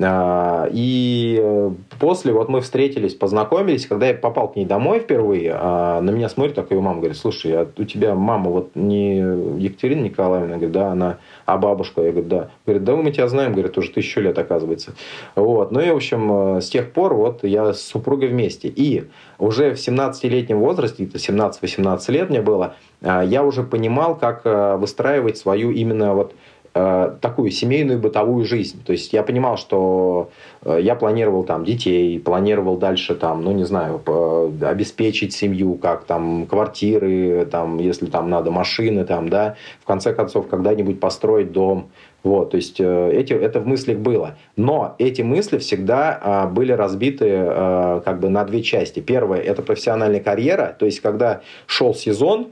[0.00, 6.00] А, и после вот мы встретились, познакомились, когда я попал к ней домой впервые, а,
[6.00, 9.18] на меня смотрит такая мама, говорит, слушай, а у тебя мама вот не
[9.58, 11.18] Екатерина Николаевна, говорит, да, она,
[11.52, 12.50] а бабушка, я говорю, да.
[12.66, 14.92] Говорит, да мы тебя знаем, говорит, уже тысячу лет, оказывается.
[15.34, 18.68] Вот, ну и, в общем, с тех пор вот я с супругой вместе.
[18.68, 19.04] И
[19.38, 24.44] уже в 17-летнем возрасте, это 17-18 лет мне было, я уже понимал, как
[24.78, 26.34] выстраивать свою именно вот
[26.72, 28.80] Э, такую семейную бытовую жизнь.
[28.84, 30.30] То есть я понимал, что
[30.62, 34.00] э, я планировал там детей, планировал дальше там, ну не знаю,
[34.62, 40.46] обеспечить семью, как там квартиры, там, если там надо машины, там, да, в конце концов
[40.46, 41.88] когда-нибудь построить дом.
[42.22, 44.36] Вот, то есть э, эти, это в мыслях было.
[44.54, 49.00] Но эти мысли всегда а, были разбиты а, как бы на две части.
[49.00, 52.48] Первое– это профессиональная карьера, то есть когда шел сезон,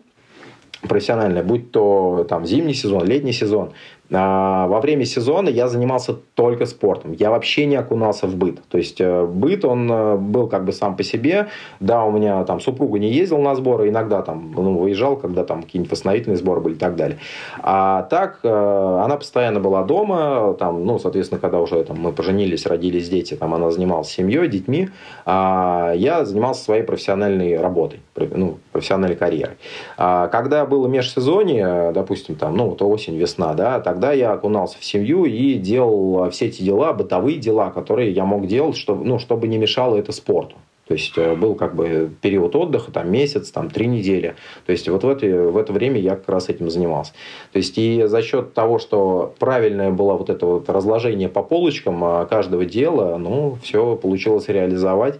[0.82, 3.73] профессиональная, будь то там зимний сезон, летний сезон,
[4.10, 7.12] во время сезона я занимался только спортом.
[7.12, 8.60] Я вообще не окунался в быт.
[8.68, 11.48] То есть э, быт, он э, был как бы сам по себе.
[11.80, 15.62] Да, у меня там супруга не ездил на сборы, иногда там ну, выезжал, когда там
[15.62, 17.18] какие-нибудь восстановительные сборы были и так далее.
[17.60, 20.55] А так, э, она постоянно была дома.
[20.59, 24.89] Там, ну, соответственно, когда уже там, мы поженились, родились дети, там она занималась семьей, детьми.
[25.26, 29.56] А я занимался своей профессиональной работой, ну, профессиональной карьерой.
[29.98, 34.78] А когда было межсезонье, допустим, там, ну, вот осень, весна, да, так тогда я окунался
[34.78, 39.18] в семью и делал все эти дела, бытовые дела, которые я мог делать, чтобы, ну,
[39.18, 40.54] чтобы не мешало это спорту.
[40.86, 44.36] То есть э, был как бы период отдыха, там месяц, там три недели.
[44.66, 47.12] То есть вот в это, в это время я как раз этим занимался.
[47.52, 52.04] То есть и за счет того, что правильное было вот это вот разложение по полочкам
[52.04, 55.18] а, каждого дела, ну, все получилось реализовать.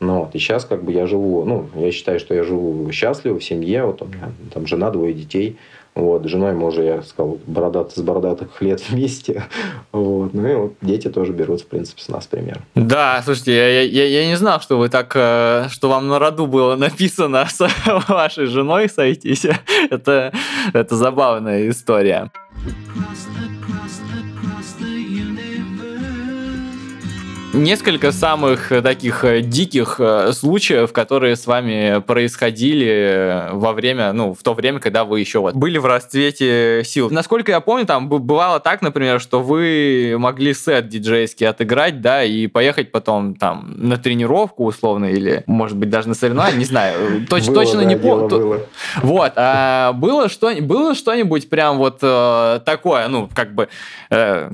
[0.00, 3.38] Ну, вот, и сейчас как бы я живу, ну, я считаю, что я живу счастливо
[3.38, 5.56] в семье, вот у меня там жена, двое детей,
[5.98, 9.44] вот, с женой мы уже, я сказал, бородат, с бородатых лет вместе.
[9.90, 10.32] Вот.
[10.32, 12.60] Ну и вот дети тоже берут, в принципе, с нас пример.
[12.76, 16.46] Да, слушайте, я, я, я не знал, что вы так, э, что вам на роду
[16.46, 17.68] было написано с
[18.08, 19.44] вашей женой сойтись.
[19.90, 20.32] Это,
[20.72, 22.30] это забавная история.
[27.58, 34.34] Несколько самых э, таких э, диких э, случаев, которые с вами происходили во время, ну,
[34.34, 37.10] в то время, когда вы еще вот были в расцвете сил.
[37.10, 42.46] Насколько я помню, там бывало так, например, что вы могли сет диджейский отыграть, да, и
[42.46, 47.46] поехать потом там на тренировку условно или, может быть, даже на соревнования, не знаю, точ,
[47.46, 48.66] было, точно да, не помню.
[49.02, 53.68] Вот, а было что было что-нибудь прям вот э, такое, ну, как бы
[54.10, 54.50] э,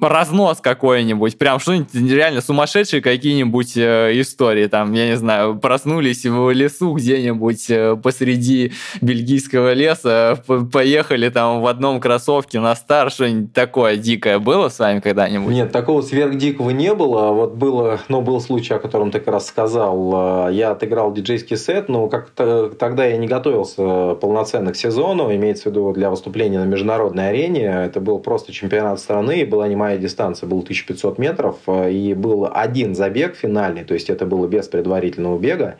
[0.00, 6.50] разнос какой-нибудь, прям что-нибудь реально сумасшедшие какие-нибудь э, истории, там, я не знаю, проснулись в
[6.50, 10.42] лесу где-нибудь э, посреди бельгийского леса,
[10.72, 15.52] поехали там в одном кроссовке на стар, что-нибудь такое дикое было с вами когда-нибудь?
[15.52, 19.46] Нет, такого сверхдикого не было, вот было, ну, был случай, о котором ты как раз
[19.46, 25.32] сказал, я отыграл диджейский сет, но как -то, тогда я не готовился полноценно к сезону,
[25.32, 29.98] имеется в виду для выступления на международной арене, это был просто чемпионат страны, была моя
[29.98, 34.68] дистанция, был 1500 метров, э, и был один забег финальный, то есть это было без
[34.68, 35.76] предварительного бега.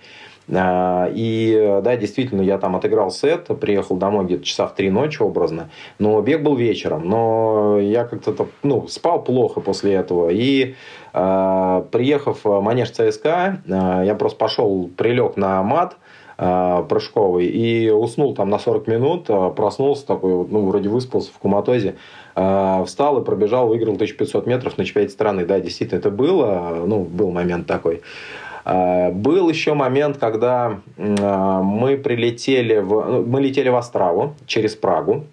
[0.51, 5.23] А, и да, действительно, я там отыграл сет, приехал домой где-то часа в три ночи
[5.23, 10.31] образно, но бег был вечером, но я как-то ну, спал плохо после этого.
[10.31, 10.74] И
[11.12, 15.97] э, приехав в манеж ЦСКА, э, я просто пошел, прилег на мат,
[16.39, 19.24] прыжковый и уснул там на 40 минут,
[19.56, 21.97] проснулся такой, ну, вроде выспался в куматозе,
[22.86, 25.44] встал и пробежал, выиграл 1500 метров на чемпионате страны.
[25.44, 28.02] Да, действительно, это было, ну, был момент такой.
[28.69, 34.74] А, был еще момент, когда а, мы прилетели в, ну, мы летели в Острову через
[34.74, 35.24] Прагу.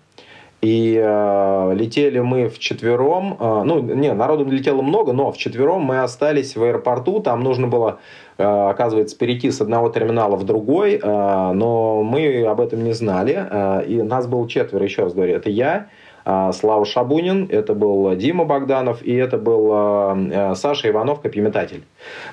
[0.61, 3.37] И э, летели мы в четвером.
[3.39, 7.19] Э, ну, не, народу летело много, но в четвером мы остались в аэропорту.
[7.19, 7.99] Там нужно было,
[8.39, 10.95] э, оказывается, перейти с одного терминала в другой.
[10.95, 13.37] Э, но мы об этом не знали.
[13.47, 15.35] Э, и нас было четверо, еще раз говорю.
[15.35, 15.85] Это я, а,
[16.25, 21.83] Слава Шабунин, это был Дима Богданов и это был а, э, Саша Иванов, капиметатель.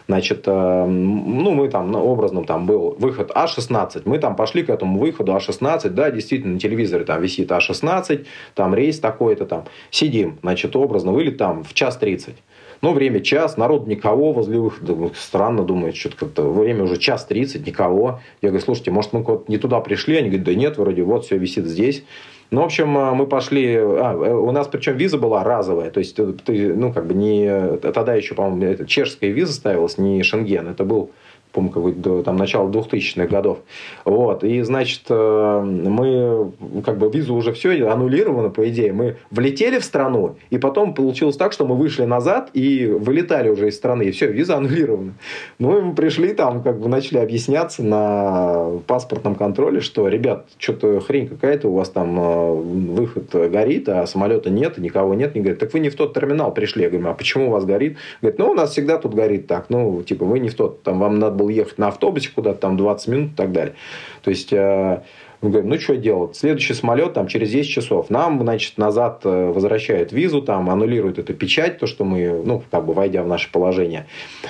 [0.09, 4.03] Значит, э, ну, мы там, ну, образно, там был выход А16.
[4.07, 5.91] Мы там пошли к этому выходу А16.
[5.91, 8.25] Да, действительно, на телевизоре там висит А16,
[8.55, 9.65] там рейс такой-то там.
[9.91, 12.35] Сидим, значит, образно, вылет там в час 30.
[12.81, 15.11] Ну, время час, народ никого возле выхода.
[15.15, 18.21] Странно, думает, что-то как-то время уже час 30, никого.
[18.41, 20.17] Я говорю, слушайте, может, мы не туда пришли?
[20.17, 22.05] Они говорят, да нет, вроде вот все висит здесь.
[22.53, 23.77] Ну, в общем, э, мы пошли...
[23.77, 25.91] А, э, у нас причем виза была разовая.
[25.91, 27.79] То есть, ты, ну, как бы не...
[27.79, 30.69] Тогда еще, по-моему, чешская виза ставилась, не Шенген.
[30.69, 31.13] Это был
[31.53, 33.59] помню, до там, начала 2000-х годов.
[34.05, 34.43] Вот.
[34.45, 36.53] И, значит, э, мы,
[36.85, 38.93] как бы, визу уже все аннулировано, по идее.
[38.93, 43.69] Мы влетели в страну, и потом получилось так, что мы вышли назад и вылетали уже
[43.69, 44.05] из страны.
[44.05, 45.13] И все, виза аннулирована.
[45.59, 51.01] Ну, и мы пришли там, как бы, начали объясняться на паспортном контроле, что, ребят, что-то
[51.01, 55.33] хрень какая-то, у вас там э, выход горит, а самолета нет, никого нет.
[55.35, 56.83] Они говорят, так вы не в тот терминал пришли.
[56.83, 57.97] Я говорю, а почему у вас горит?
[58.21, 59.67] Говорит, ну, у нас всегда тут горит так.
[59.69, 62.77] Ну, типа, вы не в тот, там, вам надо было ехать на автобусе куда-то, там,
[62.77, 63.75] 20 минут и так далее.
[64.23, 65.03] То есть, э,
[65.43, 66.37] мы говорим, ну, что делать?
[66.37, 68.11] Следующий самолет там через 10 часов.
[68.11, 72.87] Нам, значит, назад э, возвращают визу, там, аннулируют эту печать, то, что мы, ну, как
[72.87, 74.07] бы, войдя в наше положение.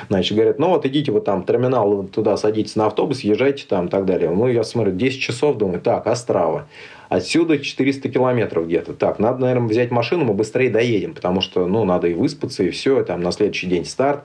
[0.08, 3.88] Значит, говорят, ну, вот идите вот там терминал, туда садитесь на автобус, езжайте там и
[3.88, 4.30] так далее.
[4.30, 6.66] Ну, я смотрю, 10 часов, думаю, так, Острава.
[7.08, 8.92] Отсюда 400 километров где-то.
[8.94, 12.70] Так, надо, наверное, взять машину, мы быстрее доедем, потому что, ну, надо и выспаться, и
[12.70, 14.24] все, там на следующий день старт.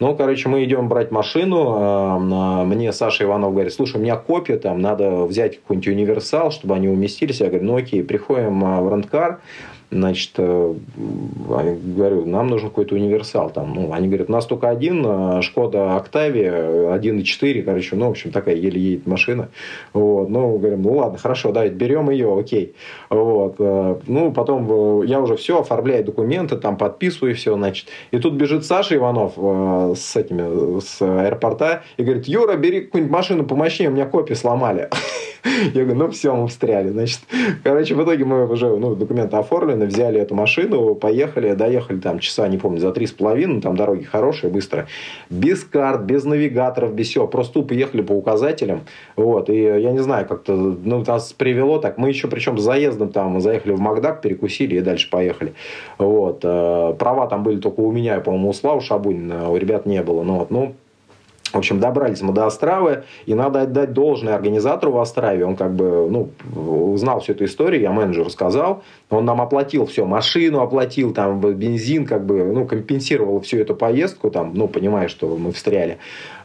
[0.00, 1.74] Ну, короче, мы идем брать машину.
[1.76, 6.74] А, мне Саша Иванов говорит, слушай, у меня копия, там надо взять какой-нибудь универсал, чтобы
[6.74, 7.40] они уместились.
[7.40, 9.40] Я говорю, ну окей, приходим а, в ренткар.
[9.90, 10.74] Значит, э,
[11.46, 13.48] говорю, нам нужен какой-то универсал.
[13.48, 18.10] Там, ну, они говорят, у нас только один, э, Шкода Октавия, 1.4, короче, ну, в
[18.10, 19.48] общем, такая еле едет машина.
[19.94, 22.74] Вот, ну, говорим, ну, ладно, хорошо, давайте берем ее, окей.
[23.08, 27.88] Вот, э, ну, потом я уже все, оформляю документы, там, подписываю все, значит.
[28.10, 29.38] И тут бежит Саша Иванов
[29.98, 34.90] с этими, с аэропорта и говорит, Юра, бери какую-нибудь машину помощнее, у меня копии сломали.
[35.74, 36.90] Я говорю, ну все, мы встряли.
[36.90, 37.20] Значит,
[37.62, 39.36] короче, в итоге мы уже ну, документы
[39.78, 43.76] оформлены, взяли эту машину, поехали, доехали там часа, не помню, за три с половиной, там
[43.76, 44.86] дороги хорошие, быстро.
[45.30, 47.26] Без карт, без навигаторов, без всего.
[47.26, 48.80] Просто тупо ехали по указателям.
[49.16, 49.50] Вот.
[49.50, 51.98] И я не знаю, как-то ну, нас привело так.
[51.98, 55.52] Мы еще причем с заездом там заехали в Макдак, перекусили и дальше поехали.
[55.98, 56.40] Вот.
[56.44, 60.22] Э, права там были только у меня, по-моему, у Славы Шабунина, у ребят не было.
[60.22, 60.50] Ну, вот.
[60.50, 60.74] ну
[61.52, 65.44] в общем, добрались мы до Остравы, и надо отдать должное организатору в Острове.
[65.44, 68.82] Он как бы, ну, узнал всю эту историю, я менеджеру сказал.
[69.10, 74.30] Он нам оплатил все, машину оплатил, там, бензин, как бы, ну, компенсировал всю эту поездку,
[74.30, 75.98] там, ну, понимая, что мы встряли.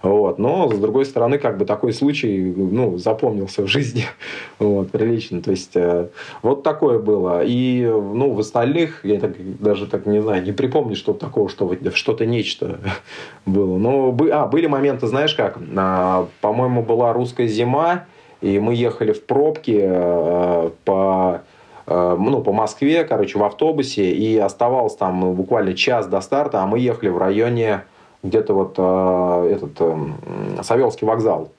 [0.04, 0.38] Вот.
[0.38, 4.04] Но, с другой стороны, как бы такой случай, ну, запомнился в жизни.
[4.60, 5.42] Вот, прилично.
[5.42, 6.08] То есть, э,
[6.42, 7.44] вот такое было.
[7.44, 11.76] И, ну, в остальных, я так, даже так не знаю, не припомню, что такого, что
[11.94, 12.80] что-то нечто
[13.46, 13.78] было.
[13.78, 18.06] Но, а, были моменты, знаешь как, а, по-моему, была русская зима,
[18.42, 21.42] и мы ехали в пробке э, по
[21.88, 26.66] э, ну, по Москве, короче, в автобусе, и оставалось там буквально час до старта, а
[26.66, 27.84] мы ехали в районе
[28.22, 31.52] где-то вот э, этот э, Савелский вокзал.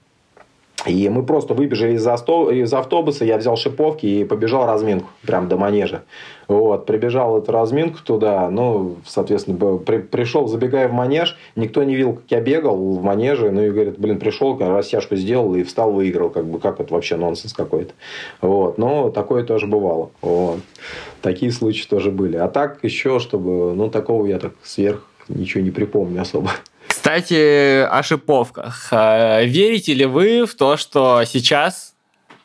[0.86, 5.56] И мы просто выбежали из, из автобуса, я взял шиповки и побежал разминку, прям до
[5.56, 6.02] манежа.
[6.46, 12.14] Вот, прибежал эту разминку туда, ну, соответственно, при, пришел, забегая в манеж, никто не видел,
[12.14, 16.28] как я бегал в манеже, ну, и говорит, блин, пришел, растяжку сделал и встал, выиграл,
[16.28, 17.94] как бы, как это вообще нонсенс какой-то.
[18.42, 20.10] Вот, но такое тоже бывало.
[20.20, 20.60] Вот.
[21.22, 22.36] Такие случаи тоже были.
[22.36, 26.50] А так еще, чтобы, ну, такого я так сверх ничего не припомню особо.
[27.04, 28.88] Кстати, о шиповках.
[28.90, 31.94] А, верите ли вы в то, что сейчас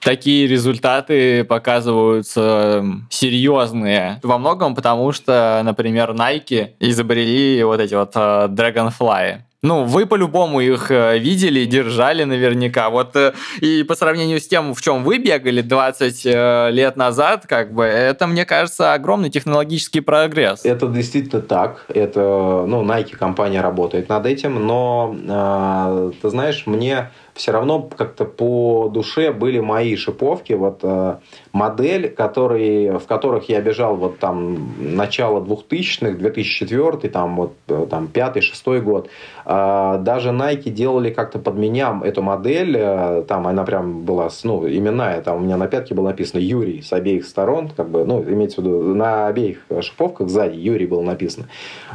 [0.01, 4.19] такие результаты показываются серьезные.
[4.21, 9.43] Во многом потому, что, например, Nike изобрели вот эти вот а, Dragonfly.
[9.61, 12.89] Ну, вы по-любому их э, видели, держали наверняка.
[12.89, 17.45] Вот э, и по сравнению с тем, в чем вы бегали 20 э, лет назад,
[17.45, 20.63] как бы, это, мне кажется, огромный технологический прогресс.
[20.63, 21.83] Это действительно так.
[21.89, 28.25] Это, ну, Nike компания работает над этим, но, э, ты знаешь, мне все равно как-то
[28.25, 30.51] по душе были мои шиповки.
[30.51, 31.15] Вот э,
[31.53, 38.09] модель, который, в которых я бежал вот там начало 2000-х, 2004 там вот э, там
[38.13, 39.09] 5-6 год.
[39.45, 42.75] Э, даже Nike делали как-то под меня эту модель.
[42.77, 45.21] Э, там она прям была, ну, именная.
[45.21, 47.69] Там у меня на пятке было написано Юрий с обеих сторон.
[47.69, 51.47] Как бы, ну, имеется в виду, на обеих шиповках сзади Юрий был написано.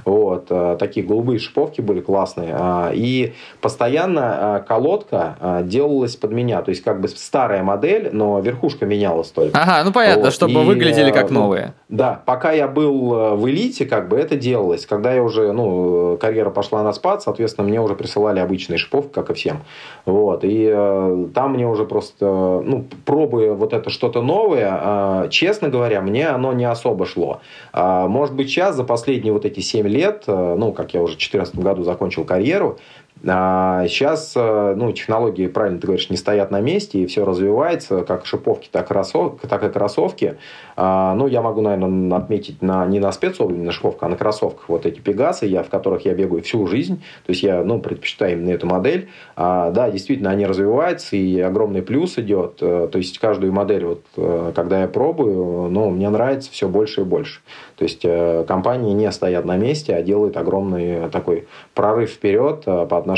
[0.07, 0.47] Вот.
[0.49, 2.57] Э, такие голубые шиповки были классные.
[2.59, 6.63] Э, и постоянно э, колодка а, делалась под меня.
[6.63, 9.59] То есть, как бы старая модель, но верхушка менялась только.
[9.59, 10.33] Ага, ну понятно, вот.
[10.33, 11.75] чтобы и, выглядели как ну, новые.
[11.89, 14.87] Да, пока я был э, в элите, как бы это делалось.
[14.87, 19.31] Когда я уже, ну, карьера пошла на спад, соответственно, мне уже присылали обычные шиповки, как
[19.31, 19.63] и всем.
[20.05, 20.45] Вот.
[20.45, 22.27] И э, там мне уже просто,
[22.65, 27.41] ну, пробуя вот это что-то новое, э, честно говоря, мне оно не особо шло.
[27.73, 31.15] Э, может быть, сейчас, за последние вот эти 7 лет, э, ну, как я уже
[31.15, 32.79] в 2014 году закончил карьеру,
[33.27, 38.27] А сейчас ну, технологии, правильно ты говоришь, не стоят на месте, и все развивается, как
[38.27, 40.37] шиповки, так, и кроссовки.
[40.77, 44.69] А, ну, я могу, наверное, отметить на, не на спецобуви, на шиповках, а на кроссовках
[44.69, 47.03] вот эти Пегасы, я, в которых я бегаю всю жизнь.
[47.27, 49.09] То есть я ну, предпочитаю именно эту модель.
[49.37, 52.59] А, да, действительно, они развиваются, и огромный плюс идет.
[52.61, 57.03] Э, то есть каждую модель, вот, э, когда я пробую, ну, мне нравится все больше
[57.03, 57.41] и больше.
[57.77, 62.99] То есть э, компании не стоят на месте, а делают огромный такой прорыв вперед по
[62.99, 63.14] отношению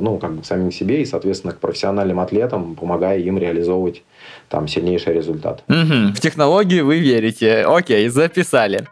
[0.00, 4.02] ну, как бы к самим себе и, соответственно, к профессиональным атлетам, помогая им реализовывать
[4.48, 5.62] там сильнейший результат.
[5.68, 6.14] Угу.
[6.14, 7.64] В технологии вы верите.
[7.66, 8.86] Окей, записали.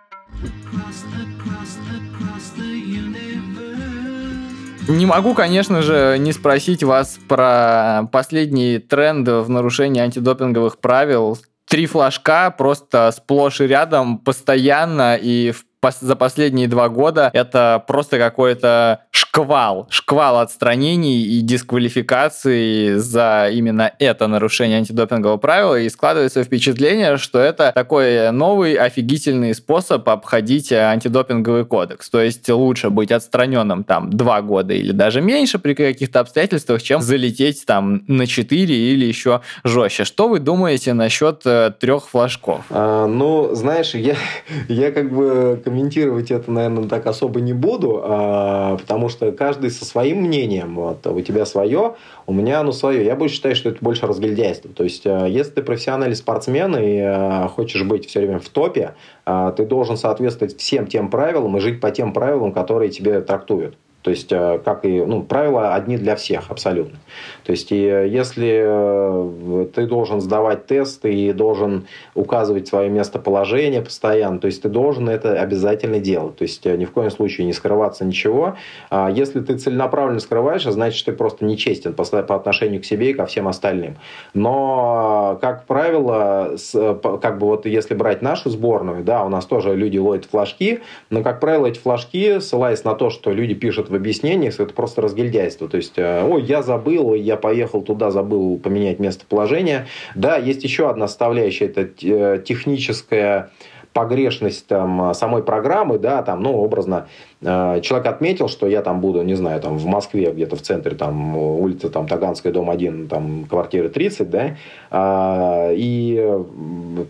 [4.86, 11.38] Не могу, конечно же, не спросить вас про последний тренд в нарушении антидопинговых правил.
[11.66, 15.64] Три флажка просто сплошь и рядом, постоянно и в
[16.00, 24.26] за последние два года это просто какой-то шквал, шквал отстранений и дисквалификации за именно это
[24.26, 32.10] нарушение антидопингового правила, и складывается впечатление, что это такой новый офигительный способ обходить антидопинговый кодекс.
[32.10, 37.00] То есть лучше быть отстраненным там два года или даже меньше при каких-то обстоятельствах, чем
[37.00, 40.04] залететь там на 4 или еще жестче.
[40.04, 42.62] Что вы думаете насчет э, трех флажков?
[42.70, 44.16] А, ну, знаешь, я,
[44.68, 49.84] я как бы комментировать это, наверное, так особо не буду, а, потому что каждый со
[49.84, 50.76] своим мнением.
[50.76, 51.94] Вот, у тебя свое,
[52.26, 53.04] у меня оно свое.
[53.04, 54.70] Я больше считаю, что это больше разгильдяйство.
[54.70, 58.94] То есть, а, если ты профессиональный спортсмен и а, хочешь быть все время в топе,
[59.24, 63.76] а, ты должен соответствовать всем тем правилам и жить по тем правилам, которые тебе трактуют.
[64.04, 66.98] То есть, э, как и, ну, правила одни для всех абсолютно.
[67.44, 74.38] То есть, и если э, ты должен сдавать тесты и должен указывать свое местоположение постоянно,
[74.38, 76.36] то есть, ты должен это обязательно делать.
[76.36, 78.56] То есть, э, ни в коем случае не скрываться ничего.
[78.90, 83.14] А если ты целенаправленно скрываешь, значит, ты просто нечестен по, по отношению к себе и
[83.14, 83.96] ко всем остальным.
[84.32, 89.98] Но, как правило, как бы вот если брать нашу сборную, да, у нас тоже люди
[89.98, 90.80] ловят флажки,
[91.10, 95.02] но, как правило, эти флажки, ссылаясь на то, что люди пишут в объяснениях, это просто
[95.02, 95.68] разгильдяйство.
[95.68, 99.86] То есть, э, ой, я забыл, я поехал туда, забыл поменять местоположение.
[100.14, 103.50] Да, есть еще одна составляющая, это э, техническая
[103.92, 107.06] погрешность там, самой программы, да, там, ну, образно,
[107.44, 111.36] человек отметил, что я там буду, не знаю, там в Москве, где-то в центре, там
[111.36, 114.56] улица там, Таганская, дом 1, там квартира 30, да,
[114.90, 116.42] а, и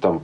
[0.01, 0.23] там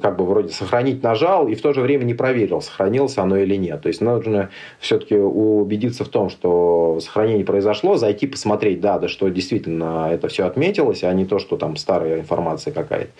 [0.00, 3.56] как бы вроде сохранить нажал, и в то же время не проверил, сохранилось оно или
[3.56, 3.82] нет.
[3.82, 9.28] То есть нужно все-таки убедиться в том, что сохранение произошло, зайти посмотреть, да, да, что
[9.28, 13.10] действительно это все отметилось, а не то, что там старая информация какая-то.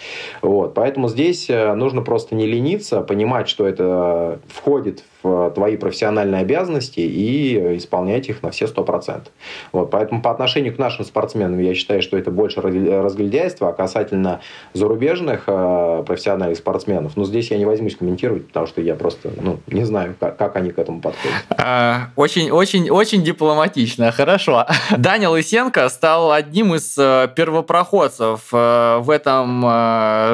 [0.42, 0.74] Вот.
[0.74, 7.00] Поэтому здесь э, нужно просто не лениться, понимать, что это входит в твои профессиональные обязанности
[7.00, 9.32] и исполнять их на все сто процентов.
[9.72, 14.40] Вот, поэтому по отношению к нашим спортсменам я считаю, что это больше разгильдяйство, а касательно
[14.72, 19.60] зарубежных э, профессиональных спортсменов, ну, здесь я не возьмусь комментировать, потому что я просто ну,
[19.66, 21.36] не знаю, как, как они к этому подходят.
[21.50, 24.66] А, очень, очень, очень дипломатично, хорошо.
[24.96, 29.60] Даня Лысенко стал одним из э, первопроходцев э, в этом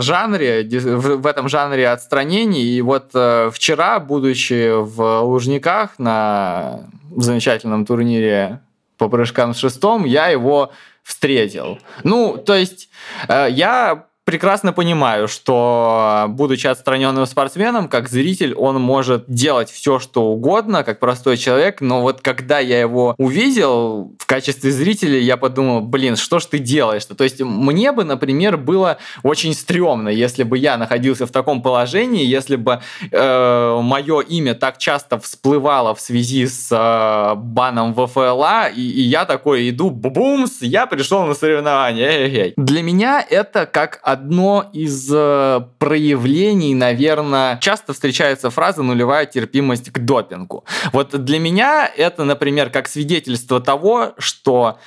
[0.00, 6.86] жанре, в этом жанре отстранений, и вот вчера, будучи в Лужниках на
[7.16, 8.61] замечательном турнире
[8.98, 10.73] по прыжкам с шестом, я его
[11.03, 11.78] встретил.
[12.03, 12.89] Ну, то есть
[13.28, 20.24] э, я прекрасно понимаю, что, будучи отстраненным спортсменом, как зритель, он может делать все, что
[20.24, 25.81] угодно, как простой человек, но вот когда я его увидел в качестве зрителя, я подумал,
[25.81, 27.15] блин, что ж ты делаешь-то?
[27.15, 32.24] То есть мне бы, например, было очень стрёмно, если бы я находился в таком положении,
[32.24, 32.81] если бы
[33.12, 39.24] э, мое имя так часто всплывало в связи с э, баном ВФЛА, и, и я
[39.24, 42.09] такой иду, бумс, я пришел на соревнования.
[42.09, 42.55] Эй-эй-эй.
[42.57, 49.98] Для меня это как одно из э, проявлений, наверное, часто встречается фраза «нулевая терпимость к
[49.98, 50.64] допингу».
[50.93, 54.78] Вот для меня это, например, как свидетельство того, что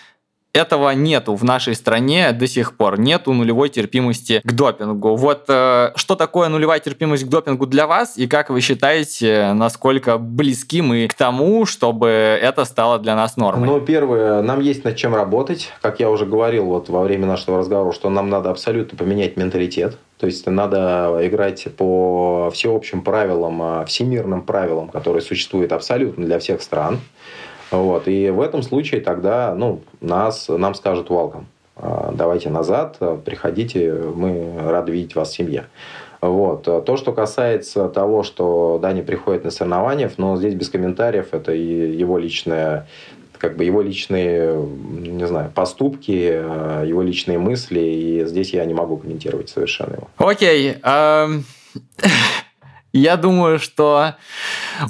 [0.53, 2.99] этого нету в нашей стране до сих пор.
[2.99, 5.15] Нету нулевой терпимости к допингу.
[5.15, 10.17] Вот э, что такое нулевая терпимость к допингу для вас и как вы считаете, насколько
[10.17, 13.67] близки мы к тому, чтобы это стало для нас нормой?
[13.67, 15.71] Ну, первое, нам есть над чем работать.
[15.81, 19.97] Как я уже говорил вот во время нашего разговора, что нам надо абсолютно поменять менталитет.
[20.19, 26.61] То есть надо играть по всеобщим правилам, а, всемирным правилам, которые существуют абсолютно для всех
[26.61, 26.99] стран.
[27.71, 28.07] Вот.
[28.07, 31.45] И в этом случае тогда ну, нас, нам скажут welcome.
[31.75, 35.65] А, давайте назад, приходите, мы рады видеть вас в семье.
[36.21, 36.63] Вот.
[36.63, 41.95] То, что касается того, что Дани приходит на соревнования, но здесь без комментариев, это и
[41.95, 42.87] его личное
[43.37, 48.97] как бы его личные, не знаю, поступки, его личные мысли, и здесь я не могу
[48.97, 50.09] комментировать совершенно его.
[50.17, 50.73] Окей.
[50.73, 51.43] Okay,
[52.91, 54.15] Я думаю, что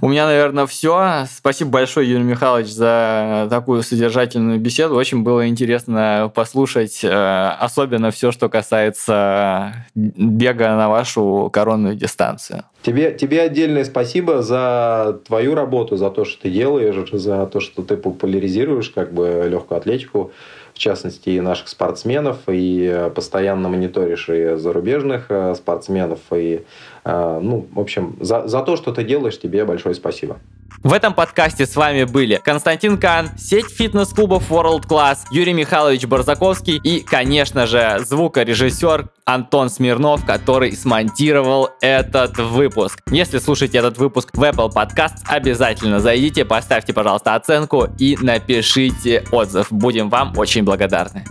[0.01, 1.25] у меня, наверное, все.
[1.29, 4.95] Спасибо большое, Юрий Михайлович, за такую содержательную беседу.
[4.95, 12.63] Очень было интересно послушать, э, особенно все, что касается бега на вашу коронную дистанцию.
[12.83, 17.83] Тебе, тебе отдельное спасибо за твою работу, за то, что ты делаешь, за то, что
[17.83, 20.31] ты популяризируешь как бы легкую атлетику
[20.79, 26.59] в частности, и наших спортсменов, и постоянно мониторишь и зарубежных э, спортсменов, и, э,
[27.05, 30.37] ну, в общем, за, за то, что ты делаешь, тебе большое спасибо.
[30.81, 36.77] В этом подкасте с вами были Константин Кан, сеть фитнес-клубов World Class, Юрий Михайлович Барзаковский
[36.77, 43.01] и, конечно же, звукорежиссер Антон Смирнов, который смонтировал этот выпуск.
[43.11, 49.67] Если слушаете этот выпуск в Apple Podcast, обязательно зайдите, поставьте, пожалуйста, оценку и напишите отзыв.
[49.71, 51.25] Будем вам очень благодарны.